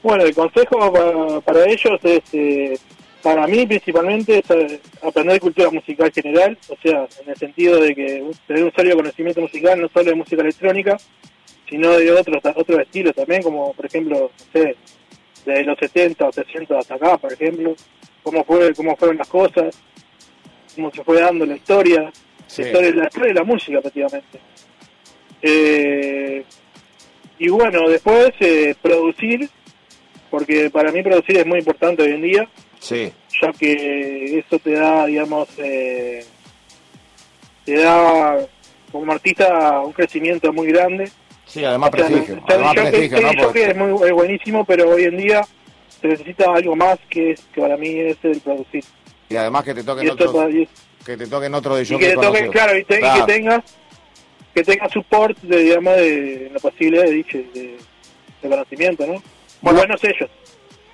Bueno, 0.04 0.24
el 0.24 0.34
consejo 0.34 0.92
para, 0.94 1.42
para 1.42 1.66
ellos 1.66 2.00
es, 2.04 2.24
eh, 2.32 2.80
para 3.28 3.46
mí 3.46 3.68
principalmente, 3.68 4.40
es 4.40 4.50
eh, 4.52 4.80
aprender 5.02 5.42
cultura 5.42 5.70
musical 5.70 6.10
general, 6.14 6.58
o 6.70 6.78
sea, 6.82 7.06
en 7.22 7.30
el 7.30 7.36
sentido 7.36 7.82
de 7.82 7.94
que 7.94 8.24
tener 8.48 8.64
un 8.64 8.72
sólido 8.72 8.96
conocimiento 8.96 9.42
musical, 9.42 9.82
no 9.82 9.90
solo 9.90 10.06
de 10.06 10.16
música 10.16 10.42
electrónica, 10.42 10.96
sino 11.70 11.92
de 11.98 12.10
otros 12.10 12.38
otros 12.56 12.80
estilos 12.80 13.14
también, 13.14 13.44
como 13.44 13.74
por 13.74 13.86
ejemplo, 13.86 14.32
no 14.34 14.52
sé, 14.54 14.78
de 15.46 15.64
los 15.66 15.78
70 15.78 16.26
o 16.26 16.32
60 16.32 16.80
hasta 16.80 16.96
acá, 16.96 17.18
por 17.18 17.34
ejemplo, 17.34 17.76
cómo 18.24 18.46
fue 18.46 18.74
cómo 18.74 18.96
fueron 18.96 19.18
las 19.18 19.28
cosas, 19.28 19.78
cómo 20.74 20.90
se 20.92 21.04
fue 21.04 21.20
dando 21.20 21.46
la 21.46 21.58
historia, 21.58 22.10
Sí. 22.48 22.62
la, 22.62 22.68
historia, 22.70 22.92
la 22.96 23.08
historia 23.08 23.28
de 23.28 23.40
la 23.42 23.44
música 23.44 23.82
prácticamente. 23.82 24.40
Eh, 25.42 26.46
y 27.40 27.50
bueno, 27.50 27.90
después 27.90 28.32
eh, 28.40 28.74
producir, 28.82 29.50
porque 30.32 30.70
para 30.70 30.94
mí 30.94 31.04
producir 31.04 31.36
es 31.36 31.46
muy 31.46 31.60
importante 31.60 32.04
hoy 32.04 32.12
en 32.12 32.22
día, 32.22 32.50
Sí, 32.80 33.12
ya 33.42 33.52
que 33.54 34.40
eso 34.40 34.60
te 34.60 34.72
da, 34.72 35.06
digamos, 35.06 35.48
eh, 35.58 36.24
te 37.66 37.76
da 37.82 38.38
como 38.92 39.12
artista 39.12 39.82
un 39.82 39.92
crecimiento 39.94 40.52
muy 40.54 40.68
grande. 40.68 41.10
sí, 41.46 41.64
además 41.64 41.92
O 41.94 41.98
sea, 41.98 42.08
prestigio. 42.08 42.44
Además 42.48 42.76
jockey- 42.76 42.90
prestigio, 42.92 43.44
Porque- 43.44 43.66
es, 43.66 43.76
muy, 43.76 44.08
es 44.08 44.14
buenísimo, 44.14 44.66
pero 44.66 44.90
hoy 44.90 45.04
en 45.06 45.18
día 45.18 45.42
se 46.02 46.08
necesita 46.08 46.54
algo 46.54 46.76
más 46.76 46.98
que 47.10 47.32
es 47.32 47.42
que 47.54 47.62
para 47.62 47.78
mí 47.78 47.88
es 48.00 48.18
el 48.24 48.40
producir. 48.42 48.84
y 49.30 49.36
además 49.36 49.64
que 49.66 49.74
te 49.74 49.84
toquen 49.84 50.06
y- 50.08 50.10
que 51.06 51.18
te 51.18 51.28
toquen 51.28 51.54
otro 51.54 51.76
de 51.76 51.82
y 51.84 51.86
yo 51.86 51.98
que 52.00 52.10
te 52.10 52.14
toque, 52.16 52.48
claro, 52.50 52.78
y, 52.78 52.84
te- 52.86 53.00
y 53.00 53.02
que 53.02 53.24
tengas 53.26 53.64
que 54.54 54.64
tengas 54.64 54.92
support 54.92 55.38
de, 55.42 55.64
digamos, 55.64 55.96
de, 55.96 56.50
lo 56.52 56.60
posible 56.60 57.04
de 57.04 57.12
dicho, 57.12 57.38
de, 57.54 57.78
de 58.42 58.50
conocimiento, 58.50 59.04
¿no? 59.06 59.14
Bueno. 59.14 59.24
Bueno, 59.62 59.78
buenos 59.80 60.04
ellos. 60.04 60.30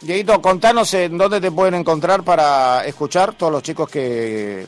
Dieguito, 0.04 0.42
contanos 0.42 0.94
en 0.94 1.18
dónde 1.18 1.40
te 1.40 1.50
pueden 1.52 1.76
encontrar 1.76 2.24
para 2.24 2.86
escuchar 2.86 3.34
todos 3.36 3.52
los 3.52 3.64
chicos 3.64 3.90
que 3.90 4.68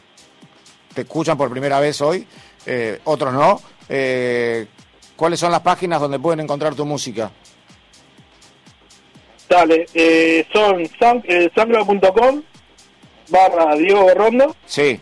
te 0.94 1.02
escuchan 1.02 1.38
por 1.38 1.50
primera 1.52 1.80
vez 1.80 2.00
hoy, 2.02 2.26
eh, 2.66 3.00
otros 3.04 3.34
no. 3.34 3.62
Eh, 3.90 4.66
¿Cuáles 5.16 5.40
son 5.40 5.52
las 5.52 5.60
páginas 5.60 6.00
donde 6.00 6.20
pueden 6.20 6.40
encontrar 6.40 6.74
tu 6.74 6.86
música? 6.86 7.32
Dale, 9.50 9.86
eh, 9.94 10.48
son 10.52 10.86
san, 10.98 11.22
eh, 11.28 11.50
sangro.com 11.54 12.42
barra 13.30 13.76
Diego 13.76 14.06
Berrondo 14.06 14.56
Sí, 14.66 15.00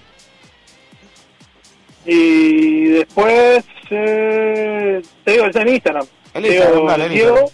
y 2.06 2.86
después 2.86 3.64
eh, 3.90 5.02
te 5.24 5.32
digo, 5.32 5.46
está 5.46 5.62
en 5.62 5.70
Instagram. 5.70 6.06
El 6.34 6.46
Instagram, 6.46 6.86
dale, 6.88 7.06
el 7.06 7.12
Diego, 7.12 7.40
Instagram. 7.40 7.54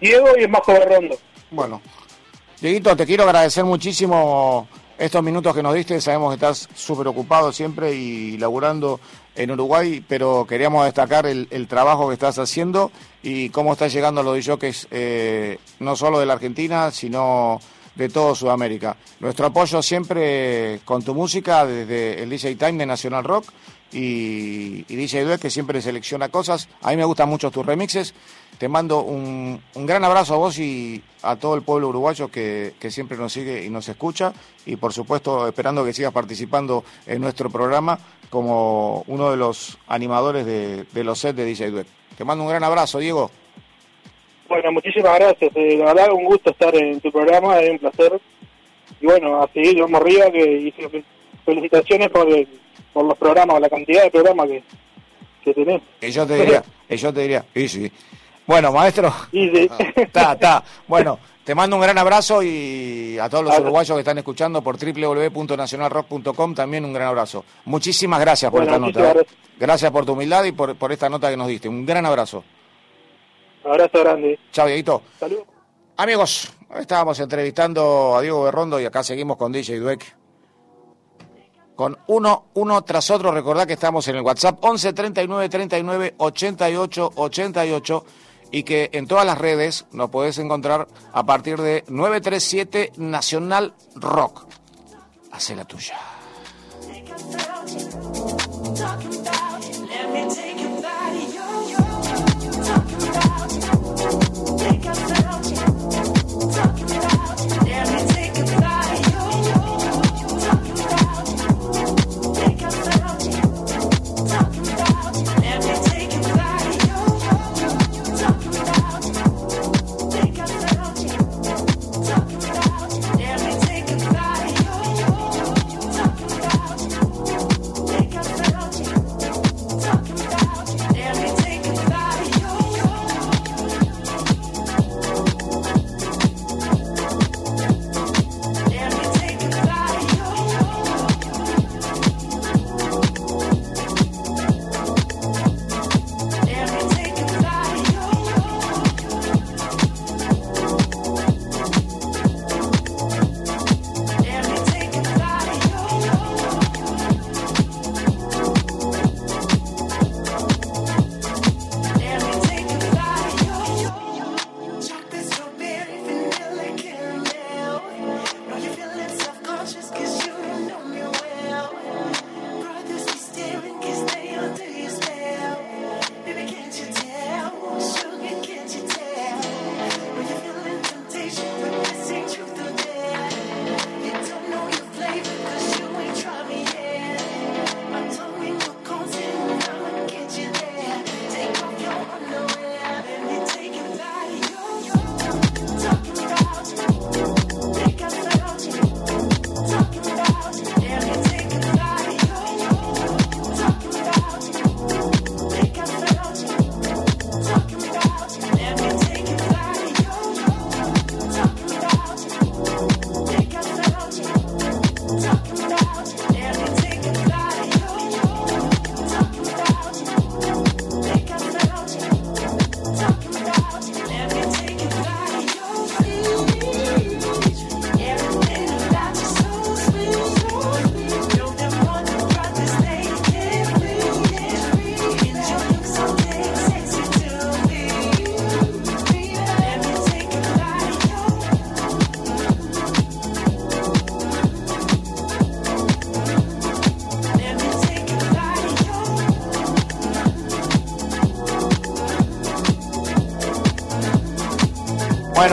Diego 0.00 0.28
y 0.38 0.42
es 0.42 0.48
Majo 0.48 0.72
Berrondo. 0.72 1.18
Bueno. 1.50 1.80
Dieguito, 2.60 2.96
te 2.96 3.04
quiero 3.06 3.24
agradecer 3.24 3.64
muchísimo 3.64 4.66
estos 4.98 5.22
minutos 5.22 5.54
que 5.54 5.62
nos 5.62 5.74
diste. 5.74 6.00
Sabemos 6.00 6.30
que 6.30 6.34
estás 6.34 6.68
súper 6.74 7.08
ocupado 7.08 7.52
siempre 7.52 7.94
y 7.94 8.38
laburando 8.38 9.00
en 9.34 9.50
Uruguay, 9.50 10.02
pero 10.06 10.46
queríamos 10.48 10.84
destacar 10.84 11.26
el, 11.26 11.66
trabajo 11.68 12.08
que 12.08 12.14
estás 12.14 12.38
haciendo 12.38 12.90
y 13.22 13.50
cómo 13.50 13.72
estás 13.72 13.92
llegando 13.92 14.22
a 14.22 14.24
los 14.24 14.36
DJs, 14.36 14.88
eh, 14.90 15.58
no 15.80 15.96
solo 15.96 16.18
de 16.18 16.26
la 16.26 16.34
Argentina, 16.34 16.90
sino 16.90 17.60
de 17.94 18.08
todo 18.08 18.34
Sudamérica. 18.34 18.96
Nuestro 19.20 19.46
apoyo 19.46 19.82
siempre 19.82 20.80
con 20.84 21.02
tu 21.02 21.14
música 21.14 21.66
desde 21.66 22.22
el 22.22 22.30
DJ 22.30 22.56
Time 22.56 22.78
de 22.78 22.86
Nacional 22.86 23.24
Rock 23.24 23.46
y, 23.92 24.84
y 24.88 24.96
DJ 24.96 25.24
Due 25.24 25.38
que 25.38 25.50
siempre 25.50 25.82
selecciona 25.82 26.28
cosas. 26.28 26.68
A 26.82 26.90
mí 26.90 26.96
me 26.96 27.04
gustan 27.04 27.28
mucho 27.28 27.50
tus 27.50 27.64
remixes. 27.64 28.14
Te 28.58 28.68
mando 28.68 29.00
un, 29.02 29.60
un 29.74 29.86
gran 29.86 30.02
abrazo 30.04 30.34
a 30.34 30.38
vos 30.38 30.58
y 30.58 31.02
a 31.22 31.36
todo 31.36 31.54
el 31.56 31.62
pueblo 31.62 31.88
uruguayo 31.88 32.28
que, 32.28 32.72
que 32.80 32.90
siempre 32.90 33.18
nos 33.18 33.32
sigue 33.32 33.64
y 33.64 33.68
nos 33.70 33.88
escucha. 33.88 34.32
Y 34.64 34.76
por 34.76 34.92
supuesto, 34.94 35.46
esperando 35.46 35.84
que 35.84 35.92
sigas 35.92 36.12
participando 36.12 36.82
en 37.06 37.20
nuestro 37.20 37.50
programa 37.50 37.98
como 38.30 39.04
uno 39.08 39.30
de 39.30 39.36
los 39.36 39.78
animadores 39.88 40.46
de, 40.46 40.84
de 40.84 41.04
los 41.04 41.18
sets 41.18 41.36
de 41.36 41.44
DJ 41.44 41.70
Duet. 41.70 41.86
Te 42.16 42.24
mando 42.24 42.44
un 42.44 42.50
gran 42.50 42.64
abrazo, 42.64 42.98
Diego. 42.98 43.30
Bueno, 44.48 44.72
muchísimas 44.72 45.18
gracias. 45.18 45.50
Eh, 45.54 45.76
la 45.76 45.86
verdad, 45.92 46.12
un 46.12 46.24
gusto 46.24 46.50
estar 46.50 46.74
en 46.76 47.00
tu 47.00 47.10
programa, 47.12 47.58
es 47.60 47.70
un 47.70 47.78
placer. 47.78 48.18
Y 49.00 49.06
bueno, 49.06 49.42
a 49.42 49.48
seguir, 49.52 49.80
vamos 49.82 50.00
arriba, 50.00 50.30
que 50.30 50.60
y 50.62 50.70
fe- 50.70 51.04
felicitaciones 51.44 52.08
por, 52.10 52.26
el- 52.28 52.48
por 52.92 53.04
los 53.04 53.18
programas, 53.18 53.60
la 53.60 53.68
cantidad 53.68 54.04
de 54.04 54.10
programas 54.10 54.48
que, 54.48 54.62
que 55.44 55.52
tenés. 55.52 55.82
Y 56.00 56.10
yo 56.10 56.26
te 56.26 56.36
diría, 56.36 56.64
y 56.88 56.96
yo 56.96 57.12
te 57.12 57.20
diría, 57.20 57.44
y 57.54 57.68
sí. 57.68 57.92
Bueno, 58.46 58.72
maestro, 58.72 59.12
Y 59.32 59.48
sí. 59.48 59.70
está, 59.96 60.32
está. 60.34 60.64
Bueno, 60.86 61.18
te 61.44 61.54
mando 61.54 61.76
un 61.76 61.82
gran 61.82 61.98
abrazo 61.98 62.42
y 62.42 63.18
a 63.20 63.28
todos 63.28 63.44
los 63.44 63.58
uruguayos 63.58 63.96
que 63.96 64.00
están 64.00 64.18
escuchando 64.18 64.62
por 64.62 64.76
www.nacionalrock.com 64.78 66.54
también 66.54 66.84
un 66.84 66.92
gran 66.92 67.08
abrazo. 67.08 67.44
Muchísimas 67.64 68.20
gracias 68.20 68.50
por 68.50 68.62
Bueno, 68.64 68.86
esta 68.86 69.00
nota. 69.00 69.10
¿eh? 69.10 69.14
gracias. 69.14 69.36
Gracias 69.58 69.90
por 69.90 70.04
tu 70.04 70.12
humildad 70.12 70.44
y 70.44 70.52
por, 70.52 70.76
por 70.76 70.92
esta 70.92 71.08
nota 71.08 71.30
que 71.30 71.36
nos 71.36 71.48
diste. 71.48 71.68
Un 71.68 71.84
gran 71.86 72.04
abrazo. 72.06 72.44
Abrazo 73.64 74.00
grande. 74.00 74.38
Chao, 74.52 74.66
Dieguito. 74.66 75.02
Saludos. 75.18 75.44
Amigos, 75.96 76.52
estábamos 76.78 77.18
entrevistando 77.20 78.16
a 78.16 78.20
Diego 78.20 78.44
Berrondo 78.44 78.78
y 78.78 78.84
acá 78.84 79.02
seguimos 79.02 79.36
con 79.38 79.50
DJ 79.50 79.78
Dueck. 79.78 80.04
Con 81.74 81.96
uno, 82.06 82.46
uno 82.54 82.82
tras 82.82 83.10
otro, 83.10 83.32
recordad 83.32 83.66
que 83.66 83.72
estamos 83.74 84.06
en 84.08 84.16
el 84.16 84.22
WhatsApp 84.22 84.58
11 84.62 84.92
39 84.92 85.48
39 85.48 86.14
88 86.18 87.12
88 87.16 88.04
y 88.50 88.62
que 88.62 88.90
en 88.92 89.06
todas 89.06 89.26
las 89.26 89.38
redes 89.38 89.86
nos 89.92 90.10
podés 90.10 90.38
encontrar 90.38 90.88
a 91.12 91.24
partir 91.24 91.60
de 91.60 91.84
937 91.88 92.92
Nacional 92.96 93.74
Rock. 93.94 94.46
Hace 95.32 95.56
la 95.56 95.64
tuya. 95.64 95.96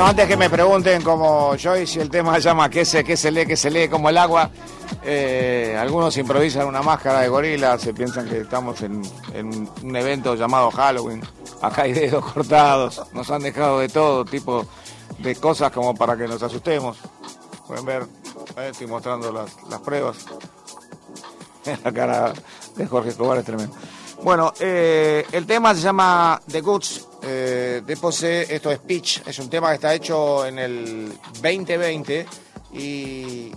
Antes 0.05 0.27
que 0.27 0.35
me 0.35 0.49
pregunten 0.49 1.01
como 1.01 1.55
y 1.55 1.87
si 1.87 1.99
el 2.01 2.09
tema 2.09 2.35
se 2.35 2.41
llama 2.41 2.69
¿qué 2.69 2.83
se, 2.83 3.05
qué 3.05 3.15
se 3.15 3.31
lee, 3.31 3.45
qué 3.45 3.55
se 3.55 3.71
lee 3.71 3.87
como 3.87 4.09
el 4.09 4.17
agua? 4.17 4.49
Eh, 5.01 5.77
algunos 5.79 6.17
improvisan 6.17 6.67
una 6.67 6.81
máscara 6.81 7.21
de 7.21 7.29
gorila, 7.29 7.79
se 7.79 7.93
piensan 7.93 8.27
que 8.27 8.41
estamos 8.41 8.81
en, 8.81 9.01
un 9.81 9.95
evento 9.95 10.35
llamado 10.35 10.69
Halloween. 10.71 11.21
Acá 11.61 11.83
hay 11.83 11.93
dedos 11.93 12.23
cortados, 12.25 13.01
nos 13.13 13.31
han 13.31 13.43
dejado 13.43 13.79
de 13.79 13.87
todo 13.87 14.25
tipo 14.25 14.65
de 15.19 15.37
cosas 15.37 15.71
como 15.71 15.95
para 15.95 16.17
que 16.17 16.27
nos 16.27 16.43
asustemos. 16.43 16.97
Pueden 17.65 17.85
ver, 17.85 18.05
estoy 18.57 18.87
mostrando 18.87 19.31
las, 19.31 19.55
las 19.69 19.79
pruebas. 19.79 20.17
La 21.83 21.93
cara 21.93 22.33
de 22.75 22.85
Jorge 22.87 23.09
Escobar 23.09 23.37
es 23.37 23.45
tremendo. 23.45 23.73
Bueno, 24.21 24.53
eh, 24.59 25.25
el 25.31 25.45
tema 25.45 25.73
se 25.73 25.81
llama 25.81 26.41
The 26.51 26.59
Goods 26.59 27.02
de 27.85 27.97
Posee, 27.97 28.53
esto 28.55 28.71
es 28.71 28.79
Pitch, 28.79 29.23
es 29.27 29.39
un 29.39 29.49
tema 29.49 29.69
que 29.69 29.75
está 29.75 29.93
hecho 29.93 30.45
en 30.45 30.59
el 30.59 31.13
2020 31.41 32.25
y 32.73 33.51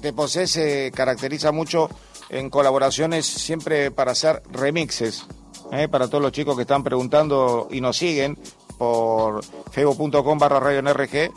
de 0.00 0.12
Posee 0.12 0.46
se 0.46 0.92
caracteriza 0.94 1.52
mucho 1.52 1.88
en 2.28 2.50
colaboraciones 2.50 3.26
siempre 3.26 3.90
para 3.90 4.12
hacer 4.12 4.42
remixes. 4.50 5.26
eh, 5.72 5.88
para 5.88 6.08
todos 6.08 6.22
los 6.22 6.32
chicos 6.32 6.56
que 6.56 6.62
están 6.62 6.82
preguntando 6.82 7.68
y 7.70 7.80
nos 7.80 7.96
siguen 7.96 8.38
por 8.76 9.44
facebook.com 9.70 10.38
barra 10.38 10.60
radio 10.60 10.82
NRG 10.82 11.30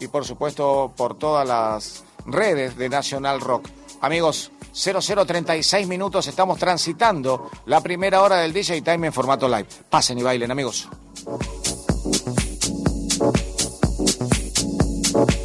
y 0.00 0.08
por 0.08 0.24
supuesto 0.24 0.92
por 0.96 1.18
todas 1.18 1.46
las 1.46 2.04
redes 2.26 2.76
de 2.76 2.88
National 2.88 3.40
Rock. 3.40 3.68
Amigos, 4.00 4.50
0036 4.72 5.86
minutos, 5.86 6.26
estamos 6.26 6.58
transitando 6.58 7.50
la 7.66 7.80
primera 7.80 8.22
hora 8.22 8.38
del 8.38 8.52
DJ 8.52 8.82
Time 8.82 9.06
en 9.06 9.12
formato 9.12 9.48
live. 9.48 9.66
Pasen 9.88 10.18
y 10.18 10.22
bailen, 10.22 10.50
amigos. 10.50 10.88
Thank 12.04 12.28
you. 15.30 15.43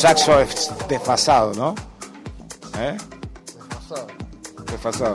Saxo 0.00 0.40
es 0.40 0.70
desfasado, 0.88 1.52
¿no? 1.54 1.74
¿Eh? 2.78 2.96
Desfasado. 4.70 5.14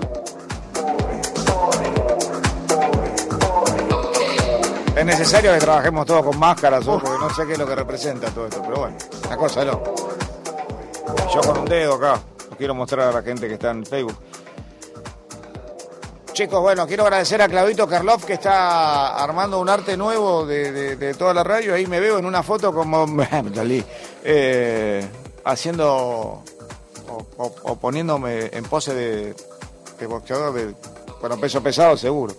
Es 4.96 5.06
necesario 5.06 5.52
que 5.54 5.60
trabajemos 5.60 6.06
todos 6.06 6.24
con 6.26 6.40
máscaras, 6.40 6.88
¿o? 6.88 7.00
porque 7.00 7.18
no 7.20 7.30
sé 7.34 7.46
qué 7.46 7.54
es 7.54 7.60
lo 7.60 7.66
que 7.68 7.76
representa 7.76 8.30
todo 8.30 8.46
esto, 8.46 8.62
pero 8.64 8.78
bueno, 8.82 8.98
una 9.28 9.38
cosa 9.38 9.66
no. 9.66 9.82
Yo 11.34 11.42
con 11.42 11.58
un 11.60 11.66
dedo 11.66 11.96
acá, 11.96 12.20
lo 12.50 12.56
quiero 12.58 12.74
mostrar 12.76 13.10
a 13.10 13.12
la 13.12 13.22
gente 13.22 13.48
que 13.48 13.56
está 13.56 13.72
en 13.72 13.86
Facebook. 13.86 14.16
Chicos, 16.32 16.62
bueno, 16.62 16.86
quiero 16.86 17.04
agradecer 17.04 17.42
a 17.42 17.48
Claudito 17.48 17.88
Karloff 17.88 18.26
que 18.26 18.34
está 18.34 19.16
armando 19.24 19.58
un 19.60 19.70
arte 19.70 19.96
nuevo 19.98 20.46
de, 20.46 20.72
de- 20.72 20.96
de 20.98 21.14
toda 21.14 21.34
la 21.34 21.44
radio. 21.46 21.74
Ahí 21.74 21.88
me 21.88 22.00
veo 22.02 22.18
en 22.20 22.26
una 22.26 22.44
foto 22.44 22.74
como 22.74 23.06
eh, 24.26 25.08
haciendo 25.44 26.44
o, 27.38 27.76
poniéndome 27.80 28.50
en 28.52 28.64
pose 28.66 28.94
de, 28.94 29.36
de 30.00 30.08
boxeador 30.08 30.54
de 30.54 30.74
bueno, 31.22 31.40
peso 31.40 31.62
pesado 31.62 31.96
seguro. 31.96 32.36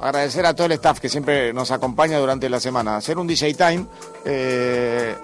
Agradecer 0.00 0.44
a 0.44 0.54
todo 0.54 0.66
el 0.66 0.72
staff 0.72 1.00
que 1.00 1.08
siempre 1.08 1.52
nos 1.52 1.70
acompaña 1.70 2.18
durante 2.18 2.48
la 2.48 2.60
semana. 2.60 2.96
Hacer 2.96 3.18
un 3.18 3.26
DJ 3.26 3.54
Time 3.54 3.86
eh, 4.24 5.14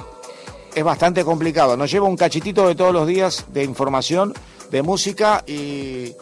es 0.75 0.85
bastante 0.85 1.25
complicado. 1.25 1.77
Nos 1.77 1.91
lleva 1.91 2.07
un 2.07 2.17
cachitito 2.17 2.67
de 2.69 2.75
todos 2.75 2.93
los 2.93 3.07
días 3.07 3.47
de 3.49 3.65
información, 3.65 4.33
de 4.71 4.83
música 4.83 5.43
y 5.47 6.15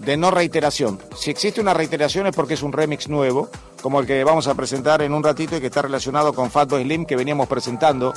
de 0.00 0.16
no 0.16 0.30
reiteración. 0.30 1.00
Si 1.16 1.30
existe 1.30 1.60
una 1.60 1.74
reiteración 1.74 2.26
es 2.26 2.36
porque 2.36 2.54
es 2.54 2.62
un 2.62 2.72
remix 2.72 3.08
nuevo, 3.08 3.48
como 3.82 4.00
el 4.00 4.06
que 4.06 4.22
vamos 4.24 4.46
a 4.46 4.54
presentar 4.54 5.02
en 5.02 5.12
un 5.12 5.22
ratito 5.22 5.56
y 5.56 5.60
que 5.60 5.66
está 5.66 5.82
relacionado 5.82 6.32
con 6.32 6.50
Fatboy 6.50 6.84
Slim 6.84 7.06
que 7.06 7.16
veníamos 7.16 7.48
presentando 7.48 8.14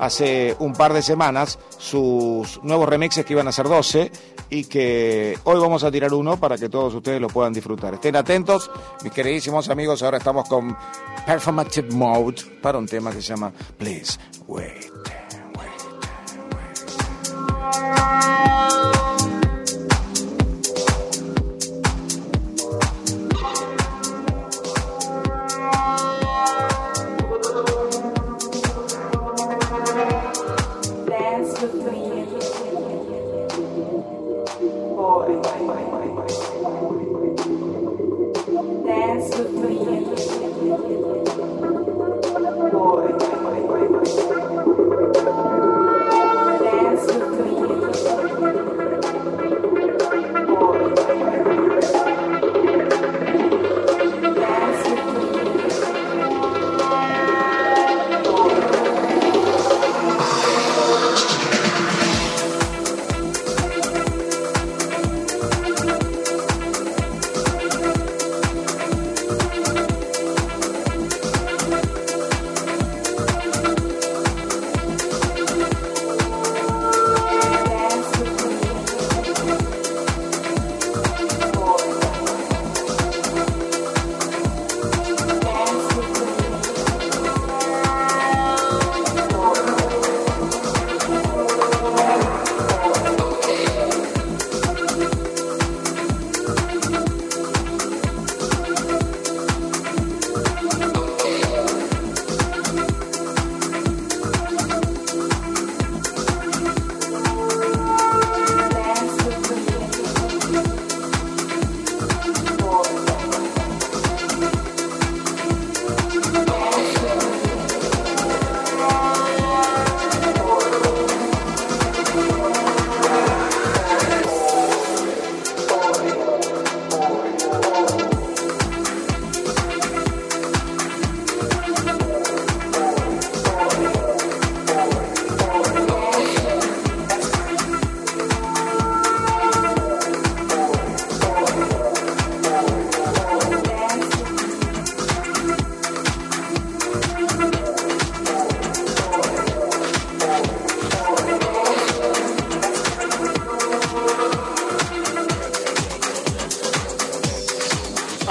hace 0.00 0.56
un 0.58 0.72
par 0.72 0.92
de 0.92 1.02
semanas, 1.02 1.58
sus 1.78 2.60
nuevos 2.64 2.88
remixes 2.88 3.24
que 3.24 3.34
iban 3.34 3.46
a 3.46 3.52
ser 3.52 3.68
12 3.68 4.10
y 4.48 4.64
que 4.64 5.38
hoy 5.44 5.60
vamos 5.60 5.84
a 5.84 5.90
tirar 5.90 6.12
uno 6.12 6.38
para 6.38 6.58
que 6.58 6.68
todos 6.68 6.94
ustedes 6.94 7.20
lo 7.20 7.28
puedan 7.28 7.52
disfrutar. 7.52 7.94
Estén 7.94 8.16
atentos, 8.16 8.70
mis 9.04 9.12
queridísimos 9.12 9.68
amigos, 9.68 10.02
ahora 10.02 10.18
estamos 10.18 10.48
con 10.48 10.76
Performative 11.26 11.94
Mode 11.94 12.42
para 12.60 12.78
un 12.78 12.86
tema 12.86 13.12
que 13.12 13.22
se 13.22 13.28
llama 13.28 13.52
Please 13.78 14.18
Wait. 14.48 14.90
Dance 17.70 19.19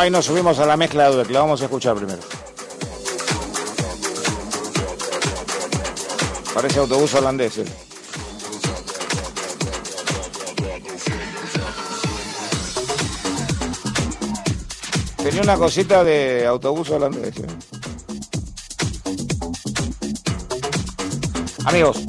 Nos 0.10 0.26
subimos 0.26 0.58
a 0.58 0.66
la 0.66 0.76
mezcla 0.76 1.04
de 1.06 1.12
Dudek, 1.12 1.30
la 1.30 1.42
vamos 1.42 1.62
a 1.62 1.66
escuchar 1.66 1.96
primero. 1.96 2.20
Parece 6.54 6.80
autobús 6.80 7.14
holandés. 7.14 7.60
eh. 7.60 7.66
Tenía 15.24 15.42
una 15.42 15.58
cosita 15.58 16.04
de 16.04 16.46
autobús 16.48 16.90
holandés. 16.90 17.38
eh. 17.38 17.48
Amigos, 21.66 22.04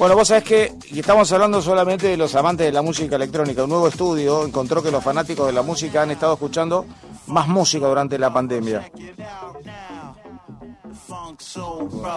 bueno, 0.00 0.14
vos 0.14 0.28
sabés 0.28 0.44
que, 0.44 0.72
estamos 0.94 1.30
hablando 1.30 1.60
solamente 1.60 2.06
de 2.06 2.16
los 2.16 2.34
amantes 2.34 2.64
de 2.64 2.72
la 2.72 2.80
música 2.80 3.16
electrónica, 3.16 3.64
un 3.64 3.68
nuevo 3.68 3.86
estudio 3.86 4.46
encontró 4.46 4.82
que 4.82 4.90
los 4.90 5.04
fanáticos 5.04 5.46
de 5.46 5.52
la 5.52 5.60
música 5.60 6.00
han 6.00 6.10
estado 6.10 6.32
escuchando 6.32 6.86
más 7.30 7.48
música 7.48 7.86
durante 7.86 8.18
la 8.18 8.32
pandemia. 8.32 8.90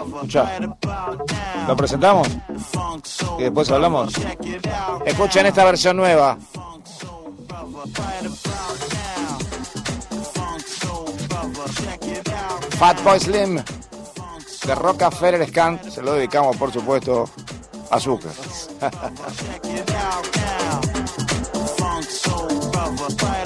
Escucha. 0.06 0.58
¿Lo 1.66 1.76
presentamos? 1.76 2.28
Y 3.38 3.42
después 3.42 3.70
hablamos. 3.70 4.14
Escuchen 5.04 5.46
esta 5.46 5.64
versión 5.64 5.96
nueva. 5.96 6.38
Fatboy 12.78 13.20
Slim 13.20 13.62
de 14.66 14.74
Rockefeller 14.74 15.48
Scan. 15.48 15.80
Se 15.90 16.02
lo 16.02 16.14
dedicamos, 16.14 16.56
por 16.56 16.72
supuesto, 16.72 17.28
a 17.90 17.96
Azúcar. 17.96 18.32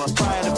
over. 0.00 0.14
Pride 0.14 0.49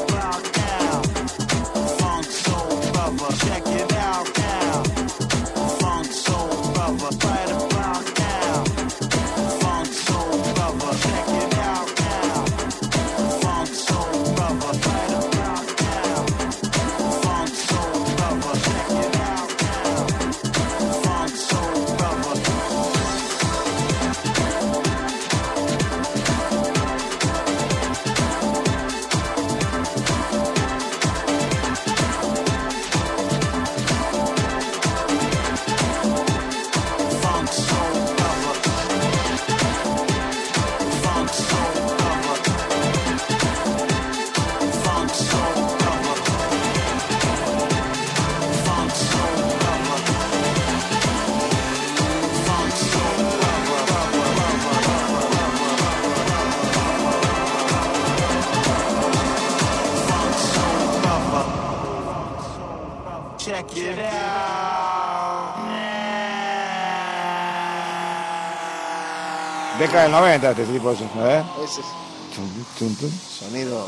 Década 69.93 70.05
del 70.05 70.13
90 70.13 70.51
este 70.53 70.65
tipo 70.65 70.91
de 70.91 71.05
¿eh? 71.05 71.45
Ese 71.63 71.81
es 71.83 71.87
Tum, 72.35 72.49
tum, 72.79 72.95
tum. 72.97 73.11
sonido 73.11 73.87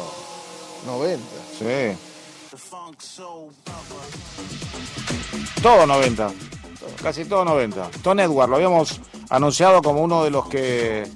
90. 0.84 1.24
Sí. 1.58 1.96
Todo 5.62 5.86
90. 5.86 6.30
Casi 7.02 7.24
todo 7.24 7.46
90. 7.46 7.90
Tom 8.02 8.20
Edward, 8.20 8.50
lo 8.50 8.56
habíamos 8.56 9.00
anunciado 9.30 9.80
como 9.80 10.02
uno 10.02 10.24
de 10.24 10.30
los 10.30 10.46
que 10.46 11.10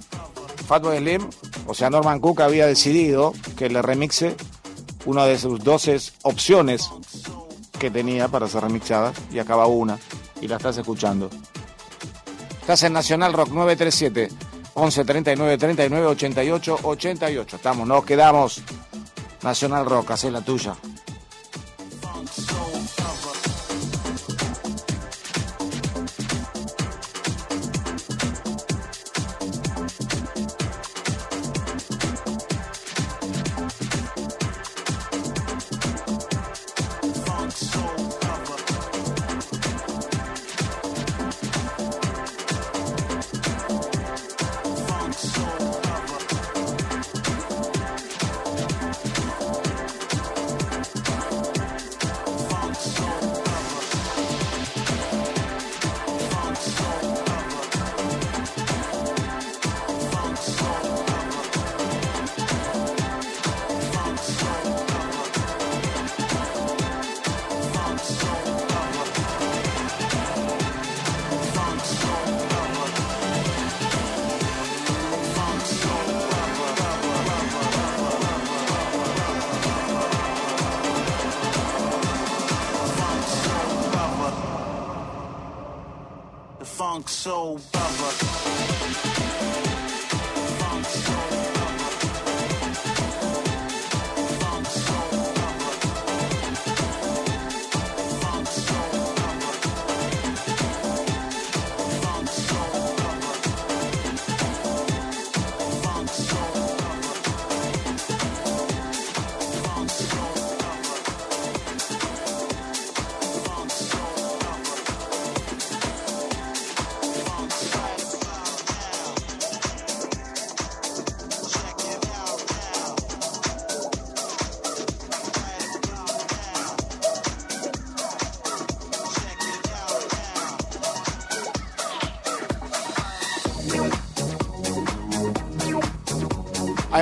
Fatboy 0.66 0.97
Slim, 0.97 1.28
o 1.66 1.74
sea, 1.74 1.91
Norman 1.91 2.18
Cook 2.18 2.41
había 2.41 2.66
decidido 2.66 3.34
que 3.59 3.68
le 3.68 3.82
remixe 3.82 4.36
una 5.05 5.26
de 5.26 5.39
sus 5.39 5.62
12 5.62 5.99
opciones 6.22 6.91
que 7.78 7.91
tenía 7.91 8.28
para 8.28 8.49
ser 8.49 8.62
remixada 8.62 9.12
y 9.30 9.39
acaba 9.39 9.66
una 9.66 9.99
y 10.41 10.49
la 10.49 10.57
estás 10.57 10.78
escuchando. 10.78 11.28
Estás 12.62 12.84
en 12.84 12.95
Nacional 12.95 13.34
Rock 13.34 13.51
937 13.51 14.47
11 14.79 15.05
39 15.05 15.59
39 15.59 16.07
88 16.07 16.79
88. 16.83 17.57
Estamos, 17.57 17.87
nos 17.87 18.05
quedamos. 18.05 18.62
Nacional 19.43 19.87
Rock, 19.87 20.12
hacé 20.12 20.31
la 20.31 20.41
tuya. 20.41 20.74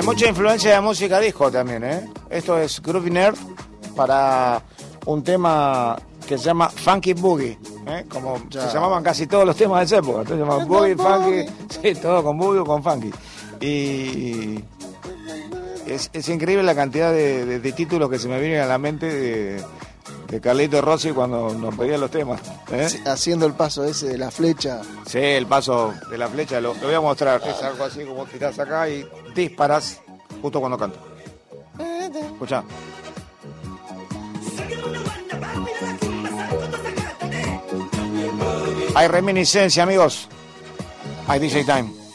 Mucha 0.07 0.27
influencia 0.27 0.73
de 0.73 0.81
música 0.81 1.19
disco 1.19 1.51
también, 1.51 1.83
¿eh? 1.83 2.09
Esto 2.29 2.57
es 2.57 2.81
Groovy 2.81 3.11
Nerd 3.11 3.35
para 3.95 4.61
un 5.05 5.23
tema 5.23 5.97
que 6.27 6.37
se 6.37 6.45
llama 6.45 6.69
Funky 6.69 7.13
Boogie, 7.13 7.57
¿eh? 7.87 8.05
Como 8.09 8.37
se 8.49 8.59
llamaban 8.73 9.03
casi 9.03 9.27
todos 9.27 9.45
los 9.45 9.55
temas 9.55 9.79
de 9.79 9.85
esa 9.85 9.97
época. 9.97 10.21
Entonces 10.21 10.37
se 10.37 10.43
llamaban 10.43 10.67
Boogie, 10.67 10.95
Funky, 10.95 11.51
sí, 11.81 12.01
todo 12.01 12.23
con 12.23 12.37
Boogie 12.37 12.59
o 12.59 12.65
con 12.65 12.83
Funky. 12.83 13.11
Y 13.59 14.59
es, 15.85 16.09
es 16.13 16.29
increíble 16.29 16.63
la 16.63 16.75
cantidad 16.75 17.11
de, 17.11 17.45
de- 17.45 17.59
de 17.59 17.71
títulos 17.71 18.09
que 18.09 18.19
se 18.19 18.27
me 18.27 18.39
vienen 18.39 18.61
a 18.61 18.65
la 18.65 18.77
mente 18.77 19.05
de, 19.07 19.63
de 20.27 20.41
Carlito 20.41 20.81
Rossi 20.81 21.11
cuando 21.11 21.53
nos 21.53 21.75
pedía 21.75 21.97
los 21.97 22.11
temas. 22.11 22.39
¿eh? 22.71 22.87
Haciendo 23.05 23.45
el 23.45 23.53
paso 23.53 23.83
ese 23.83 24.07
de 24.07 24.17
la 24.17 24.31
flecha. 24.31 24.81
Sí, 25.07 25.19
el 25.19 25.47
paso 25.47 25.93
de 26.09 26.17
la 26.17 26.27
flecha, 26.27 26.59
lo, 26.59 26.73
lo 26.73 26.81
voy 26.81 26.93
a 26.93 26.99
mostrar. 27.01 27.41
Es 27.45 27.63
algo 27.63 27.85
así 27.85 28.03
como 28.03 28.25
tirás 28.25 28.59
acá 28.59 28.89
y 28.89 29.07
disparas 29.33 30.01
justo 30.41 30.59
cuando 30.59 30.77
canto. 30.77 30.99
Escucha. 32.33 32.63
Hay 38.95 39.07
reminiscencia, 39.07 39.83
amigos. 39.83 40.27
Hay 41.27 41.39
DJ 41.39 41.63
Time. 41.63 42.06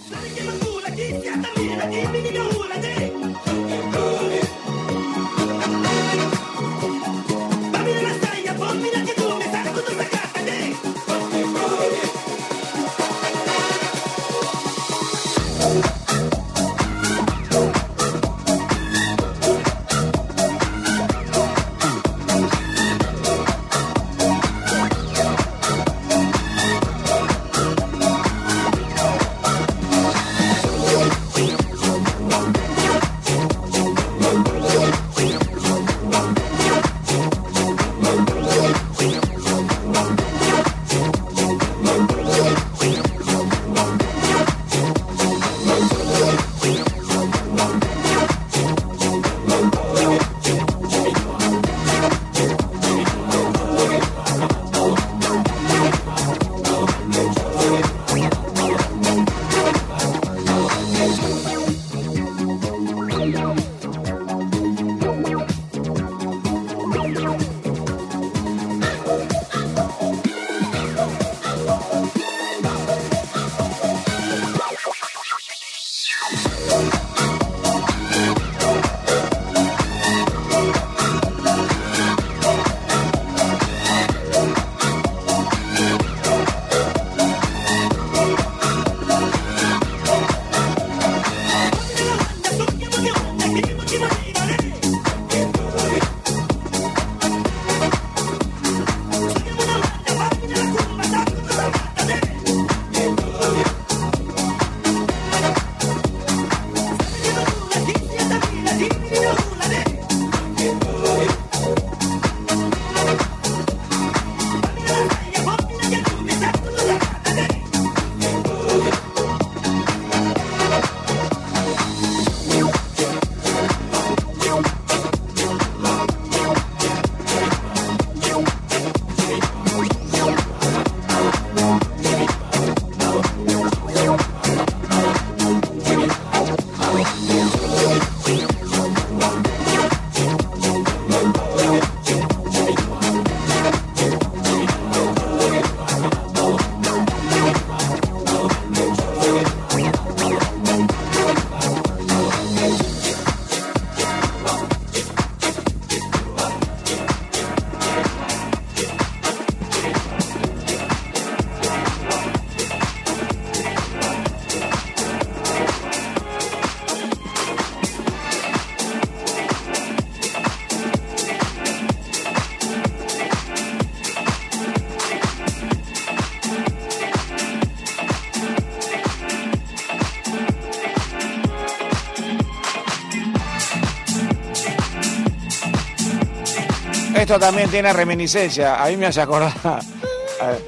Esto 187.33 187.47
también 187.47 187.71
tiene 187.71 187.91
reminiscencia. 187.95 188.83
Ahí 188.83 188.97
me 188.99 189.07
hace 189.07 189.23
acordar. 189.23 189.55
a- 189.65 189.81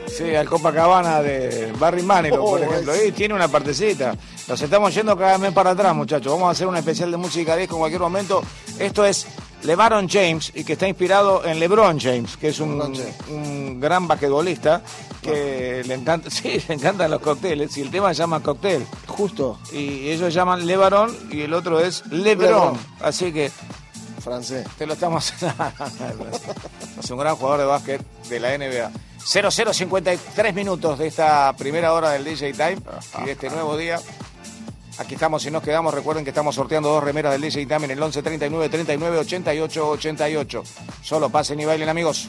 Sí, 0.07 0.35
al 0.35 0.49
Copacabana 0.49 1.21
de 1.21 1.73
Barry 1.81 2.03
Manilow, 2.03 2.39
por 2.45 2.61
Oh, 2.61 2.65
ejemplo. 2.65 2.93
es- 2.95 3.09
Y 3.09 3.13
tiene 3.13 3.35
una 3.35 3.49
partecita. 3.49 4.15
Nos 4.47 4.63
estamos 4.63 4.95
yendo 4.95 5.17
cada 5.17 5.37
vez 5.37 5.53
para 5.53 5.71
atrás, 5.71 5.95
muchachos. 5.95 6.33
Vamos 6.33 6.49
a 6.49 6.51
hacer 6.53 6.67
un 6.69 6.77
especial 6.77 7.11
de 7.11 7.17
música 7.17 7.57
disco 7.57 7.75
en 7.75 7.81
cualquier 7.81 8.01
momento. 8.01 8.41
Esto 8.79 9.05
es 9.05 9.27
LeBaron 9.65 10.09
James 10.09 10.53
y 10.55 10.63
que 10.65 10.75
está 10.75 10.87
inspirado 10.87 11.45
en 11.45 11.59
LeBron 11.59 11.99
James, 11.99 12.37
que 12.37 12.49
es 12.49 12.61
un, 12.61 13.81
gran 13.81 14.07
basquetbolista 14.07 14.83
que 15.21 15.83
le 15.85 15.95
encanta, 15.95 16.31
sí, 16.31 16.63
le 16.69 16.75
encantan 16.75 17.11
los 17.11 17.21
cócteles 17.21 17.77
y 17.77 17.81
el 17.81 17.91
tema 17.91 18.15
se 18.15 18.19
llama 18.21 18.41
cóctel. 18.41 18.87
Justo, 19.09 19.59
Y 19.73 20.09
ellos 20.11 20.33
llaman 20.33 20.67
LeBaron 20.67 21.17
y 21.33 21.43
el 21.43 21.53
otro 21.53 21.81
es 21.81 22.07
LeBron. 22.11 22.47
LeBron. 22.53 22.79
Así 23.01 23.33
que 23.33 23.51
francés. 24.25 24.67
te 24.77 24.87
lo 24.87 24.95
estamos. 24.95 25.33
es 26.99 27.11
un 27.11 27.19
gran 27.19 27.37
jugador 27.37 27.61
de 27.61 27.67
básquet 27.67 28.03
de 28.29 28.41
la 28.41 28.57
NBA. 28.59 28.91
0053 29.25 30.55
minutos 30.55 30.99
de 30.99 31.07
esta 31.07 31.55
primera 31.57 31.93
hora 31.93 32.11
del 32.11 32.25
DJ 32.25 32.53
Time 32.53 32.79
y 33.23 33.27
de 33.27 33.33
este 33.33 33.51
nuevo 33.51 33.77
día. 33.77 34.01
Aquí 34.99 35.15
estamos 35.15 35.45
y 35.47 35.51
nos 35.51 35.63
quedamos. 35.63 35.93
Recuerden 35.95 36.25
que 36.25 36.31
estamos 36.31 36.55
sorteando 36.55 36.89
dos 36.89 37.05
remeras 37.05 37.33
del 37.33 37.43
DJ 37.43 37.67
Time 37.67 37.85
en 37.85 37.91
el 37.93 38.03
11 38.03 38.23
39 38.23 38.69
39 38.69 39.19
88 39.19 39.89
88. 39.91 40.63
Solo 41.03 41.31
pasen 41.31 41.61
y 41.61 41.65
bailen, 41.65 41.89
amigos. 41.89 42.29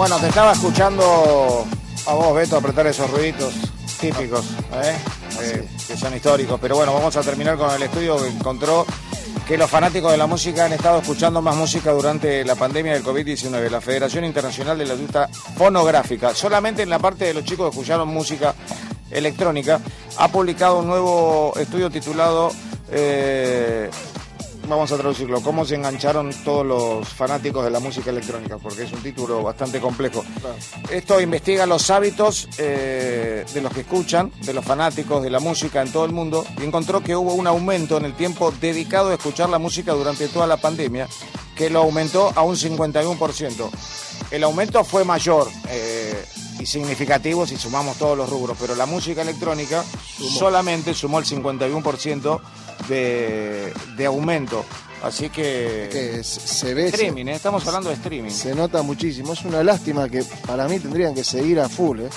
Bueno, 0.00 0.18
te 0.18 0.28
estaba 0.28 0.52
escuchando 0.52 1.66
a 2.06 2.14
vos, 2.14 2.34
Beto, 2.34 2.56
apretar 2.56 2.86
esos 2.86 3.10
ruiditos 3.10 3.52
típicos, 4.00 4.46
¿eh? 4.82 4.96
Eh, 5.42 5.68
que 5.86 5.94
son 5.94 6.16
históricos. 6.16 6.58
Pero 6.58 6.76
bueno, 6.76 6.94
vamos 6.94 7.14
a 7.18 7.20
terminar 7.20 7.58
con 7.58 7.70
el 7.70 7.82
estudio 7.82 8.16
que 8.16 8.28
encontró 8.28 8.86
que 9.46 9.58
los 9.58 9.68
fanáticos 9.68 10.10
de 10.10 10.16
la 10.16 10.26
música 10.26 10.64
han 10.64 10.72
estado 10.72 11.00
escuchando 11.00 11.42
más 11.42 11.54
música 11.54 11.92
durante 11.92 12.42
la 12.46 12.54
pandemia 12.54 12.94
del 12.94 13.04
COVID-19. 13.04 13.68
La 13.68 13.82
Federación 13.82 14.24
Internacional 14.24 14.78
de 14.78 14.86
la 14.86 14.94
Industria 14.94 15.28
Fonográfica, 15.58 16.34
solamente 16.34 16.80
en 16.80 16.88
la 16.88 16.98
parte 16.98 17.26
de 17.26 17.34
los 17.34 17.44
chicos 17.44 17.66
que 17.66 17.76
escucharon 17.76 18.08
música 18.08 18.54
electrónica, 19.10 19.82
ha 20.16 20.28
publicado 20.28 20.78
un 20.78 20.86
nuevo 20.86 21.52
estudio 21.56 21.90
titulado... 21.90 22.50
eh, 22.90 23.90
vamos 24.70 24.92
a 24.92 24.96
traducirlo, 24.96 25.42
cómo 25.42 25.64
se 25.64 25.74
engancharon 25.74 26.30
todos 26.44 26.64
los 26.64 27.08
fanáticos 27.08 27.64
de 27.64 27.70
la 27.70 27.80
música 27.80 28.10
electrónica, 28.10 28.58
porque 28.58 28.84
es 28.84 28.92
un 28.92 29.02
título 29.02 29.42
bastante 29.42 29.80
complejo. 29.80 30.24
Esto 30.90 31.20
investiga 31.20 31.66
los 31.66 31.90
hábitos 31.90 32.48
eh, 32.58 33.44
de 33.52 33.60
los 33.60 33.72
que 33.72 33.80
escuchan, 33.80 34.32
de 34.40 34.54
los 34.54 34.64
fanáticos 34.64 35.22
de 35.22 35.30
la 35.30 35.40
música 35.40 35.82
en 35.82 35.92
todo 35.92 36.04
el 36.04 36.12
mundo, 36.12 36.44
y 36.60 36.64
encontró 36.64 37.02
que 37.02 37.16
hubo 37.16 37.34
un 37.34 37.46
aumento 37.46 37.96
en 37.96 38.04
el 38.04 38.14
tiempo 38.14 38.52
dedicado 38.60 39.10
a 39.10 39.14
escuchar 39.14 39.50
la 39.50 39.58
música 39.58 39.92
durante 39.92 40.28
toda 40.28 40.46
la 40.46 40.56
pandemia, 40.56 41.08
que 41.54 41.68
lo 41.68 41.80
aumentó 41.80 42.32
a 42.34 42.42
un 42.42 42.56
51%. 42.56 43.70
El 44.30 44.44
aumento 44.44 44.84
fue 44.84 45.04
mayor 45.04 45.48
eh, 45.68 46.24
y 46.60 46.66
significativo 46.66 47.46
si 47.46 47.56
sumamos 47.56 47.96
todos 47.96 48.16
los 48.16 48.28
rubros, 48.28 48.56
pero 48.60 48.74
la 48.74 48.86
música 48.86 49.22
electrónica 49.22 49.84
solamente 50.38 50.94
sumó 50.94 51.18
el 51.18 51.24
51% 51.24 52.40
de, 52.88 53.72
de 53.96 54.06
aumento. 54.06 54.64
Así 55.02 55.30
que... 55.30 55.88
Que 55.90 56.22
se- 56.22 56.40
se 56.40 56.74
ve, 56.74 56.88
streaming, 56.88 57.26
¿eh? 57.28 57.32
estamos 57.36 57.66
hablando 57.66 57.88
de 57.88 57.94
streaming. 57.96 58.30
se 58.30 58.54
nota 58.54 58.82
muchísimo. 58.82 59.32
Es 59.32 59.42
una 59.44 59.62
lástima 59.62 60.08
que 60.08 60.22
para 60.46 60.68
mí 60.68 60.78
tendrían 60.78 61.14
que 61.14 61.24
seguir 61.24 61.58
a 61.60 61.68
full, 61.70 62.00
¿eh? 62.00 62.08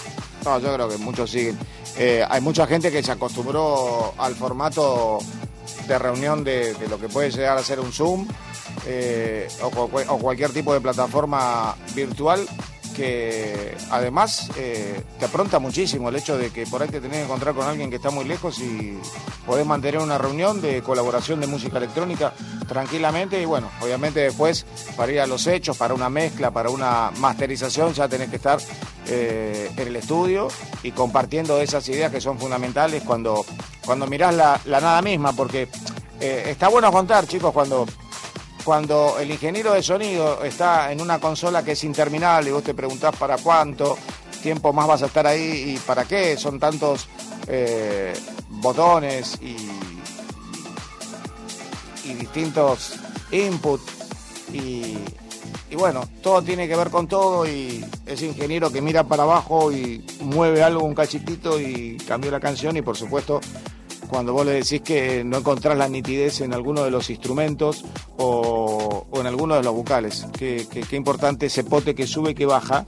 No, 0.43 0.59
yo 0.59 0.73
creo 0.73 0.89
que 0.89 0.97
muchos 0.97 1.31
siguen. 1.31 1.57
Eh, 1.97 2.25
hay 2.29 2.41
mucha 2.41 2.67
gente 2.67 2.91
que 2.91 3.01
se 3.01 3.11
acostumbró 3.13 4.13
al 4.17 4.35
formato 4.35 5.19
de 5.87 5.97
reunión 5.97 6.43
de, 6.43 6.73
de 6.73 6.87
lo 6.89 6.99
que 6.99 7.07
puede 7.07 7.31
llegar 7.31 7.57
a 7.57 7.63
ser 7.63 7.79
un 7.79 7.93
Zoom 7.93 8.27
eh, 8.85 9.47
o 9.61 10.17
cualquier 10.19 10.51
tipo 10.51 10.73
de 10.73 10.81
plataforma 10.81 11.75
virtual 11.95 12.45
que 12.95 13.75
además 13.89 14.49
eh, 14.57 15.01
te 15.19 15.25
apronta 15.25 15.59
muchísimo 15.59 16.09
el 16.09 16.15
hecho 16.15 16.37
de 16.37 16.51
que 16.51 16.65
por 16.67 16.81
ahí 16.81 16.89
te 16.89 17.01
tenés 17.01 17.17
que 17.17 17.23
encontrar 17.23 17.53
con 17.53 17.67
alguien 17.67 17.89
que 17.89 17.97
está 17.97 18.09
muy 18.09 18.25
lejos 18.25 18.59
y 18.59 18.97
podés 19.45 19.65
mantener 19.65 19.99
una 19.99 20.17
reunión 20.17 20.61
de 20.61 20.81
colaboración 20.81 21.39
de 21.39 21.47
música 21.47 21.77
electrónica 21.77 22.33
tranquilamente 22.67 23.41
y 23.41 23.45
bueno, 23.45 23.69
obviamente 23.81 24.21
después 24.21 24.65
para 24.95 25.11
ir 25.11 25.19
a 25.19 25.27
los 25.27 25.47
hechos, 25.47 25.77
para 25.77 25.93
una 25.93 26.09
mezcla, 26.09 26.51
para 26.51 26.69
una 26.69 27.11
masterización 27.17 27.93
ya 27.93 28.07
tenés 28.07 28.29
que 28.29 28.37
estar 28.37 28.59
eh, 29.07 29.69
en 29.75 29.87
el 29.87 29.95
estudio 29.97 30.47
y 30.81 30.91
compartiendo 30.91 31.59
esas 31.59 31.87
ideas 31.89 32.11
que 32.11 32.21
son 32.21 32.39
fundamentales 32.39 33.03
cuando, 33.03 33.45
cuando 33.85 34.07
mirás 34.07 34.33
la, 34.33 34.59
nada 34.65 35.01
misma, 35.01 35.33
porque 35.33 35.67
eh, 36.21 36.45
está 36.47 36.69
bueno 36.69 36.91
contar, 36.91 37.27
chicos, 37.27 37.51
cuando 37.51 37.85
cuando 38.63 39.17
el 39.19 39.29
ingeniero 39.31 39.73
de 39.73 39.83
sonido 39.83 40.43
está 40.43 40.91
en 40.91 41.01
una 41.01 41.19
consola 41.19 41.63
que 41.63 41.73
es 41.73 41.83
interminable 41.83 42.49
y 42.49 42.53
vos 42.53 42.63
te 42.63 42.73
preguntás 42.73 43.15
para 43.15 43.37
cuánto 43.37 43.97
tiempo 44.41 44.73
más 44.73 44.87
vas 44.87 45.03
a 45.03 45.07
estar 45.07 45.27
ahí 45.27 45.75
y 45.75 45.77
para 45.79 46.05
qué 46.05 46.37
son 46.37 46.59
tantos 46.59 47.07
eh, 47.47 48.13
botones 48.49 49.37
y, 49.41 49.55
y 52.05 52.13
distintos 52.13 52.95
inputs 53.31 53.83
y, 54.53 54.97
y 55.69 55.75
bueno, 55.75 56.07
todo 56.21 56.41
tiene 56.41 56.67
que 56.67 56.75
ver 56.75 56.89
con 56.89 57.07
todo 57.07 57.47
y 57.47 57.83
ese 58.05 58.27
ingeniero 58.27 58.71
que 58.71 58.81
mira 58.81 59.03
para 59.03 59.23
abajo 59.23 59.71
y 59.71 60.05
mueve 60.19 60.61
algo 60.61 60.83
un 60.83 60.93
cachitito 60.93 61.59
y 61.59 61.97
cambió 62.07 62.29
la 62.29 62.39
canción 62.39 62.77
y 62.77 62.81
por 62.81 62.95
supuesto 62.95 63.41
cuando 64.13 64.31
vos 64.31 64.45
le 64.45 64.51
decís 64.51 64.81
que 64.81 65.23
no 65.23 65.39
encontrás 65.39 65.75
la 65.75 65.87
nitidez 65.87 66.41
en 66.41 66.53
alguno 66.53 66.83
de 66.83 66.91
los 66.91 67.09
instrumentos 67.09 67.83
o, 68.15 69.07
o 69.09 69.19
en 69.19 69.25
alguno 69.25 69.55
de 69.55 69.63
los 69.63 69.73
vocales. 69.73 70.27
Qué, 70.37 70.67
importante 70.91 71.47
ese 71.47 71.63
pote 71.63 71.95
que 71.95 72.05
sube 72.05 72.29
y 72.31 72.35
que 72.35 72.45
baja 72.45 72.85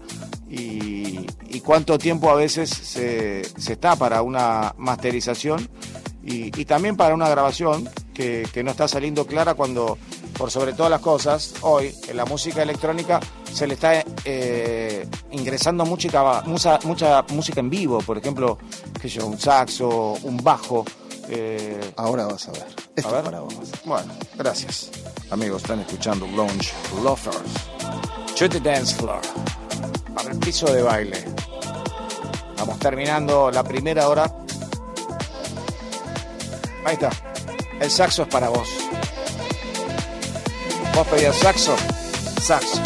y, 0.47 1.25
cuánto 1.63 1.97
tiempo 1.97 2.29
a 2.29 2.35
veces 2.35 2.69
se, 2.69 3.41
está 3.41 3.95
para 3.95 4.21
una 4.21 4.75
masterización 4.77 5.67
y, 6.23 6.51
también 6.65 6.95
para 6.95 7.15
una 7.15 7.27
grabación 7.27 7.89
que, 8.13 8.47
que 8.53 8.63
no 8.63 8.69
está 8.69 8.87
saliendo 8.87 9.25
clara 9.25 9.55
cuando, 9.55 9.97
por 10.37 10.51
sobre 10.51 10.73
todas 10.73 10.91
las 10.91 11.01
cosas, 11.01 11.55
hoy 11.61 11.91
en 12.07 12.17
la 12.17 12.25
música 12.25 12.61
electrónica 12.61 13.19
se 13.51 13.65
le 13.65 13.75
está 13.75 14.03
eh, 14.25 15.07
ingresando 15.31 15.85
mucha, 15.85 16.43
mucha 16.83 17.23
música 17.29 17.61
en 17.61 17.69
vivo, 17.69 17.99
por 17.99 18.17
ejemplo, 18.17 18.59
sé 19.01 19.07
yo, 19.07 19.25
un 19.25 19.39
saxo, 19.39 20.13
un 20.23 20.37
bajo. 20.37 20.85
Eh, 21.29 21.93
Ahora 21.97 22.25
vas 22.25 22.47
a 22.47 22.51
ver. 22.51 22.65
Esto 22.95 23.09
a 23.09 23.11
ver. 23.13 23.19
es 23.21 23.25
para 23.25 23.39
vos. 23.41 23.53
Bueno, 23.85 24.13
gracias. 24.35 24.89
Amigos, 25.31 25.61
están 25.63 25.79
escuchando 25.79 26.27
Lounge 26.27 26.71
Lovers. 27.03 28.35
To 28.37 28.49
the 28.49 28.59
dance 28.59 28.93
floor. 28.95 29.21
Para 30.13 30.31
el 30.31 30.39
piso 30.39 30.71
de 30.71 30.81
baile. 30.81 31.23
Vamos 32.57 32.79
terminando 32.79 33.51
la 33.51 33.63
primera 33.63 34.07
hora. 34.09 34.33
Ahí 36.85 36.93
está. 36.93 37.09
El 37.79 37.89
saxo 37.89 38.23
es 38.23 38.27
para 38.29 38.49
vos. 38.49 38.69
¿Vos 40.93 41.07
pedías 41.07 41.35
saxo? 41.35 41.75
Saxo. 42.41 42.81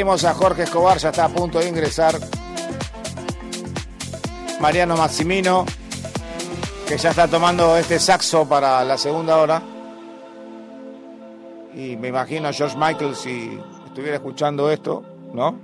A 0.00 0.32
Jorge 0.32 0.62
Escobar, 0.62 0.96
ya 0.96 1.10
está 1.10 1.26
a 1.26 1.28
punto 1.28 1.58
de 1.58 1.68
ingresar. 1.68 2.18
Mariano 4.58 4.96
Maximino, 4.96 5.66
que 6.88 6.96
ya 6.96 7.10
está 7.10 7.28
tomando 7.28 7.76
este 7.76 7.98
saxo 7.98 8.48
para 8.48 8.82
la 8.82 8.96
segunda 8.96 9.36
hora. 9.36 9.62
Y 11.74 11.96
me 11.98 12.08
imagino 12.08 12.48
a 12.48 12.52
George 12.54 12.78
Michael 12.78 13.14
si 13.14 13.60
estuviera 13.88 14.16
escuchando 14.16 14.70
esto, 14.70 15.04
¿no? 15.34 15.60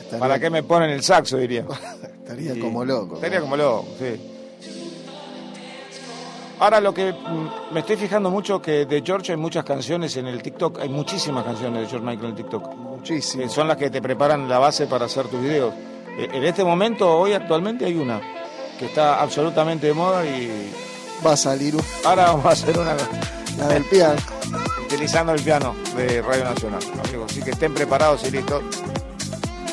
Estaría, 0.00 0.18
¿Para 0.18 0.40
qué 0.40 0.50
me 0.50 0.64
ponen 0.64 0.90
el 0.90 1.04
saxo? 1.04 1.36
Diría. 1.36 1.64
estaría 2.18 2.60
como 2.60 2.84
loco. 2.84 3.14
Estaría 3.14 3.38
¿no? 3.38 3.44
como 3.44 3.56
loco, 3.56 3.86
sí. 3.96 4.33
Ahora 6.64 6.80
lo 6.80 6.94
que 6.94 7.12
mm, 7.12 7.74
me 7.74 7.80
estoy 7.80 7.96
fijando 7.96 8.30
mucho 8.30 8.62
que 8.62 8.86
de 8.86 9.02
George 9.04 9.32
hay 9.32 9.36
muchas 9.38 9.64
canciones 9.66 10.16
en 10.16 10.26
el 10.28 10.40
TikTok, 10.42 10.78
hay 10.80 10.88
muchísimas 10.88 11.44
canciones 11.44 11.82
de 11.82 11.88
George 11.88 12.06
Michael 12.06 12.24
en 12.24 12.30
el 12.30 12.36
TikTok, 12.36 12.74
Muchísimo. 12.74 13.42
que 13.42 13.50
son 13.50 13.68
las 13.68 13.76
que 13.76 13.90
te 13.90 14.00
preparan 14.00 14.48
la 14.48 14.58
base 14.58 14.86
para 14.86 15.04
hacer 15.04 15.26
tus 15.28 15.42
videos. 15.42 15.74
Eh, 16.18 16.26
En 16.32 16.42
este 16.42 16.64
momento, 16.64 17.18
hoy 17.18 17.34
actualmente 17.34 17.84
hay 17.84 17.96
una 17.96 18.18
que 18.78 18.86
está 18.86 19.20
absolutamente 19.20 19.88
de 19.88 19.92
moda 19.92 20.24
y 20.24 20.72
Va 21.24 21.32
a 21.34 21.36
salir 21.36 21.74
un- 21.76 21.82
ahora 22.06 22.24
vamos 22.28 22.46
a 22.46 22.50
hacer 22.52 22.78
una 22.78 22.94
la 23.58 23.68
del 23.68 23.84
piano. 23.84 24.16
utilizando 24.86 25.32
el 25.34 25.42
piano 25.42 25.74
de 25.96 26.22
Radio 26.22 26.44
Nacional, 26.44 26.80
amigos. 27.06 27.30
Así 27.30 27.42
que 27.42 27.50
estén 27.50 27.74
preparados 27.74 28.24
y 28.26 28.30
listos. 28.30 28.62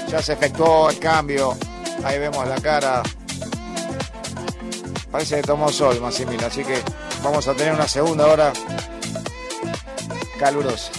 Ya 0.10 0.22
se 0.22 0.34
efectuó 0.34 0.90
el 0.90 1.00
cambio. 1.00 1.56
Ahí 2.04 2.20
vemos 2.20 2.46
la 2.50 2.56
cara. 2.60 3.02
Parece 5.12 5.36
que 5.38 5.42
tomó 5.44 5.70
sol, 5.70 6.00
Massimiliano. 6.00 6.48
Así 6.48 6.64
que 6.64 6.82
vamos 7.24 7.48
a 7.48 7.54
tener 7.54 7.74
una 7.74 7.88
segunda 7.88 8.28
hora 8.28 8.54
calurosa. 10.40 10.92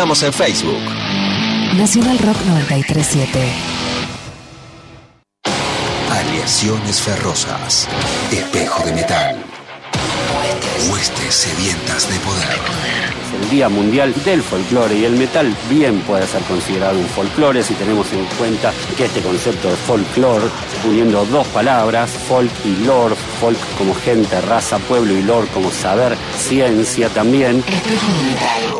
Estamos 0.00 0.22
en 0.22 0.32
Facebook. 0.32 0.80
Nacional 1.76 2.18
Rock 2.20 2.38
937. 2.46 3.38
Aleaciones 6.10 7.02
ferrosas. 7.02 7.86
Espejo 8.32 8.82
de 8.86 8.92
metal. 8.94 9.36
Huestes 10.90 11.34
sedientas 11.34 12.08
de 12.08 12.18
poder. 12.20 13.42
el 13.42 13.50
Día 13.50 13.68
Mundial 13.68 14.14
del 14.24 14.42
Folclore 14.42 14.96
y 14.96 15.04
el 15.04 15.16
metal 15.16 15.54
bien 15.68 16.00
puede 16.00 16.26
ser 16.26 16.40
considerado 16.44 16.98
un 16.98 17.06
folclore 17.08 17.62
si 17.62 17.74
tenemos 17.74 18.10
en 18.14 18.24
cuenta 18.38 18.72
que 18.96 19.04
este 19.04 19.20
concepto 19.20 19.68
de 19.68 19.76
folclore, 19.76 20.46
uniendo 20.88 21.26
dos 21.26 21.46
palabras, 21.48 22.10
folk 22.26 22.50
y 22.64 22.86
lore, 22.86 23.16
folk 23.38 23.58
como 23.76 23.94
gente, 23.94 24.40
raza, 24.40 24.78
pueblo 24.78 25.12
y 25.12 25.22
lore 25.22 25.48
como 25.48 25.70
saber, 25.70 26.16
ciencia 26.38 27.10
también, 27.10 27.58
Espejo 27.58 28.12
de 28.12 28.22
Metal. 28.22 28.79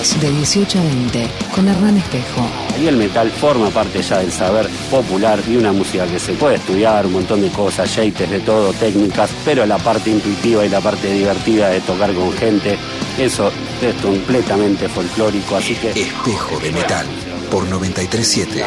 De 0.00 0.30
18 0.30 0.78
a 0.78 0.82
20 0.82 1.28
con 1.54 1.68
Hernán 1.68 1.98
Espejo. 1.98 2.48
y 2.80 2.86
el 2.86 2.96
metal 2.96 3.30
forma 3.30 3.68
parte 3.68 4.00
ya 4.00 4.16
del 4.18 4.32
saber 4.32 4.66
popular 4.90 5.38
y 5.46 5.56
una 5.56 5.72
música 5.72 6.06
que 6.06 6.18
se 6.18 6.32
puede 6.32 6.54
estudiar, 6.56 7.04
un 7.04 7.12
montón 7.12 7.42
de 7.42 7.50
cosas, 7.50 7.94
jeites 7.94 8.30
de 8.30 8.40
todo, 8.40 8.72
técnicas, 8.72 9.28
pero 9.44 9.66
la 9.66 9.76
parte 9.76 10.08
intuitiva 10.08 10.64
y 10.64 10.70
la 10.70 10.80
parte 10.80 11.12
divertida 11.12 11.68
de 11.68 11.80
tocar 11.82 12.14
con 12.14 12.32
gente, 12.32 12.78
eso 13.18 13.52
es 13.82 13.94
completamente 13.96 14.88
folclórico, 14.88 15.56
así 15.56 15.74
que... 15.74 15.90
Espejo 15.90 16.58
de 16.60 16.72
metal. 16.72 17.06
Por 17.50 17.64
937. 17.68 18.64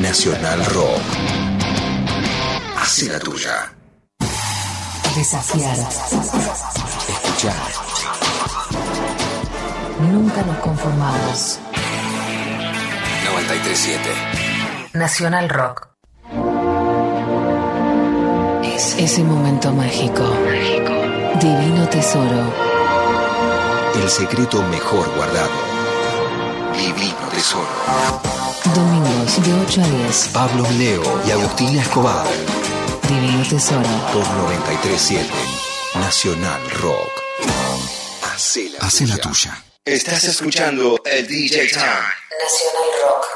Nacional 0.00 0.64
Rock. 0.64 1.02
Hace 2.78 3.08
la 3.12 3.18
tuya. 3.18 3.74
Desafiar. 5.14 5.76
Escuchar. 7.08 7.81
Nunca 10.10 10.42
nos 10.42 10.56
conformamos. 10.58 11.58
937. 13.24 14.10
Nacional 14.94 15.48
Rock. 15.48 15.88
Es 18.64 18.96
ese 18.98 19.22
momento 19.22 19.72
mágico. 19.72 20.24
Divino 21.40 21.88
tesoro. 21.88 22.52
El 23.94 24.08
secreto 24.08 24.62
mejor 24.64 25.08
guardado. 25.14 25.50
Divino 26.72 27.28
Tesoro. 27.30 27.68
Domingos 28.74 29.42
de 29.44 29.52
8 29.52 29.82
a 29.82 29.86
10. 29.86 30.28
Pablo 30.32 30.66
Leo 30.78 31.02
y 31.26 31.30
Agustina 31.30 31.82
Escobar. 31.82 32.26
Divino 33.08 33.42
Tesoro. 33.44 33.88
Por 34.12 34.26
937 34.26 35.28
Nacional 35.96 36.60
Rock. 36.80 37.12
Hacé 38.80 39.06
la 39.06 39.16
tuya. 39.18 39.62
Estás 39.84 40.22
escuchando 40.22 40.96
el 41.04 41.26
DJ 41.26 41.66
Time. 41.66 41.82
Nacional 42.38 42.88
Rock. 43.02 43.26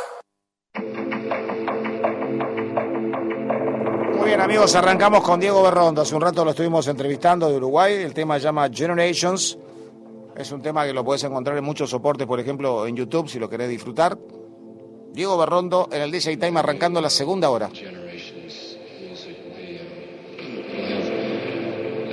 Muy 4.16 4.28
bien 4.28 4.40
amigos, 4.40 4.76
arrancamos 4.76 5.24
con 5.24 5.40
Diego 5.40 5.60
Berrondo. 5.64 6.02
Hace 6.02 6.14
un 6.14 6.20
rato 6.20 6.44
lo 6.44 6.52
estuvimos 6.52 6.86
entrevistando 6.86 7.48
de 7.50 7.56
Uruguay. 7.56 7.94
El 7.94 8.14
tema 8.14 8.38
se 8.38 8.44
llama 8.44 8.70
Generations. 8.72 9.58
Es 10.36 10.52
un 10.52 10.62
tema 10.62 10.86
que 10.86 10.92
lo 10.92 11.04
puedes 11.04 11.24
encontrar 11.24 11.58
en 11.58 11.64
muchos 11.64 11.90
soportes, 11.90 12.28
por 12.28 12.38
ejemplo 12.38 12.86
en 12.86 12.94
YouTube, 12.94 13.28
si 13.28 13.40
lo 13.40 13.50
querés 13.50 13.68
disfrutar. 13.68 14.16
Diego 15.12 15.36
Berrondo 15.36 15.88
en 15.90 16.02
el 16.02 16.12
DJ 16.12 16.36
Time 16.36 16.60
arrancando 16.60 17.00
la 17.00 17.10
segunda 17.10 17.50
hora. 17.50 17.70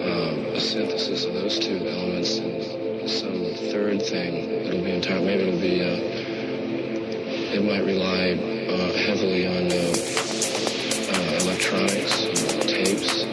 um, 0.04 0.56
a 0.56 0.60
synthesis 0.60 1.26
of 1.26 1.34
those 1.34 1.60
two 1.60 1.78
elements 1.78 2.40
and 2.40 2.63
some 3.08 3.54
third 3.72 4.02
thing. 4.02 4.50
It'll 4.66 4.82
be 4.84 4.92
entire. 4.92 5.20
Maybe 5.20 5.44
it'll 5.44 5.60
be. 5.60 5.82
Uh, 5.82 5.98
it 7.56 7.64
might 7.64 7.84
rely 7.86 8.34
uh, 8.68 8.94
heavily 9.06 9.46
on 9.46 9.72
uh, 9.72 9.94
uh, 11.12 11.38
electronics, 11.44 12.26
tapes. 12.66 13.24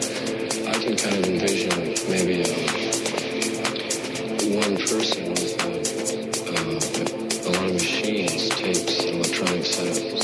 I 0.67 0.73
can 0.77 0.95
kind 0.95 1.15
of 1.17 1.25
envision 1.25 1.95
maybe 2.09 2.43
uh, 2.43 2.47
one 4.59 4.75
person 4.77 5.29
with 5.29 5.55
uh, 5.61 7.49
a 7.49 7.51
lot 7.51 7.65
of 7.65 7.73
machines, 7.73 8.49
tapes, 8.49 9.05
electronic 9.05 9.63
setups. 9.63 10.20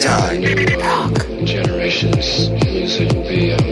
Time. 0.00 0.42
generations 1.44 2.50
music 2.50 3.12
will 3.12 3.22
be 3.24 3.52
um, 3.52 3.67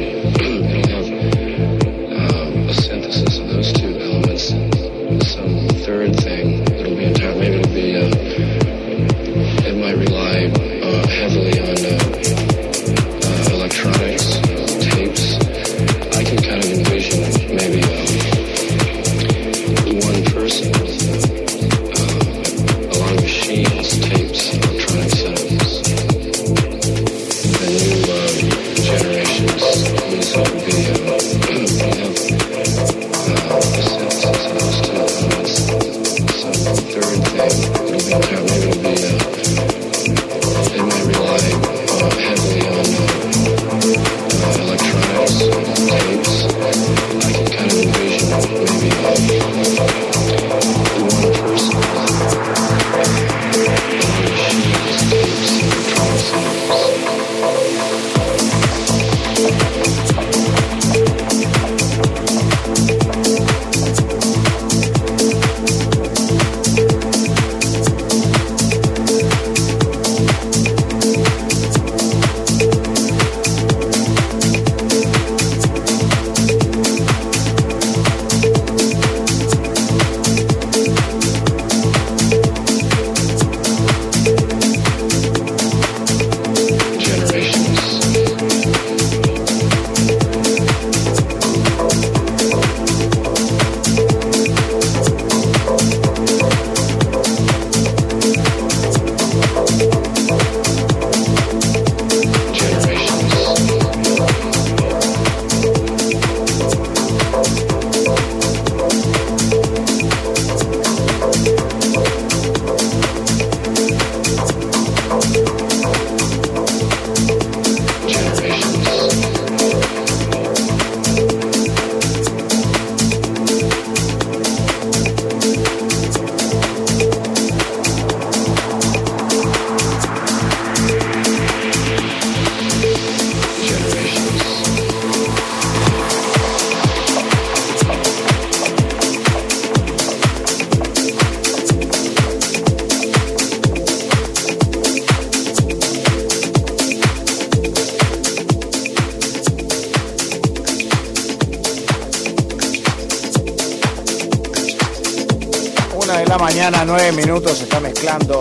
minutos, 157.17 157.63
está 157.63 157.81
mezclando 157.81 158.41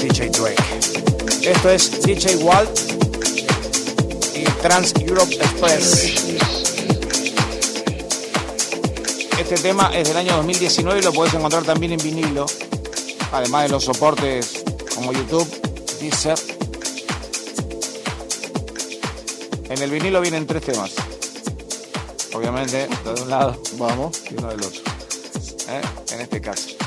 DJ 0.00 0.30
Drake. 0.30 0.62
Esto 1.42 1.70
es 1.70 2.02
DJ 2.02 2.36
Walt 2.36 2.70
y 4.34 4.44
Trans 4.62 4.94
Europe 5.00 5.34
Express. 5.34 6.14
Este 9.38 9.56
tema 9.56 9.90
es 9.94 10.08
del 10.08 10.16
año 10.16 10.36
2019 10.38 11.00
y 11.00 11.02
lo 11.02 11.12
puedes 11.12 11.34
encontrar 11.34 11.64
también 11.64 11.92
en 11.92 11.98
vinilo, 11.98 12.46
además 13.30 13.64
de 13.64 13.68
los 13.68 13.84
soportes 13.84 14.64
como 14.94 15.12
YouTube, 15.12 15.46
Deezer. 16.00 16.38
En 19.68 19.82
el 19.82 19.90
vinilo 19.90 20.22
vienen 20.22 20.46
tres 20.46 20.62
temas. 20.62 20.92
Obviamente, 22.32 22.88
de 23.04 23.22
un 23.22 23.28
lado 23.28 23.60
Vamos. 23.76 24.22
y 24.30 24.34
uno 24.38 24.48
del 24.48 24.62
otro. 24.62 24.80
¿eh? 25.68 25.82
En 26.12 26.20
este 26.22 26.40
caso. 26.40 26.77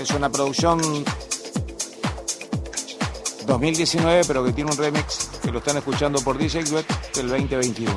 Es 0.00 0.10
una 0.10 0.30
producción 0.30 0.80
2019, 3.46 4.22
pero 4.26 4.44
que 4.44 4.52
tiene 4.52 4.70
un 4.70 4.76
remix 4.76 5.28
que 5.42 5.50
lo 5.50 5.58
están 5.58 5.76
escuchando 5.76 6.20
por 6.22 6.38
DJ 6.38 6.62
Duet 6.64 6.86
del 7.14 7.28
2021. 7.28 7.92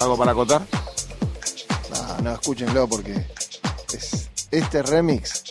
¿Algo 0.00 0.16
para 0.18 0.32
acotar? 0.32 0.62
No, 1.90 2.18
no, 2.22 2.32
escúchenlo 2.34 2.86
porque 2.88 3.24
es- 3.94 4.28
este 4.50 4.82
remix 4.82 5.44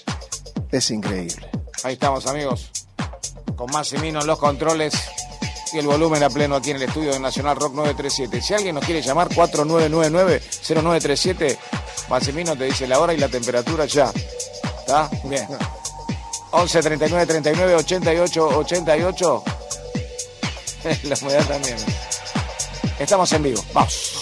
es 0.71 0.91
increíble. 0.91 1.49
Ahí 1.83 1.93
estamos, 1.93 2.27
amigos. 2.27 2.69
Con 3.55 3.71
Massimino 3.71 4.19
en 4.21 4.27
los 4.27 4.37
controles 4.37 4.93
y 5.73 5.79
el 5.79 5.87
volumen 5.87 6.21
a 6.23 6.29
pleno 6.29 6.55
aquí 6.57 6.69
en 6.71 6.75
el 6.77 6.83
estudio 6.83 7.13
de 7.13 7.19
Nacional 7.19 7.55
Rock 7.55 7.73
937. 7.75 8.41
Si 8.41 8.53
alguien 8.53 8.75
nos 8.75 8.83
quiere 8.85 9.01
llamar, 9.01 9.29
4999-0937, 9.29 11.57
Massimino 12.09 12.55
te 12.57 12.65
dice 12.65 12.85
la 12.87 12.99
hora 12.99 13.13
y 13.13 13.17
la 13.17 13.29
temperatura 13.29 13.85
ya. 13.85 14.11
Bien. 15.23 15.47
11 16.51 16.81
39 16.81 17.25
39 17.25 17.75
88 17.75 18.47
88. 18.59 19.43
la 21.03 21.15
humedad 21.21 21.47
también. 21.47 21.77
Estamos 22.99 23.31
en 23.33 23.43
vivo. 23.43 23.63
Vamos. 23.73 24.20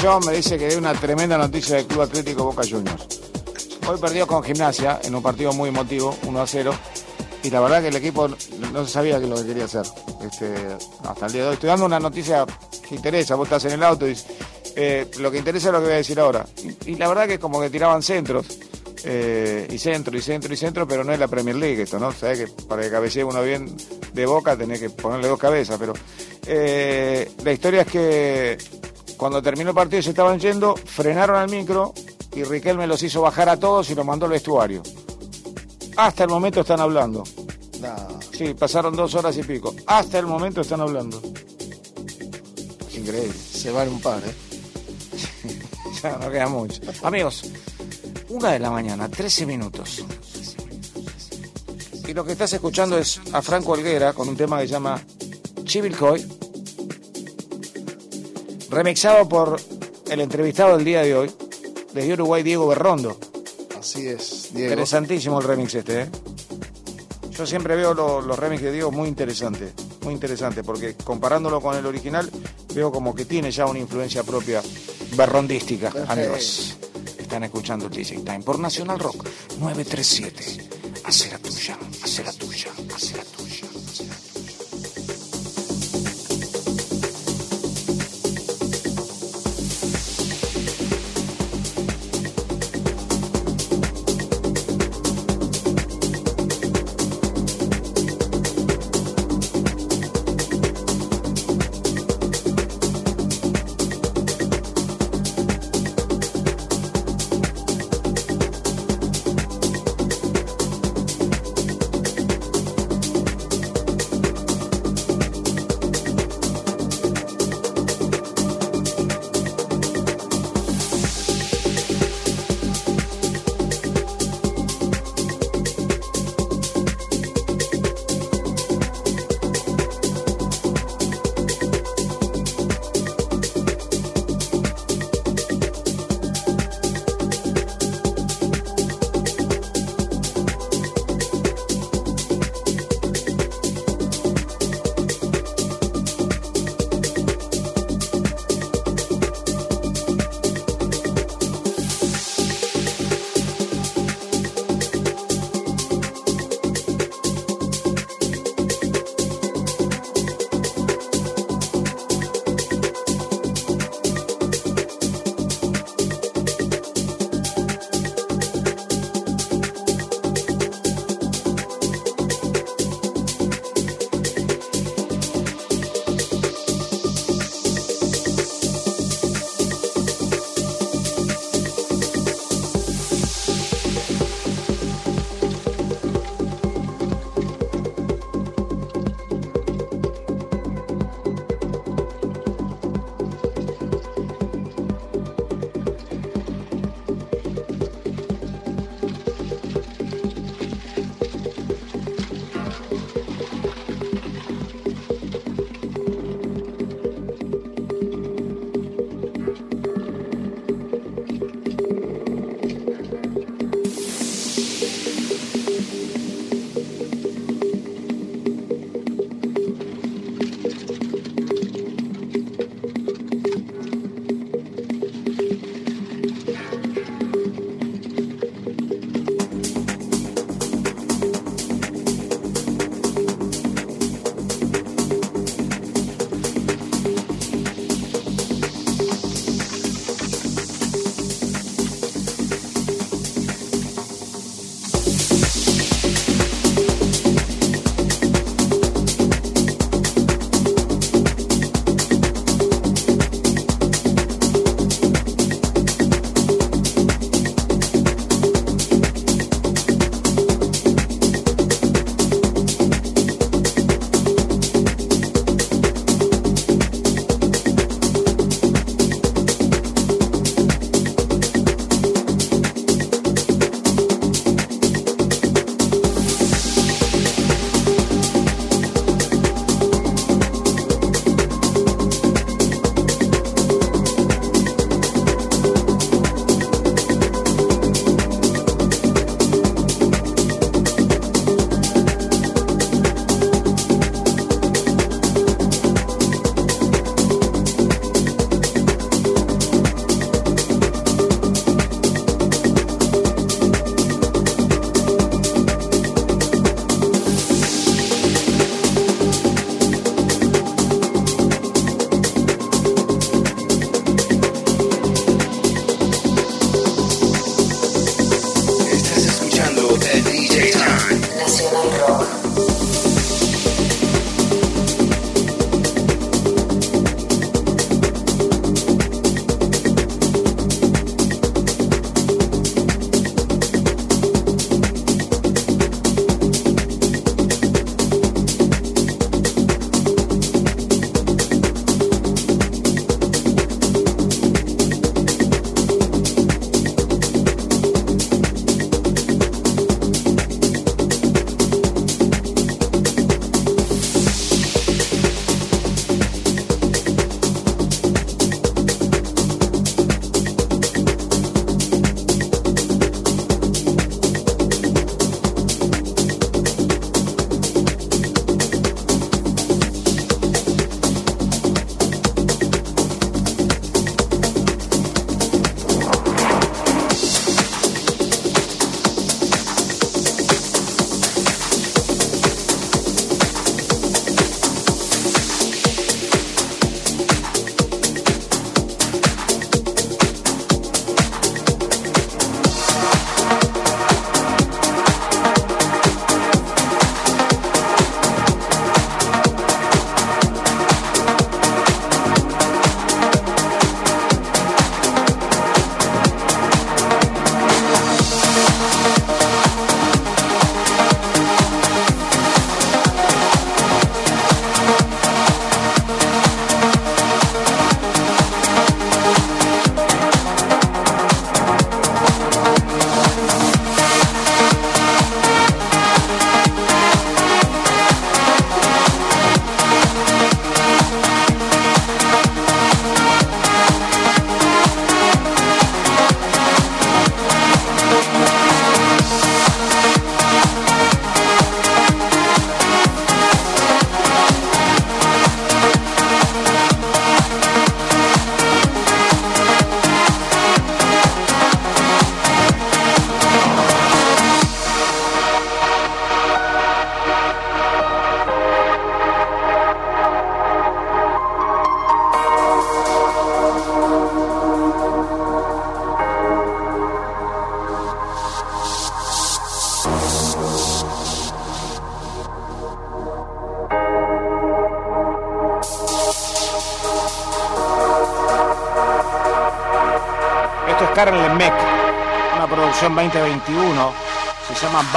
Producción 0.00 0.30
me 0.30 0.36
dice 0.36 0.56
que 0.56 0.66
hay 0.66 0.76
una 0.76 0.94
tremenda 0.94 1.36
noticia 1.36 1.74
del 1.74 1.86
Club 1.86 2.02
Atlético 2.02 2.44
Boca 2.44 2.62
Juniors. 2.62 3.20
Hoy 3.84 3.98
perdió 4.00 4.28
con 4.28 4.44
Gimnasia 4.44 5.00
en 5.02 5.12
un 5.12 5.20
partido 5.20 5.52
muy 5.52 5.70
emotivo, 5.70 6.16
1 6.22 6.40
a 6.40 6.46
0. 6.46 6.72
Y 7.42 7.50
la 7.50 7.58
verdad 7.58 7.82
que 7.82 7.88
el 7.88 7.96
equipo 7.96 8.28
no 8.72 8.86
se 8.86 8.92
sabía 8.92 9.18
qué 9.18 9.24
es 9.24 9.28
lo 9.28 9.36
que 9.38 9.46
quería 9.46 9.64
hacer 9.64 9.82
este, 10.22 10.54
hasta 11.02 11.26
el 11.26 11.32
día 11.32 11.42
de 11.42 11.48
hoy. 11.48 11.54
Estoy 11.54 11.70
dando 11.70 11.86
una 11.86 11.98
noticia 11.98 12.46
que 12.88 12.94
interesa. 12.94 13.34
Vos 13.34 13.48
estás 13.48 13.64
en 13.64 13.72
el 13.72 13.82
auto 13.82 14.08
y 14.08 14.16
eh, 14.76 15.10
lo 15.18 15.32
que 15.32 15.38
interesa 15.38 15.66
es 15.66 15.72
lo 15.72 15.80
que 15.80 15.86
voy 15.86 15.94
a 15.94 15.96
decir 15.96 16.20
ahora. 16.20 16.46
Y, 16.86 16.94
la 16.94 17.08
verdad 17.08 17.26
que 17.26 17.34
es 17.34 17.40
como 17.40 17.60
que 17.60 17.68
tiraban 17.68 18.00
centros. 18.00 18.46
eh, 19.02 19.66
y 19.68 19.78
centro, 19.78 20.16
y 20.16 20.22
centro, 20.22 20.54
y 20.54 20.56
centro, 20.56 20.86
pero 20.86 21.02
no 21.02 21.12
es 21.12 21.18
la 21.18 21.26
Premier 21.26 21.56
League 21.56 21.82
esto, 21.82 21.98
¿no? 21.98 22.12
Sabes 22.12 22.38
que 22.38 22.64
para 22.66 22.82
que 22.82 22.90
cabecee 22.90 23.24
uno 23.24 23.42
bien 23.42 23.76
de 24.12 24.26
boca 24.26 24.56
tenés 24.56 24.78
que 24.78 24.90
ponerle 24.90 25.26
dos 25.26 25.38
cabezas, 25.38 25.76
pero 25.78 25.92
eh, 26.46 27.30
la 27.44 27.52
historia 27.52 27.82
es 27.82 27.88
que 27.88 28.58
cuando 29.18 29.42
terminó 29.42 29.70
el 29.70 29.74
partido 29.74 29.98
y 29.98 30.02
se 30.04 30.10
estaban 30.10 30.38
yendo, 30.38 30.76
frenaron 30.76 31.36
al 31.36 31.50
micro 31.50 31.92
y 32.34 32.44
Riquelme 32.44 32.86
los 32.86 33.02
hizo 33.02 33.20
bajar 33.20 33.48
a 33.48 33.58
todos 33.58 33.90
y 33.90 33.94
los 33.94 34.06
mandó 34.06 34.26
al 34.26 34.32
vestuario. 34.32 34.82
Hasta 35.96 36.24
el 36.24 36.30
momento 36.30 36.60
están 36.60 36.80
hablando. 36.80 37.24
No, 37.80 38.18
Sí, 38.32 38.54
pasaron 38.54 38.94
dos 38.94 39.16
horas 39.16 39.36
y 39.36 39.42
pico. 39.42 39.74
Hasta 39.86 40.20
el 40.20 40.26
momento 40.26 40.60
están 40.60 40.80
hablando. 40.80 41.20
Increíble. 42.94 43.34
se 43.34 43.72
van 43.72 43.88
un 43.88 44.00
par, 44.00 44.22
¿eh? 44.24 44.34
Ya 46.02 46.16
no 46.16 46.30
queda 46.30 46.46
mucho. 46.46 46.80
Amigos, 47.02 47.42
una 48.28 48.52
de 48.52 48.60
la 48.60 48.70
mañana, 48.70 49.08
13 49.08 49.46
minutos. 49.46 50.04
Y 52.06 52.14
lo 52.14 52.24
que 52.24 52.32
estás 52.32 52.52
escuchando 52.52 52.96
es 52.96 53.20
a 53.32 53.42
Franco 53.42 53.74
Alguera 53.74 54.12
con 54.12 54.28
un 54.28 54.36
tema 54.36 54.60
que 54.60 54.68
se 54.68 54.74
llama 54.74 55.02
Chivilcoy, 55.64 56.37
remixado 58.82 59.28
por 59.28 59.60
el 60.08 60.20
entrevistado 60.20 60.76
del 60.76 60.84
día 60.84 61.02
de 61.02 61.12
hoy, 61.16 61.30
desde 61.92 62.12
Uruguay, 62.12 62.44
Diego 62.44 62.68
Berrondo. 62.68 63.18
Así 63.76 64.06
es, 64.06 64.50
Diego. 64.52 64.70
Interesantísimo 64.70 65.40
el 65.40 65.44
remix 65.48 65.74
este, 65.74 66.02
¿eh? 66.02 66.08
Yo 67.32 67.44
siempre 67.44 67.74
veo 67.74 67.92
lo- 67.92 68.20
los 68.20 68.38
remix 68.38 68.62
de 68.62 68.70
Diego 68.70 68.92
muy 68.92 69.08
interesantes, 69.08 69.72
muy 70.02 70.14
interesantes, 70.14 70.62
porque 70.64 70.94
comparándolo 70.94 71.60
con 71.60 71.76
el 71.76 71.86
original, 71.86 72.30
veo 72.72 72.92
como 72.92 73.14
que 73.16 73.24
tiene 73.24 73.50
ya 73.50 73.66
una 73.66 73.80
influencia 73.80 74.22
propia 74.22 74.62
berrondística, 75.16 75.90
Perfecto. 75.90 76.12
amigos. 76.12 76.76
Están 77.18 77.42
escuchando 77.44 77.88
DJ 77.88 78.18
Time 78.20 78.40
por 78.40 78.60
Nacional 78.60 79.00
Rock 79.00 79.26
937. 79.58 80.68
Hacer 81.04 81.32
la 81.32 81.38
tuya, 81.38 81.76
hacer 82.04 82.26
la 82.26 82.32
tuya, 82.32 82.47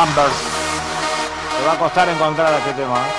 Bumpers. 0.01 0.33
Te 1.59 1.65
va 1.67 1.73
a 1.73 1.77
costar 1.77 2.09
encontrar 2.09 2.51
este 2.53 2.73
tema. 2.73 2.97
¿eh? 2.97 3.11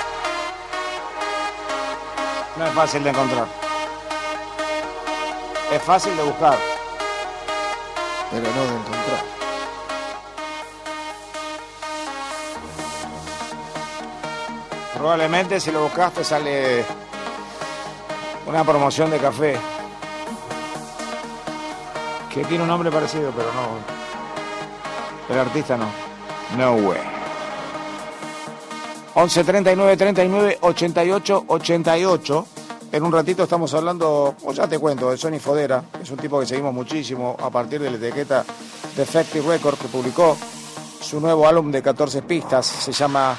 No 2.56 2.66
es 2.66 2.72
fácil 2.72 3.04
de 3.04 3.10
encontrar. 3.10 3.46
Es 5.70 5.82
fácil 5.82 6.16
de 6.16 6.22
buscar. 6.24 6.58
Pero 8.32 8.42
no 8.42 8.62
de 8.62 8.68
encontrar. 8.68 9.24
Probablemente 14.94 15.60
si 15.60 15.70
lo 15.70 15.84
buscaste 15.84 16.24
sale 16.24 16.84
una 18.44 18.64
promoción 18.64 19.08
de 19.08 19.18
café. 19.18 19.56
Que 22.28 22.44
tiene 22.44 22.64
un 22.64 22.68
nombre 22.68 22.90
parecido, 22.90 23.30
pero 23.30 23.52
no. 23.52 23.78
El 25.32 25.38
artista 25.38 25.76
no. 25.76 26.01
No 26.56 26.74
way. 26.74 27.00
11 29.14 29.44
39 29.44 29.96
39 29.96 30.58
88 30.60 31.44
88. 31.46 32.46
En 32.92 33.02
un 33.02 33.12
ratito 33.12 33.44
estamos 33.44 33.72
hablando, 33.72 34.34
o 34.44 34.52
ya 34.52 34.68
te 34.68 34.78
cuento, 34.78 35.10
de 35.10 35.16
Sony 35.16 35.38
Fodera. 35.38 35.82
Es 36.02 36.10
un 36.10 36.18
tipo 36.18 36.38
que 36.40 36.46
seguimos 36.46 36.74
muchísimo 36.74 37.36
a 37.40 37.48
partir 37.48 37.80
de 37.80 37.90
la 37.90 37.96
etiqueta 37.96 38.44
Defective 38.96 39.46
Record 39.48 39.78
que 39.78 39.88
publicó 39.88 40.36
su 41.00 41.20
nuevo 41.20 41.46
álbum 41.46 41.70
de 41.70 41.82
14 41.82 42.22
pistas. 42.22 42.66
Se 42.66 42.92
llama 42.92 43.36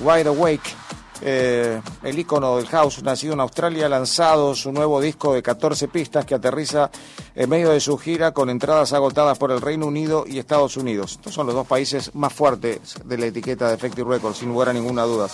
Wide 0.00 0.28
Awake. 0.28 0.85
Eh, 1.22 1.80
el 2.02 2.18
ícono 2.18 2.56
del 2.56 2.66
house, 2.66 3.02
nacido 3.02 3.34
en 3.34 3.40
Australia, 3.40 3.86
ha 3.86 3.88
lanzado 3.88 4.54
su 4.54 4.70
nuevo 4.72 5.00
disco 5.00 5.32
de 5.32 5.42
14 5.42 5.88
pistas 5.88 6.24
que 6.24 6.34
aterriza 6.34 6.90
en 7.34 7.48
medio 7.48 7.70
de 7.70 7.80
su 7.80 7.96
gira 7.96 8.32
con 8.32 8.50
entradas 8.50 8.92
agotadas 8.92 9.38
por 9.38 9.50
el 9.50 9.60
Reino 9.60 9.86
Unido 9.86 10.24
y 10.26 10.38
Estados 10.38 10.76
Unidos. 10.76 11.12
Estos 11.12 11.34
son 11.34 11.46
los 11.46 11.54
dos 11.54 11.66
países 11.66 12.14
más 12.14 12.32
fuertes 12.32 12.96
de 13.04 13.18
la 13.18 13.26
etiqueta 13.26 13.68
de 13.68 13.74
Effective 13.74 14.08
Records, 14.08 14.38
sin 14.38 14.48
lugar 14.48 14.68
a 14.68 14.72
ninguna 14.72 15.04
duda. 15.04 15.28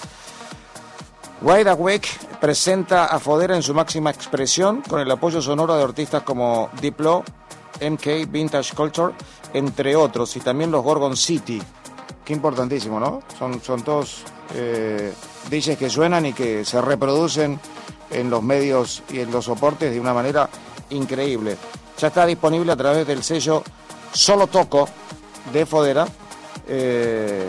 Wide 1.42 1.70
Awake 1.70 2.08
presenta 2.40 3.06
a 3.06 3.18
Fodera 3.18 3.56
en 3.56 3.64
su 3.64 3.74
máxima 3.74 4.10
expresión 4.10 4.80
con 4.82 5.00
el 5.00 5.10
apoyo 5.10 5.42
sonoro 5.42 5.74
de 5.74 5.82
artistas 5.82 6.22
como 6.22 6.70
Diplo, 6.80 7.24
MK, 7.80 8.30
Vintage 8.30 8.74
Culture, 8.76 9.12
entre 9.52 9.96
otros, 9.96 10.36
y 10.36 10.40
también 10.40 10.70
los 10.70 10.84
Gorgon 10.84 11.16
City. 11.16 11.60
Qué 12.24 12.32
importantísimo, 12.32 13.00
¿no? 13.00 13.22
Son, 13.36 13.60
son 13.60 13.82
todos 13.82 14.22
eh, 14.54 15.12
DJs 15.50 15.76
que 15.76 15.90
suenan 15.90 16.26
y 16.26 16.32
que 16.32 16.64
se 16.64 16.80
reproducen 16.80 17.58
en 18.10 18.30
los 18.30 18.42
medios 18.42 19.02
y 19.10 19.20
en 19.20 19.30
los 19.30 19.46
soportes 19.46 19.92
de 19.92 20.00
una 20.00 20.14
manera 20.14 20.48
increíble. 20.90 21.56
Ya 21.98 22.08
está 22.08 22.26
disponible 22.26 22.72
a 22.72 22.76
través 22.76 23.06
del 23.06 23.22
sello 23.22 23.62
Solo 24.12 24.46
Toco 24.46 24.88
de 25.52 25.66
Fodera. 25.66 26.06
Eh, 26.66 27.48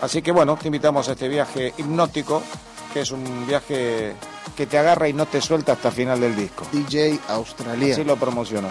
así 0.00 0.22
que 0.22 0.32
bueno, 0.32 0.56
te 0.56 0.68
invitamos 0.68 1.08
a 1.08 1.12
este 1.12 1.28
viaje 1.28 1.74
hipnótico, 1.76 2.42
que 2.92 3.00
es 3.00 3.10
un 3.10 3.46
viaje 3.46 4.14
que 4.56 4.66
te 4.66 4.78
agarra 4.78 5.08
y 5.08 5.12
no 5.12 5.26
te 5.26 5.40
suelta 5.40 5.72
hasta 5.72 5.88
el 5.88 5.94
final 5.94 6.20
del 6.20 6.34
disco. 6.34 6.64
DJ 6.72 7.20
australiano. 7.28 7.92
Así 7.92 8.04
lo 8.04 8.16
promociona. 8.16 8.68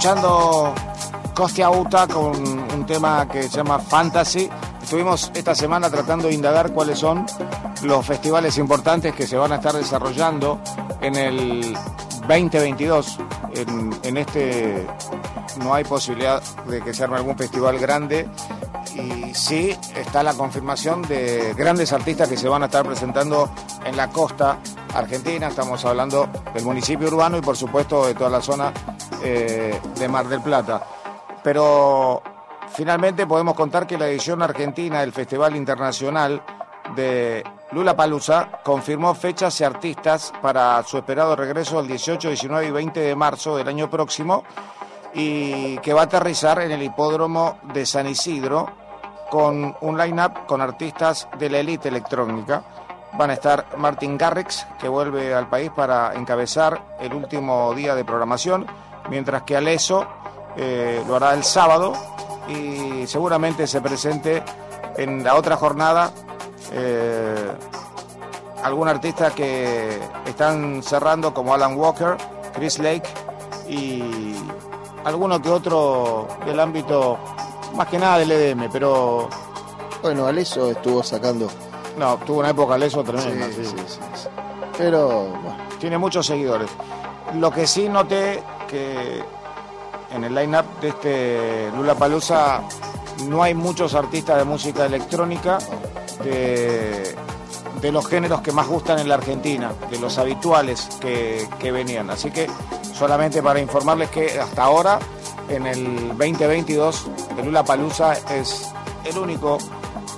Escuchando 0.00 0.74
Costia 1.34 1.68
Uta 1.68 2.06
con 2.06 2.34
un 2.34 2.86
tema 2.86 3.28
que 3.28 3.42
se 3.42 3.58
llama 3.58 3.78
Fantasy. 3.78 4.48
Estuvimos 4.82 5.30
esta 5.34 5.54
semana 5.54 5.90
tratando 5.90 6.28
de 6.28 6.32
indagar 6.32 6.72
cuáles 6.72 6.98
son 6.98 7.26
los 7.82 8.06
festivales 8.06 8.56
importantes 8.56 9.14
que 9.14 9.26
se 9.26 9.36
van 9.36 9.52
a 9.52 9.56
estar 9.56 9.74
desarrollando 9.74 10.58
en 11.02 11.16
el 11.16 11.76
2022. 12.26 13.18
En, 13.52 13.90
en 14.02 14.16
este 14.16 14.86
no 15.62 15.74
hay 15.74 15.84
posibilidad 15.84 16.42
de 16.66 16.80
que 16.80 16.94
se 16.94 17.04
arme 17.04 17.16
algún 17.16 17.36
festival 17.36 17.78
grande 17.78 18.26
y 18.94 19.34
sí 19.34 19.76
está 19.94 20.22
la 20.22 20.32
confirmación 20.32 21.02
de 21.02 21.52
grandes 21.58 21.92
artistas 21.92 22.26
que 22.26 22.38
se 22.38 22.48
van 22.48 22.62
a 22.62 22.66
estar 22.66 22.86
presentando 22.86 23.50
en 23.84 23.98
la 23.98 24.08
costa 24.08 24.60
argentina. 24.94 25.48
Estamos 25.48 25.84
hablando 25.84 26.26
del 26.54 26.64
municipio 26.64 27.08
urbano 27.08 27.36
y 27.36 27.42
por 27.42 27.58
supuesto 27.58 28.06
de 28.06 28.14
toda 28.14 28.30
la 28.30 28.40
zona 28.40 28.72
eh, 29.22 29.80
de 29.98 30.08
Mar 30.08 30.28
del 30.28 30.40
Plata. 30.40 30.82
Pero 31.42 32.22
finalmente 32.72 33.26
podemos 33.26 33.54
contar 33.54 33.86
que 33.86 33.98
la 33.98 34.08
edición 34.08 34.42
argentina 34.42 35.00
del 35.00 35.12
Festival 35.12 35.56
Internacional 35.56 36.42
de 36.94 37.44
Lula 37.72 37.94
Palusa 37.94 38.48
confirmó 38.64 39.14
fechas 39.14 39.60
y 39.60 39.64
artistas 39.64 40.32
para 40.42 40.82
su 40.82 40.98
esperado 40.98 41.36
regreso 41.36 41.80
el 41.80 41.86
18, 41.86 42.28
19 42.28 42.66
y 42.66 42.70
20 42.70 43.00
de 43.00 43.16
marzo 43.16 43.56
del 43.56 43.68
año 43.68 43.88
próximo 43.88 44.44
y 45.14 45.78
que 45.78 45.92
va 45.92 46.02
a 46.02 46.04
aterrizar 46.04 46.60
en 46.60 46.72
el 46.72 46.82
hipódromo 46.82 47.58
de 47.72 47.86
San 47.86 48.06
Isidro 48.06 48.68
con 49.30 49.76
un 49.80 49.98
line-up 49.98 50.46
con 50.46 50.60
artistas 50.60 51.28
de 51.38 51.48
la 51.48 51.58
élite 51.58 51.88
electrónica. 51.88 52.62
Van 53.12 53.30
a 53.30 53.34
estar 53.34 53.66
Martin 53.76 54.18
Garrix, 54.18 54.66
que 54.78 54.88
vuelve 54.88 55.34
al 55.34 55.48
país 55.48 55.70
para 55.74 56.14
encabezar 56.14 56.96
el 57.00 57.14
último 57.14 57.72
día 57.74 57.94
de 57.94 58.04
programación, 58.04 58.66
mientras 59.10 59.42
que 59.42 59.56
Aleso 59.56 60.06
eh, 60.56 61.02
lo 61.06 61.16
hará 61.16 61.34
el 61.34 61.44
sábado 61.44 61.92
y 62.48 63.06
seguramente 63.06 63.66
se 63.66 63.80
presente 63.80 64.42
en 64.96 65.22
la 65.22 65.34
otra 65.36 65.56
jornada 65.56 66.10
eh, 66.72 67.50
algún 68.62 68.88
artista 68.88 69.30
que 69.30 69.98
están 70.26 70.82
cerrando 70.82 71.32
como 71.34 71.54
Alan 71.54 71.76
Walker, 71.76 72.16
Chris 72.54 72.78
Lake 72.78 73.08
y 73.68 74.34
alguno 75.04 75.40
que 75.40 75.48
otro 75.50 76.28
del 76.44 76.58
ámbito 76.60 77.18
más 77.74 77.86
que 77.88 77.98
nada 77.98 78.18
del 78.18 78.30
EDM, 78.32 78.68
pero 78.70 79.28
Bueno, 80.02 80.26
Aleso 80.26 80.70
estuvo 80.70 81.02
sacando. 81.02 81.48
no, 81.96 82.16
tuvo 82.18 82.40
una 82.40 82.50
época 82.50 82.76
leso 82.76 83.02
tremenda. 83.04 83.46
Sí, 83.46 83.52
sí. 83.54 83.64
sí, 83.64 83.76
sí, 83.86 83.98
sí. 84.14 84.28
Pero, 84.76 85.08
bueno, 85.28 85.56
Tiene 85.78 85.98
muchos 85.98 86.26
seguidores. 86.26 86.68
Lo 87.34 87.50
que 87.50 87.66
sí 87.66 87.88
noté 87.88 88.42
que 88.70 89.22
en 90.14 90.24
el 90.24 90.34
line-up 90.34 90.64
de 90.80 90.88
este 90.88 91.70
Lula 91.76 91.94
Palusa 91.94 92.62
no 93.26 93.42
hay 93.42 93.54
muchos 93.54 93.94
artistas 93.94 94.38
de 94.38 94.44
música 94.44 94.86
electrónica 94.86 95.58
de, 96.22 97.16
los 97.90 98.06
géneros 98.06 98.40
que 98.42 98.52
más 98.52 98.68
gustan 98.68 98.98
en 98.98 99.08
la 99.08 99.14
Argentina, 99.16 99.72
de 99.90 99.98
los 99.98 100.18
habituales 100.18 100.88
que, 101.00 101.48
que 101.58 101.72
venían. 101.72 102.10
Así 102.10 102.30
que 102.30 102.46
solamente 102.94 103.42
para 103.42 103.60
informarles 103.60 104.10
que 104.10 104.38
hasta 104.38 104.64
ahora, 104.64 104.98
en 105.48 105.66
el 105.66 106.08
2022, 106.08 107.06
el 107.38 107.44
Lula 107.46 107.64
Palusa 107.64 108.12
es 108.34 108.68
el 109.04 109.18
único 109.18 109.58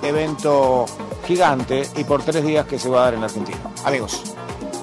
evento 0.01 0.85
gigante 1.25 1.87
y 1.95 2.03
por 2.03 2.21
tres 2.21 2.43
días 2.43 2.65
que 2.65 2.77
se 2.77 2.89
va 2.89 3.01
a 3.01 3.03
dar 3.05 3.13
en 3.15 3.23
Argentina. 3.23 3.59
Amigos, 3.85 4.35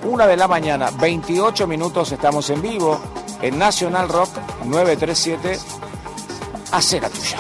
una 0.05 0.27
de 0.27 0.37
la 0.37 0.49
mañana, 0.49 0.91
28 0.99 1.67
minutos, 1.67 2.11
estamos 2.13 2.49
en 2.49 2.63
vivo 2.63 2.99
en 3.43 3.59
National 3.59 4.09
Rock 4.09 4.31
937. 4.65 5.59
Hacer 6.73 7.03
la 7.03 7.09
tuya. 7.11 7.39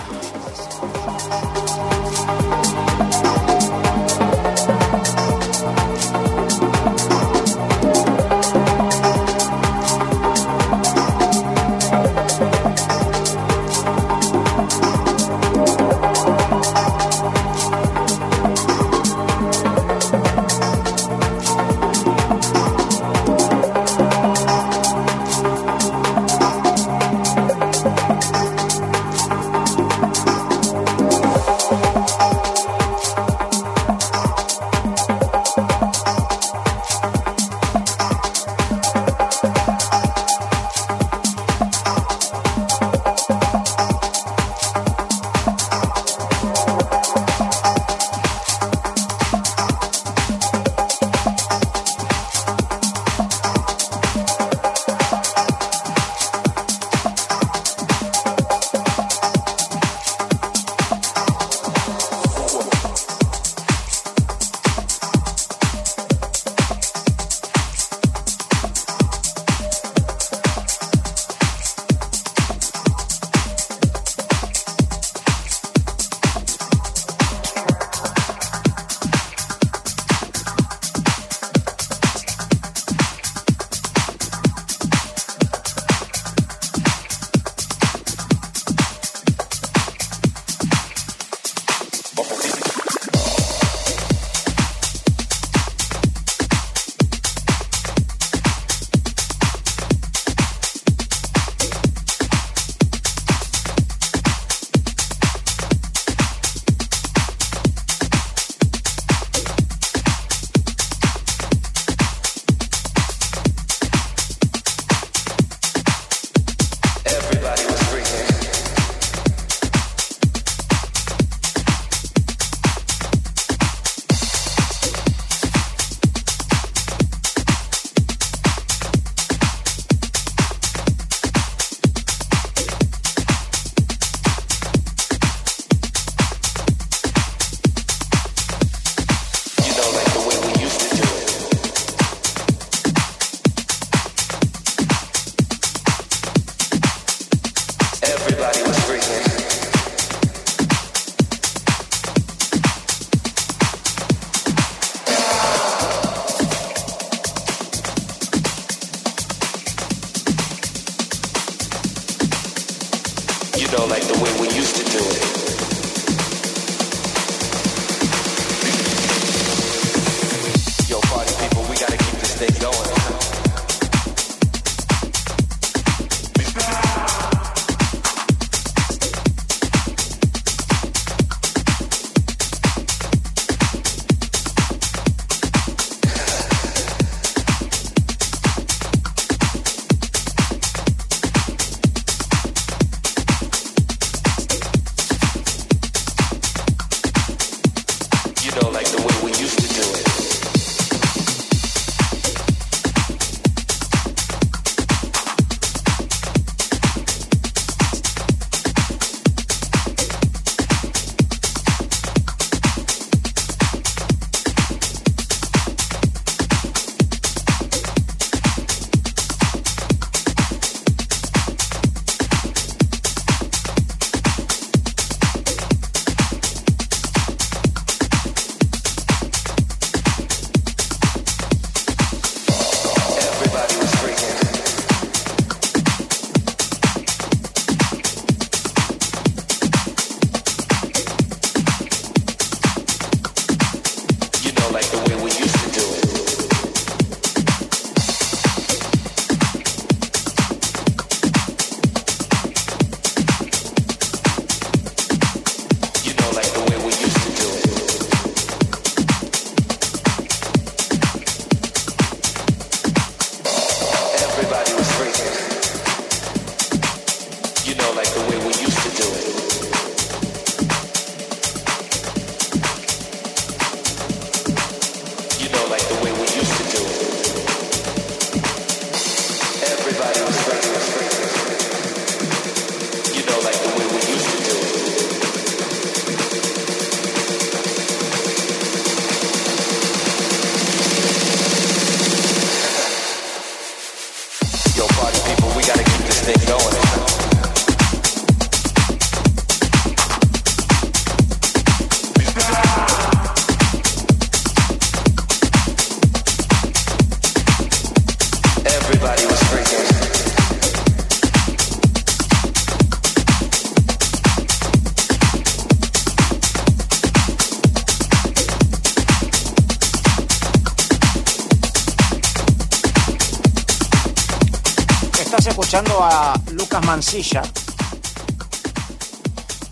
Lucas 327.00 327.14
Mancilla. 327.14 327.42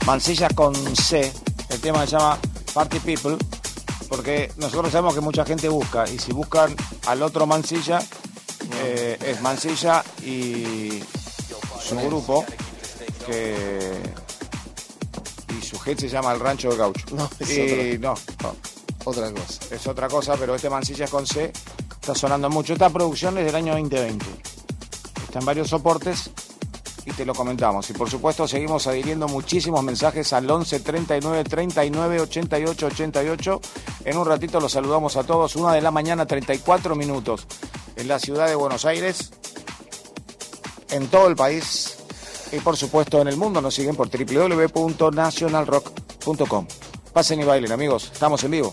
Mancilla 0.06 0.48
con 0.54 0.74
C. 0.96 1.30
El 1.68 1.80
tema 1.80 2.06
se 2.06 2.12
llama 2.12 2.38
Party 2.72 3.00
People. 3.00 3.36
Porque 4.08 4.50
nosotros 4.56 4.90
sabemos 4.90 5.14
que 5.14 5.20
mucha 5.20 5.44
gente 5.44 5.68
busca. 5.68 6.08
Y 6.08 6.18
si 6.18 6.32
buscan 6.32 6.74
al 7.06 7.22
otro 7.22 7.46
Mancilla, 7.46 8.00
eh, 8.82 9.18
es 9.20 9.42
Mancilla 9.42 10.02
y 10.24 11.02
su 11.86 11.96
grupo. 11.96 12.46
Que. 13.26 14.00
Y 15.58 15.62
su 15.62 15.78
gente 15.78 16.08
se 16.08 16.08
llama 16.08 16.32
El 16.32 16.40
Rancho 16.40 16.70
del 16.70 16.78
Gaucho. 16.78 17.04
No, 17.14 17.28
es 17.40 17.50
y 17.50 17.98
no, 17.98 18.14
no, 18.42 18.56
Otra 19.04 19.30
cosa. 19.30 19.60
es 19.70 19.86
otra 19.86 20.08
cosa, 20.08 20.34
pero 20.38 20.54
este 20.54 20.70
Mancilla 20.70 21.04
es 21.04 21.10
con 21.10 21.26
C. 21.26 21.52
Está 22.00 22.14
sonando 22.14 22.48
mucho. 22.48 22.72
Esta 22.72 22.88
producción 22.88 23.36
es 23.36 23.44
del 23.44 23.54
año 23.54 23.74
2020. 23.74 24.24
Está 25.26 25.40
en 25.40 25.44
varios 25.44 25.68
soportes 25.68 26.27
lo 27.24 27.34
comentamos. 27.34 27.88
Y 27.90 27.92
por 27.92 28.10
supuesto 28.10 28.48
seguimos 28.48 28.86
adhiriendo 28.86 29.28
muchísimos 29.28 29.82
mensajes 29.82 30.32
al 30.32 30.50
11 30.50 30.80
39 30.80 31.44
39 31.44 32.20
88 32.20 32.86
88. 32.86 33.60
En 34.04 34.16
un 34.16 34.26
ratito 34.26 34.60
los 34.60 34.72
saludamos 34.72 35.16
a 35.16 35.24
todos. 35.24 35.56
Una 35.56 35.72
de 35.72 35.80
la 35.80 35.90
mañana, 35.90 36.26
34 36.26 36.94
minutos 36.94 37.46
en 37.96 38.08
la 38.08 38.18
ciudad 38.18 38.48
de 38.48 38.54
Buenos 38.54 38.84
Aires, 38.84 39.30
en 40.90 41.08
todo 41.08 41.28
el 41.28 41.36
país 41.36 41.96
y 42.52 42.58
por 42.60 42.76
supuesto 42.76 43.20
en 43.20 43.28
el 43.28 43.36
mundo. 43.36 43.60
Nos 43.60 43.74
siguen 43.74 43.96
por 43.96 44.08
www.nationalrock.com. 44.08 46.66
Pasen 47.12 47.40
y 47.40 47.44
bailen, 47.44 47.72
amigos. 47.72 48.10
Estamos 48.12 48.44
en 48.44 48.52
vivo. 48.52 48.72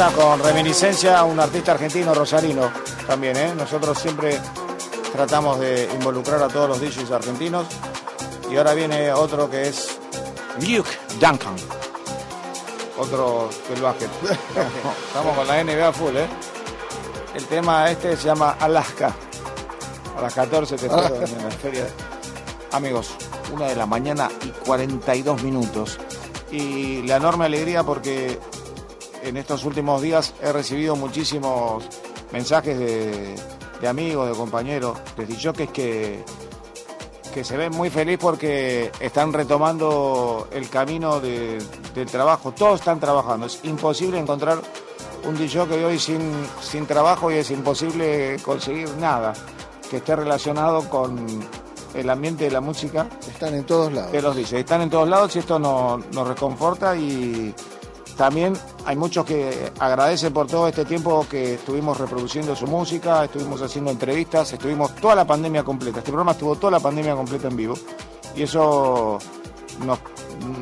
Con 0.00 0.42
reminiscencia, 0.42 1.22
un 1.24 1.38
artista 1.38 1.72
argentino 1.72 2.14
rosarino 2.14 2.70
también, 3.06 3.36
¿eh? 3.36 3.54
Nosotros 3.54 3.98
siempre 3.98 4.40
tratamos 5.12 5.60
de 5.60 5.90
involucrar 5.94 6.42
a 6.42 6.48
todos 6.48 6.70
los 6.70 6.80
DJs 6.80 7.10
argentinos. 7.10 7.66
Y 8.50 8.56
ahora 8.56 8.72
viene 8.72 9.12
otro 9.12 9.50
que 9.50 9.68
es 9.68 9.98
Luke 10.58 10.88
Duncan. 11.20 11.54
Otro 12.98 13.50
del 13.68 13.82
básquet. 13.82 14.08
Estamos 15.08 15.36
con 15.36 15.46
la 15.46 15.62
NBA 15.62 15.92
full, 15.92 16.16
¿eh? 16.16 16.28
El 17.34 17.44
tema 17.44 17.90
este 17.90 18.16
se 18.16 18.24
llama 18.24 18.56
Alaska. 18.58 19.14
A 20.16 20.22
las 20.22 20.32
14 20.32 20.76
te 20.76 20.86
espero 20.86 21.14
en 21.14 21.44
la 21.44 21.50
feria. 21.50 21.86
Amigos, 22.72 23.10
una 23.52 23.66
de 23.66 23.76
la 23.76 23.84
mañana 23.84 24.30
y 24.46 24.48
42 24.48 25.42
minutos. 25.42 25.98
Y 26.50 27.02
la 27.02 27.16
enorme 27.16 27.44
alegría 27.44 27.84
porque 27.84 28.40
en 29.22 29.36
estos 29.36 29.64
últimos 29.64 30.00
días 30.02 30.34
he 30.42 30.52
recibido 30.52 30.96
muchísimos 30.96 31.84
mensajes 32.32 32.78
de, 32.78 33.34
de 33.80 33.88
amigos, 33.88 34.28
de 34.28 34.34
compañeros, 34.34 34.98
de 35.16 35.26
DJs 35.26 35.68
que, 35.72 36.24
que 37.34 37.44
se 37.44 37.56
ven 37.56 37.72
muy 37.76 37.90
felices 37.90 38.18
porque 38.20 38.90
están 39.00 39.32
retomando 39.32 40.48
el 40.52 40.68
camino 40.68 41.20
de- 41.20 41.58
del 41.94 42.06
trabajo. 42.06 42.52
Todos 42.52 42.80
están 42.80 43.00
trabajando. 43.00 43.46
Es 43.46 43.60
imposible 43.64 44.18
encontrar 44.18 44.60
un 45.24 45.36
que 45.68 45.84
hoy 45.84 45.98
sin, 45.98 46.20
sin 46.62 46.86
trabajo 46.86 47.30
y 47.30 47.34
es 47.36 47.50
imposible 47.50 48.36
conseguir 48.42 48.88
nada 48.98 49.32
que 49.90 49.98
esté 49.98 50.16
relacionado 50.16 50.88
con 50.88 51.26
el 51.92 52.08
ambiente 52.08 52.44
de 52.44 52.52
la 52.52 52.60
música 52.60 53.08
Están 53.28 53.54
en 53.54 53.64
todos 53.64 53.92
lados. 53.92 54.12
de 54.12 54.22
los 54.22 54.36
DJs. 54.36 54.52
Están 54.52 54.80
en 54.82 54.90
todos 54.90 55.08
lados 55.08 55.34
y 55.36 55.40
esto 55.40 55.58
nos, 55.58 56.06
nos 56.12 56.26
reconforta 56.28 56.96
y 56.96 57.52
también 58.16 58.54
hay 58.90 58.96
muchos 58.96 59.24
que 59.24 59.70
agradecen 59.78 60.32
por 60.32 60.48
todo 60.48 60.66
este 60.66 60.84
tiempo 60.84 61.24
que 61.30 61.54
estuvimos 61.54 61.96
reproduciendo 61.96 62.56
su 62.56 62.66
música, 62.66 63.24
estuvimos 63.24 63.62
haciendo 63.62 63.92
entrevistas, 63.92 64.52
estuvimos 64.52 64.96
toda 64.96 65.14
la 65.14 65.24
pandemia 65.24 65.62
completa. 65.62 66.00
Este 66.00 66.10
programa 66.10 66.32
estuvo 66.32 66.56
toda 66.56 66.72
la 66.72 66.80
pandemia 66.80 67.14
completa 67.14 67.46
en 67.46 67.56
vivo 67.56 67.74
y 68.34 68.42
eso 68.42 69.20
nos, 69.86 70.00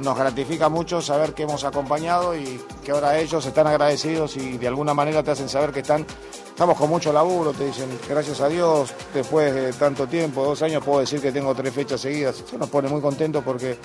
nos 0.04 0.18
gratifica 0.18 0.68
mucho 0.68 1.00
saber 1.00 1.32
que 1.32 1.44
hemos 1.44 1.64
acompañado 1.64 2.36
y 2.36 2.60
que 2.84 2.90
ahora 2.90 3.18
ellos 3.18 3.46
están 3.46 3.66
agradecidos 3.66 4.36
y 4.36 4.58
de 4.58 4.68
alguna 4.68 4.92
manera 4.92 5.22
te 5.22 5.30
hacen 5.30 5.48
saber 5.48 5.72
que 5.72 5.80
están 5.80 6.04
estamos 6.50 6.76
con 6.76 6.90
mucho 6.90 7.14
laburo, 7.14 7.54
te 7.54 7.64
dicen 7.64 7.88
gracias 8.06 8.42
a 8.42 8.48
Dios, 8.48 8.92
después 9.14 9.54
de 9.54 9.72
tanto 9.72 10.06
tiempo, 10.06 10.44
dos 10.44 10.60
años, 10.60 10.84
puedo 10.84 11.00
decir 11.00 11.22
que 11.22 11.32
tengo 11.32 11.54
tres 11.54 11.72
fechas 11.72 12.02
seguidas. 12.02 12.40
Eso 12.46 12.58
nos 12.58 12.68
pone 12.68 12.90
muy 12.90 13.00
contentos 13.00 13.42
porque 13.42 13.78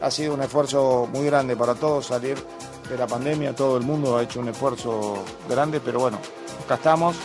ha 0.00 0.10
sido 0.12 0.34
un 0.34 0.42
esfuerzo 0.42 1.08
muy 1.12 1.26
grande 1.26 1.56
para 1.56 1.74
todos 1.74 2.06
salir 2.06 2.36
de 2.90 2.96
la 2.98 3.06
pandemia, 3.06 3.54
todo 3.54 3.76
el 3.76 3.84
mundo 3.84 4.16
ha 4.16 4.22
hecho 4.22 4.40
un 4.40 4.48
esfuerzo 4.48 5.22
grande, 5.48 5.80
pero 5.80 6.00
bueno, 6.00 6.18
acá 6.64 6.74
estamos 6.74 7.16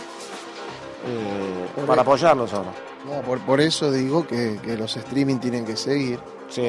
eh, 1.06 1.66
para 1.86 1.94
el- 1.94 2.00
apoyarlos 2.00 2.52
ahora. 2.52 2.72
No, 3.04 3.22
por, 3.22 3.38
por 3.40 3.60
eso 3.60 3.90
digo 3.92 4.26
que, 4.26 4.58
que 4.62 4.76
los 4.76 4.96
streaming 4.96 5.36
tienen 5.38 5.64
que 5.64 5.76
seguir. 5.76 6.18
Sí, 6.48 6.62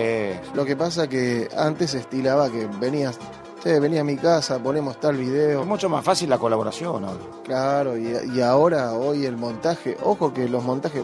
Lo 0.54 0.66
que 0.66 0.76
pasa 0.76 1.08
que 1.08 1.48
antes 1.56 1.92
se 1.92 2.00
estilaba 2.00 2.50
que 2.50 2.68
venías, 2.80 3.18
che, 3.64 3.80
venía 3.80 4.02
a 4.02 4.04
mi 4.04 4.18
casa, 4.18 4.60
ponemos 4.60 5.00
tal 5.00 5.18
video. 5.18 5.62
es 5.62 5.68
mucho 5.68 5.90
más 5.90 6.04
fácil 6.04 6.30
la 6.30 6.38
colaboración 6.40 7.04
ahora. 7.06 7.20
Claro, 7.44 7.98
y, 7.98 8.16
y 8.36 8.42
ahora, 8.42 8.94
hoy 8.94 9.26
el 9.26 9.38
montaje, 9.38 9.98
ojo 10.04 10.34
que 10.34 10.48
los 10.50 10.64
montajes, 10.64 11.04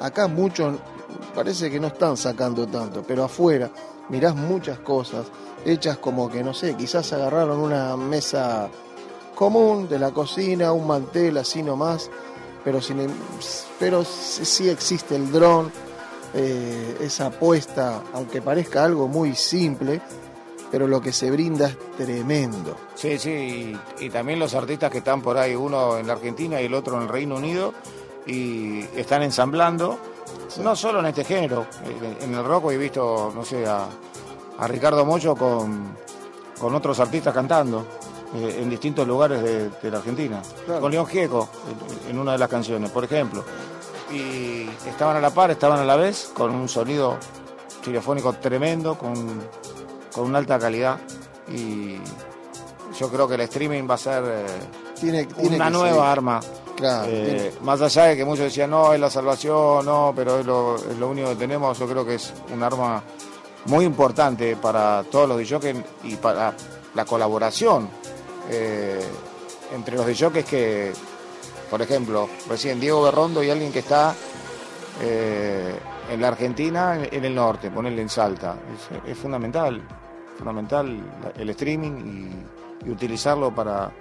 acá 0.00 0.26
muchos 0.28 0.76
parece 1.34 1.70
que 1.70 1.78
no 1.80 1.88
están 1.88 2.16
sacando 2.16 2.66
tanto, 2.66 3.02
pero 3.06 3.24
afuera 3.24 3.70
mirás 4.10 4.34
muchas 4.34 4.78
cosas 4.80 5.26
hechas 5.64 5.98
como 5.98 6.30
que, 6.30 6.42
no 6.42 6.54
sé, 6.54 6.74
quizás 6.74 7.12
agarraron 7.12 7.58
una 7.60 7.96
mesa 7.96 8.68
común 9.34 9.88
de 9.88 9.98
la 9.98 10.10
cocina, 10.10 10.72
un 10.72 10.86
mantel 10.86 11.38
así 11.38 11.62
nomás, 11.62 12.10
pero, 12.64 12.80
sin, 12.80 13.06
pero 13.78 14.04
sí 14.04 14.68
existe 14.68 15.16
el 15.16 15.30
dron, 15.32 15.72
eh, 16.34 16.98
esa 17.00 17.26
apuesta, 17.26 18.02
aunque 18.12 18.42
parezca 18.42 18.84
algo 18.84 19.08
muy 19.08 19.34
simple, 19.34 20.00
pero 20.70 20.86
lo 20.86 21.00
que 21.00 21.12
se 21.12 21.30
brinda 21.30 21.68
es 21.68 21.76
tremendo. 21.96 22.76
Sí, 22.94 23.18
sí, 23.18 23.76
y 23.98 24.10
también 24.10 24.38
los 24.38 24.54
artistas 24.54 24.90
que 24.90 24.98
están 24.98 25.22
por 25.22 25.36
ahí, 25.38 25.54
uno 25.54 25.98
en 25.98 26.06
la 26.06 26.12
Argentina 26.12 26.60
y 26.60 26.66
el 26.66 26.74
otro 26.74 26.96
en 26.96 27.02
el 27.02 27.08
Reino 27.08 27.36
Unido, 27.36 27.74
y 28.26 28.80
están 28.94 29.22
ensamblando, 29.22 29.98
no 30.62 30.74
solo 30.76 31.00
en 31.00 31.06
este 31.06 31.24
género, 31.24 31.66
eh, 31.84 32.18
en 32.20 32.34
el 32.34 32.44
rock 32.44 32.70
he 32.72 32.76
visto, 32.76 33.32
no 33.34 33.44
sé, 33.44 33.66
a, 33.66 33.86
a 34.58 34.66
Ricardo 34.68 35.04
Mollo 35.04 35.34
con, 35.36 35.96
con 36.60 36.74
otros 36.74 36.98
artistas 37.00 37.32
cantando 37.32 37.86
eh, 38.34 38.58
en 38.62 38.68
distintos 38.70 39.06
lugares 39.06 39.42
de, 39.42 39.70
de 39.70 39.90
la 39.90 39.98
Argentina. 39.98 40.42
Claro. 40.64 40.80
Con 40.80 40.90
León 40.92 41.06
Gieco 41.06 41.48
en, 42.06 42.10
en 42.10 42.18
una 42.18 42.32
de 42.32 42.38
las 42.38 42.48
canciones, 42.48 42.90
por 42.90 43.04
ejemplo. 43.04 43.44
y 44.12 44.68
estaban 44.88 45.16
a 45.16 45.20
la 45.20 45.30
par, 45.30 45.50
estaban 45.50 45.78
a 45.78 45.84
la 45.84 45.96
vez, 45.96 46.30
con 46.34 46.54
un 46.54 46.68
sonido 46.68 47.16
stereofónico 47.80 48.32
tremendo, 48.34 48.96
con, 48.98 49.14
con 50.12 50.24
una 50.26 50.38
alta 50.38 50.58
calidad. 50.58 50.98
Y 51.48 51.96
yo 52.98 53.08
creo 53.08 53.26
que 53.28 53.34
el 53.34 53.40
streaming 53.42 53.88
va 53.88 53.94
a 53.94 53.98
ser 53.98 54.22
eh, 54.26 54.46
Tiene, 55.00 55.24
tiene 55.26 55.56
una 55.56 55.70
nueva 55.70 56.10
arma. 56.10 56.40
Claro, 56.80 57.08
Eh, 57.12 57.52
más 57.62 57.80
allá 57.82 58.04
de 58.04 58.16
que 58.16 58.24
muchos 58.24 58.46
decían, 58.46 58.70
no, 58.70 58.94
es 58.94 59.00
la 59.00 59.10
salvación, 59.10 59.84
no, 59.84 60.14
pero 60.16 60.40
es 60.40 60.46
lo, 60.46 60.76
es 60.76 60.96
lo 60.96 61.10
único 61.10 61.28
que 61.28 61.36
tenemos, 61.36 61.78
yo 61.78 61.86
creo 61.86 62.06
que 62.06 62.14
es 62.14 62.32
un 62.52 62.62
arma 62.62 63.02
muy 63.66 63.84
importante 63.84 64.56
para 64.56 65.04
todos 65.10 65.28
los 65.28 65.38
DJs 65.38 65.76
y 66.04 66.16
para 66.16 66.54
la 66.94 67.04
colaboración 67.04 67.88
eh, 68.50 69.00
entre 69.74 69.96
los 69.96 70.06
DJs 70.06 70.44
que, 70.44 70.92
por 71.68 71.82
ejemplo, 71.82 72.28
recién 72.48 72.80
Diego 72.80 73.02
Berrondo 73.02 73.42
y 73.42 73.50
alguien 73.50 73.70
que 73.70 73.80
está 73.80 74.14
eh, 75.02 75.74
en 76.10 76.20
la 76.20 76.28
Argentina, 76.28 76.98
en, 76.98 77.24
el 77.24 77.34
norte, 77.34 77.70
ponerle 77.70 78.00
en 78.00 78.08
Salta. 78.08 78.56
Es, 79.04 79.10
es 79.10 79.18
fundamental, 79.18 79.82
fundamental 80.38 80.98
el 81.36 81.50
streaming 81.50 82.32
y, 82.82 82.88
y 82.88 82.90
utilizarlo 82.90 83.54
para, 83.54 83.92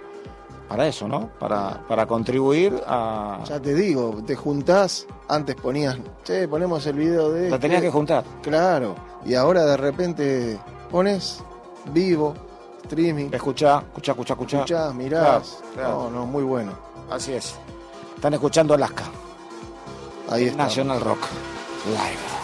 para 0.70 0.88
eso, 0.88 1.08
¿no? 1.08 1.32
Para, 1.40 1.82
para 1.88 2.06
contribuir 2.06 2.80
a... 2.86 3.40
Ya 3.46 3.60
te 3.60 3.74
digo, 3.74 4.22
te 4.26 4.36
juntás, 4.36 5.08
antes 5.28 5.56
ponías, 5.56 5.98
che, 6.24 6.48
ponemos 6.48 6.86
el 6.86 6.96
video 6.96 7.32
de... 7.32 7.50
La 7.50 7.58
tenías 7.58 7.80
este". 7.80 7.88
que 7.88 7.92
juntar. 7.92 8.24
Claro, 8.44 8.96
y 9.26 9.34
ahora 9.34 9.66
de 9.66 9.76
repente 9.76 10.60
pones 10.92 11.44
vivo, 11.92 12.36
streaming, 12.84 13.30
Escuchá, 13.32 13.80
escuchá, 13.80 14.12
escuchá, 14.12 14.34
escuchá. 14.34 14.58
escuchás, 14.58 14.94
mirás. 14.94 15.58
Claro, 15.74 15.74
claro. 15.74 16.04
No, 16.04 16.10
no, 16.12 16.26
muy 16.28 16.44
bueno. 16.44 16.74
Así 17.10 17.34
es. 17.34 17.56
Están 18.16 18.36
escuchando 18.36 18.76
Alaska. 18.76 19.06
Ahí 20.30 20.46
está. 20.46 20.64
National 20.66 21.02
Rock 21.02 21.26
Live. 21.88 22.39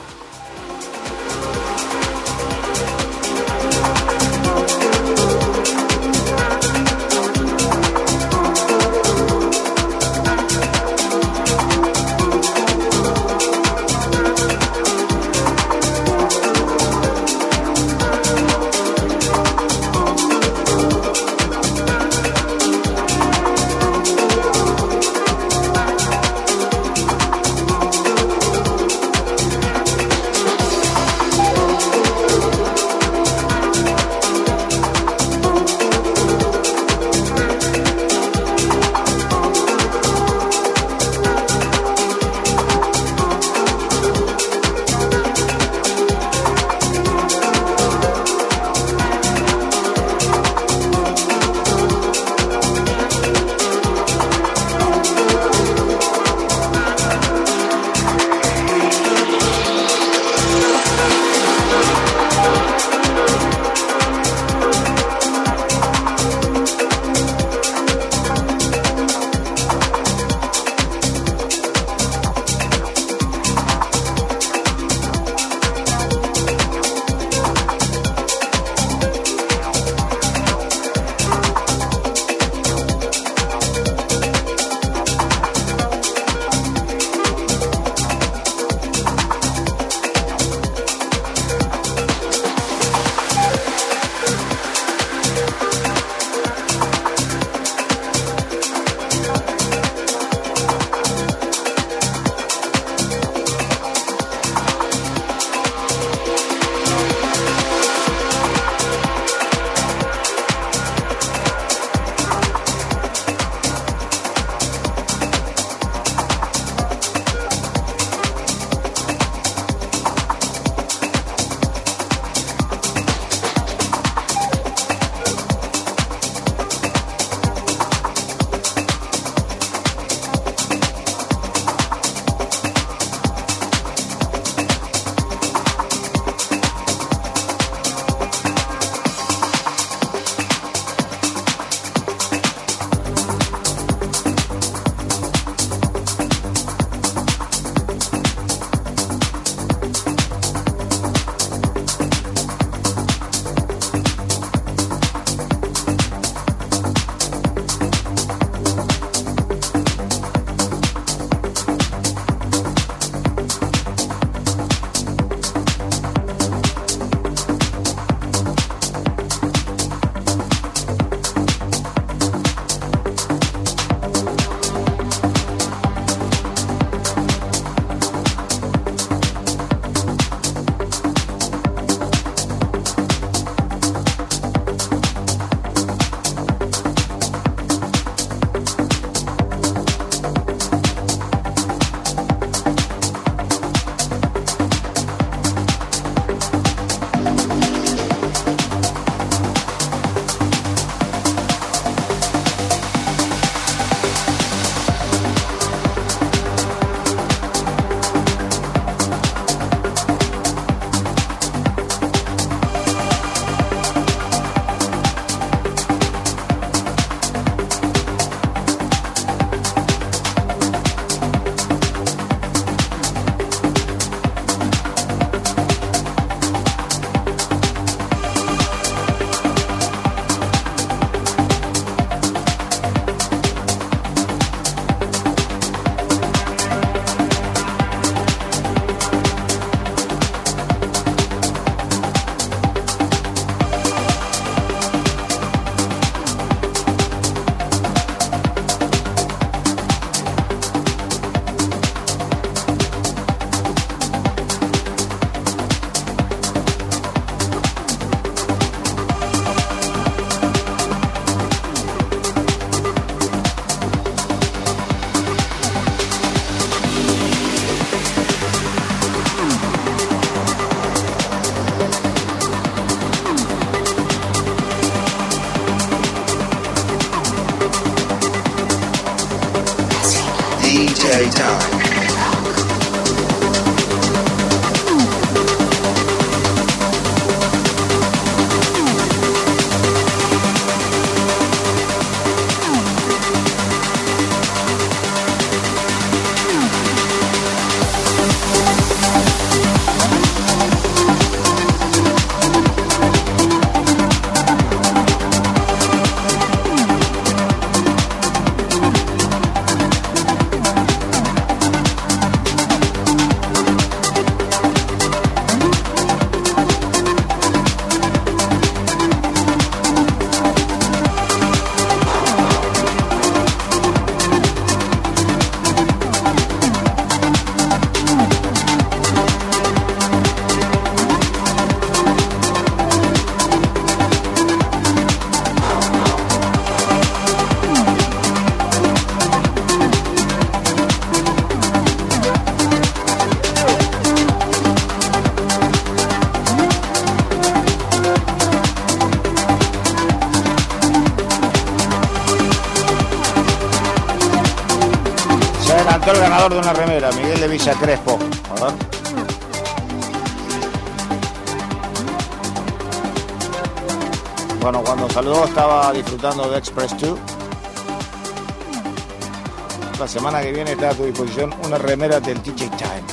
Remera 371.96 372.20
del 372.20 372.42
DJ 372.44 372.70
Time. 372.72 373.04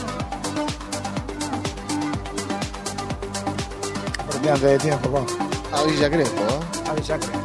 Porque 4.26 4.50
antes 4.50 4.62
de 4.62 4.78
tiempo, 4.78 5.08
vamos. 5.08 5.32
A 5.72 5.84
Villa 5.84 6.10
Crespo, 6.10 6.40
¿eh? 6.42 6.90
A 6.90 6.92
Villa 6.94 7.16
Crespo. 7.16 7.38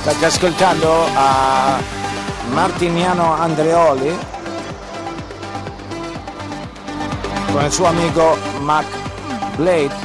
State 0.00 0.26
ascoltando 0.26 1.06
a 1.16 1.78
Martiniano 2.52 3.32
Andreoli 3.32 4.18
con 7.52 7.64
il 7.64 7.72
suo 7.72 7.86
amico 7.86 8.36
Mac 8.60 8.86
Blade, 9.56 10.03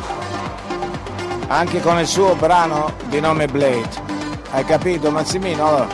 anche 1.49 1.81
con 1.81 1.97
il 1.99 2.07
suo 2.07 2.35
brano 2.35 2.93
di 3.07 3.19
nome 3.19 3.47
Blade. 3.47 4.07
Hai 4.51 4.63
capito 4.65 5.11
Massimino? 5.11 5.67
Allora, 5.67 5.87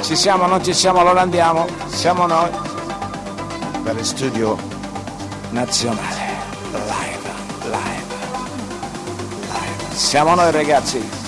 ci 0.00 0.16
siamo, 0.16 0.46
non 0.46 0.62
ci 0.64 0.74
siamo, 0.74 1.00
allora 1.00 1.20
andiamo, 1.20 1.66
siamo 1.86 2.26
noi 2.26 2.50
per 3.82 3.96
il 3.96 4.04
studio 4.04 4.56
nazionale. 5.50 6.30
Live, 6.72 7.30
live, 7.64 8.14
live. 9.48 9.94
Siamo 9.94 10.34
noi 10.34 10.50
ragazzi. 10.50 11.21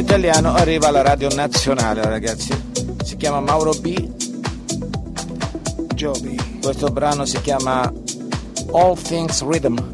Italiano 0.00 0.54
arriva 0.54 0.88
alla 0.88 1.02
radio 1.02 1.28
nazionale, 1.34 2.02
ragazzi. 2.02 2.50
Si 3.04 3.16
chiama 3.16 3.40
Mauro 3.40 3.72
B. 3.72 4.08
Joby. 5.94 6.36
Questo 6.62 6.88
brano 6.88 7.24
si 7.26 7.40
chiama 7.42 7.92
All 8.72 8.96
Things 9.00 9.42
Rhythm. 9.42 9.89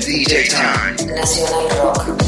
DJ 0.00 0.48
Time. 0.48 0.94
Nacional 1.06 1.68
Rock. 1.70 2.27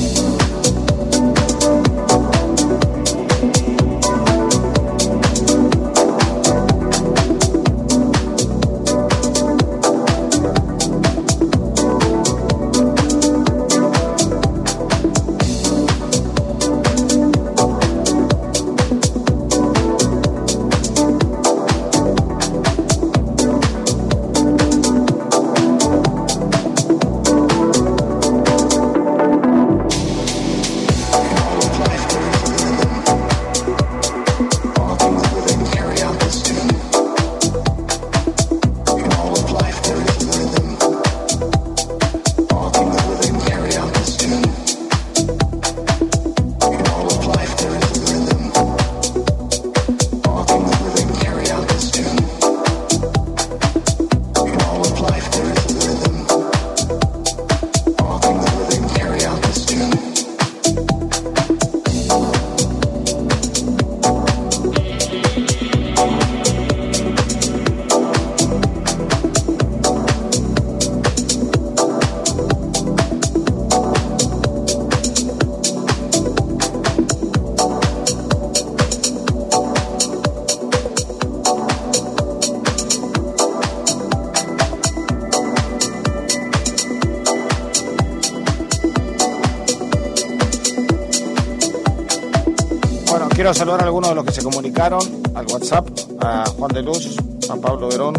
Quiero 93.50 93.58
saludar 93.58 93.80
a 93.80 93.86
algunos 93.86 94.10
de 94.10 94.14
los 94.14 94.24
que 94.24 94.30
se 94.32 94.42
comunicaron 94.44 95.00
al 95.34 95.44
WhatsApp, 95.46 95.88
a 96.20 96.44
Juan 96.50 96.70
de 96.72 96.82
Luz, 96.82 97.16
a 97.48 97.56
Pablo 97.56 97.88
Verón, 97.88 98.14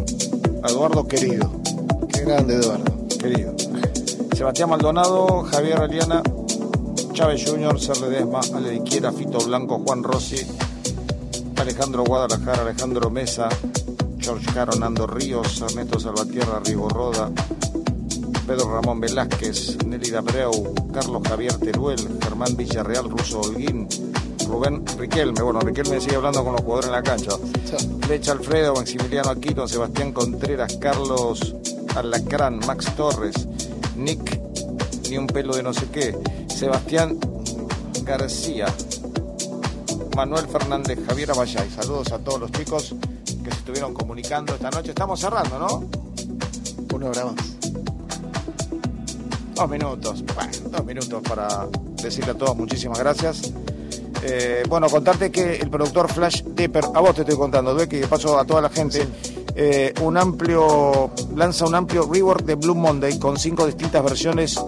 a 0.61 0.67
Eduardo 0.67 1.07
Querido. 1.07 1.49
Qué 2.11 2.25
grande, 2.25 2.55
Eduardo. 2.55 3.07
Querido. 3.17 3.55
Sebastián 4.35 4.71
Maldonado, 4.71 5.43
Javier 5.43 5.79
Aliana, 5.79 6.21
Chávez 7.13 7.49
Jr., 7.49 7.79
Ser 7.79 8.01
Ledesma, 8.01 8.41
Ale 8.53 8.75
Iquiera, 8.75 9.13
Fito 9.13 9.37
Blanco, 9.39 9.81
Juan 9.85 10.03
Rossi, 10.03 10.45
Alejandro 11.55 12.03
Guadalajara, 12.03 12.63
Alejandro 12.63 13.09
Mesa, 13.09 13.47
George 14.17 14.47
Caro, 14.53 14.75
Nando 14.75 15.07
Ríos, 15.07 15.61
Ernesto 15.61 15.97
Salvatierra, 15.97 16.59
Rigo 16.65 16.89
Roda, 16.89 17.31
Pedro 18.45 18.69
Ramón 18.69 18.99
Velázquez, 18.99 19.77
Nelly 19.85 20.09
Dabreu, 20.09 20.73
Carlos 20.93 21.21
Javier 21.25 21.55
Teruel, 21.55 22.19
Germán 22.21 22.57
Villarreal, 22.57 23.09
Ruso 23.09 23.39
Holguín, 23.39 23.87
Rubén 24.51 24.85
Riquelme, 24.97 25.41
bueno, 25.41 25.61
Riquelme 25.61 26.01
sigue 26.01 26.17
hablando 26.17 26.43
con 26.43 26.51
los 26.51 26.61
jugadores 26.61 26.87
en 26.87 26.91
la 26.91 27.01
cancha. 27.01 27.31
Flecha 28.01 28.33
Alfredo, 28.33 28.75
Maximiliano 28.75 29.29
Aquino, 29.29 29.65
Sebastián 29.65 30.11
Contreras, 30.11 30.75
Carlos 30.75 31.55
Alacrán, 31.95 32.59
Max 32.67 32.93
Torres, 32.97 33.47
Nick, 33.95 34.39
ni 35.09 35.17
un 35.17 35.27
pelo 35.27 35.55
de 35.55 35.63
no 35.63 35.73
sé 35.73 35.87
qué, 35.89 36.17
Sebastián 36.53 37.17
García, 38.03 38.65
Manuel 40.17 40.45
Fernández, 40.47 40.99
Javier 41.07 41.31
Abayay. 41.31 41.69
Saludos 41.69 42.11
a 42.11 42.19
todos 42.19 42.41
los 42.41 42.51
chicos 42.51 42.93
que 43.43 43.51
se 43.51 43.57
estuvieron 43.57 43.93
comunicando 43.93 44.53
esta 44.53 44.69
noche. 44.69 44.89
Estamos 44.89 45.17
cerrando, 45.19 45.59
¿no? 45.59 45.89
Una 46.93 47.07
hora 47.07 47.25
más. 47.25 47.57
Dos 49.55 49.69
minutos, 49.69 50.23
bueno, 50.35 50.51
dos 50.71 50.85
minutos 50.85 51.21
para 51.21 51.67
decirle 52.03 52.31
a 52.31 52.33
todos 52.33 52.57
muchísimas 52.57 52.99
gracias. 52.99 53.53
Eh, 54.23 54.63
bueno, 54.69 54.87
contarte 54.87 55.31
que 55.31 55.55
el 55.55 55.69
productor 55.69 56.11
Flash 56.11 56.43
Dipper, 56.43 56.83
a 56.93 56.99
vos 56.99 57.15
te 57.15 57.21
estoy 57.21 57.35
contando, 57.37 57.73
Dueque, 57.73 57.97
y 57.97 57.99
de 58.01 58.07
paso 58.07 58.37
a 58.39 58.45
toda 58.45 58.61
la 58.61 58.69
gente, 58.69 59.07
eh, 59.55 59.93
un 60.01 60.17
amplio, 60.17 61.11
lanza 61.35 61.65
un 61.65 61.75
amplio 61.75 62.07
rework 62.11 62.43
de 62.45 62.55
Blue 62.55 62.75
Monday 62.75 63.17
con 63.19 63.37
cinco 63.37 63.65
distintas 63.65 64.03
versiones 64.03 64.59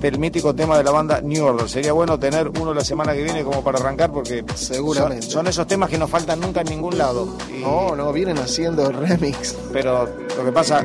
del 0.00 0.18
mítico 0.18 0.54
tema 0.54 0.76
de 0.76 0.84
la 0.84 0.90
banda 0.90 1.20
New 1.22 1.44
Order. 1.44 1.68
Sería 1.68 1.92
bueno 1.92 2.18
tener 2.18 2.48
uno 2.60 2.74
la 2.74 2.84
semana 2.84 3.14
que 3.14 3.22
viene 3.22 3.42
como 3.44 3.62
para 3.64 3.78
arrancar 3.78 4.10
porque 4.12 4.44
Seguramente. 4.54 5.22
Son, 5.22 5.32
son 5.32 5.46
esos 5.46 5.66
temas 5.66 5.88
que 5.88 5.96
no 5.98 6.06
faltan 6.08 6.40
nunca 6.40 6.60
en 6.60 6.66
ningún 6.68 6.98
lado. 6.98 7.28
Y- 7.48 7.62
No, 7.62 7.94
no, 7.96 8.12
vienen 8.12 8.36
haciendo 8.38 8.90
remix. 8.90 9.56
Pero 9.72 10.06
lo 10.36 10.44
que 10.44 10.52
pasa, 10.52 10.84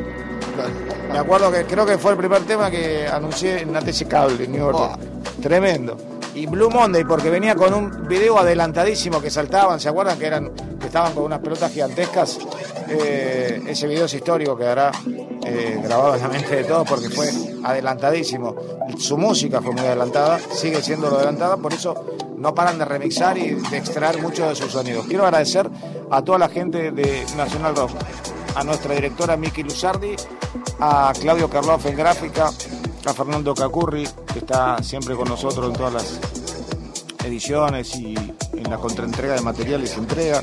me 1.12 1.18
acuerdo 1.18 1.52
que 1.52 1.66
creo 1.66 1.86
que 1.86 1.98
fue 1.98 2.12
el 2.12 2.18
primer 2.18 2.44
tema 2.44 2.72
que 2.72 3.06
anuncié 3.08 3.62
en 3.62 3.76
ATC 3.76 4.08
Cable, 4.08 4.48
New 4.48 4.66
Orleans. 4.68 4.98
Tremendo. 5.42 5.98
Y 6.34 6.46
Blue 6.46 6.70
Monday, 6.70 7.04
porque 7.04 7.30
venía 7.30 7.56
con 7.56 7.74
un 7.74 8.08
video 8.08 8.40
adelantadísimo 8.40 9.22
que 9.22 9.30
saltaban, 9.30 9.80
¿se 9.80 9.90
acuerdan? 9.90 10.18
Que 10.18 10.28
eran 10.28 10.52
que 10.80 10.88
estaban 10.88 11.14
con 11.14 11.26
unas 11.26 11.40
pelotas 11.40 11.72
gigantescas. 11.72 12.40
Eh, 12.90 13.62
ese 13.68 13.88
video 13.88 14.06
es 14.06 14.14
histórico, 14.14 14.58
quedará 14.58 14.92
eh, 15.46 15.80
grabado 15.84 16.16
en 16.16 16.22
la 16.22 16.28
mente 16.28 16.56
de 16.56 16.64
todos 16.64 16.88
porque 16.88 17.10
fue 17.10 17.30
adelantadísimo. 17.64 18.56
Su 18.98 19.18
música 19.18 19.62
fue 19.62 19.72
muy 19.74 19.82
adelantada, 19.82 20.40
sigue 20.40 20.82
siendo 20.82 21.08
adelantada, 21.08 21.58
por 21.58 21.74
eso 21.74 22.06
no 22.38 22.56
paran 22.56 22.80
de 22.80 22.86
remixar 22.86 23.38
y 23.38 23.52
de 23.52 23.78
extraer 23.78 24.22
mucho 24.22 24.50
de 24.50 24.56
sus 24.56 24.72
sonidos. 24.72 25.06
Quiero 25.08 25.26
agradecer 25.26 25.70
a 26.10 26.22
toda 26.24 26.40
la 26.40 26.50
gente 26.50 26.92
de 26.92 27.26
Nacional 27.38 27.76
Rock, 27.76 27.92
a 28.56 28.64
nuestra 28.64 28.96
directora 28.96 29.38
Miki 29.38 29.64
Luzardi, 29.64 30.16
a 30.80 31.14
Claudio 31.20 31.50
Carloff 31.50 31.86
en 31.86 31.96
gráfica, 31.96 32.50
a 33.06 33.14
Fernando 33.14 33.54
Cacurri, 33.56 34.08
que 34.32 34.40
está 34.40 34.82
siempre 34.84 35.16
con 35.16 35.28
nosotros 35.28 35.68
en 35.68 35.74
todas 35.74 35.94
las 35.94 36.20
ediciones 37.26 37.96
y 37.96 38.14
en 38.54 38.70
la 38.70 38.78
contraentrega 38.78 39.34
de 39.36 39.42
materiales 39.42 39.94
y 39.96 40.00
entrega, 40.00 40.42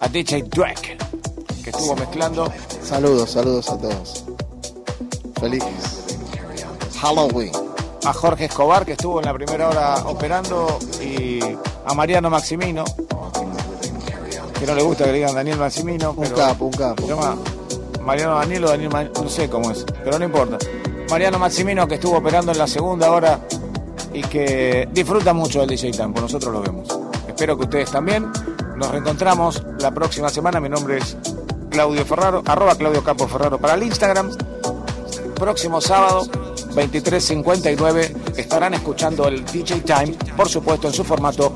a 0.00 0.08
DJ 0.08 0.44
Dweck, 0.44 0.96
que 1.62 1.70
estuvo 1.70 1.94
mezclando, 1.96 2.50
Saludos, 2.82 3.30
saludos 3.32 3.68
a 3.68 3.76
todos. 3.78 4.24
Feliz 5.40 5.62
Halloween. 7.00 7.52
a 8.04 8.12
Jorge 8.12 8.46
Escobar, 8.46 8.86
que 8.86 8.92
estuvo 8.92 9.18
en 9.20 9.26
la 9.26 9.34
primera 9.34 9.68
hora 9.68 9.96
operando, 10.06 10.78
y 11.02 11.40
a 11.84 11.94
Mariano 11.94 12.30
Maximino, 12.30 12.84
que 14.58 14.66
no 14.66 14.74
le 14.74 14.82
gusta 14.82 15.04
que 15.04 15.12
le 15.12 15.18
digan 15.18 15.34
Daniel 15.34 15.58
Maximino, 15.58 16.10
Un 16.10 16.16
pero 16.24 16.36
capo, 16.36 16.64
un 16.66 16.72
capo. 16.72 17.02
se 17.02 17.08
llama 17.08 17.36
Mariano 18.02 18.36
Daniel 18.36 18.64
o 18.64 18.68
Daniel, 18.70 18.90
Ma- 18.90 19.04
no 19.04 19.28
sé 19.28 19.48
cómo 19.50 19.70
es, 19.70 19.84
pero 20.04 20.18
no 20.18 20.24
importa. 20.24 20.58
Mariano 21.10 21.38
Maximino, 21.38 21.88
que 21.88 21.94
estuvo 21.94 22.18
operando 22.18 22.52
en 22.52 22.58
la 22.58 22.66
segunda 22.66 23.10
hora 23.10 23.40
y 24.12 24.20
que 24.22 24.88
disfruta 24.92 25.32
mucho 25.32 25.60
del 25.60 25.68
DJ 25.70 25.92
Time, 25.92 26.10
por 26.10 26.22
nosotros 26.22 26.52
lo 26.52 26.60
vemos. 26.60 26.88
Espero 27.26 27.56
que 27.56 27.64
ustedes 27.64 27.90
también. 27.90 28.30
Nos 28.76 28.90
reencontramos 28.90 29.62
la 29.80 29.90
próxima 29.90 30.28
semana. 30.28 30.60
Mi 30.60 30.68
nombre 30.68 30.98
es 30.98 31.16
Claudio 31.70 32.04
Ferraro, 32.04 32.42
Claudio 32.42 33.02
Campo 33.02 33.26
Ferraro 33.26 33.58
para 33.58 33.74
el 33.74 33.82
Instagram. 33.84 34.30
Próximo 35.34 35.80
sábado, 35.80 36.26
23.59, 36.74 38.36
estarán 38.36 38.74
escuchando 38.74 39.28
el 39.28 39.44
DJ 39.44 39.80
Time, 39.80 40.14
por 40.36 40.48
supuesto 40.48 40.88
en 40.88 40.94
su 40.94 41.04
formato 41.04 41.52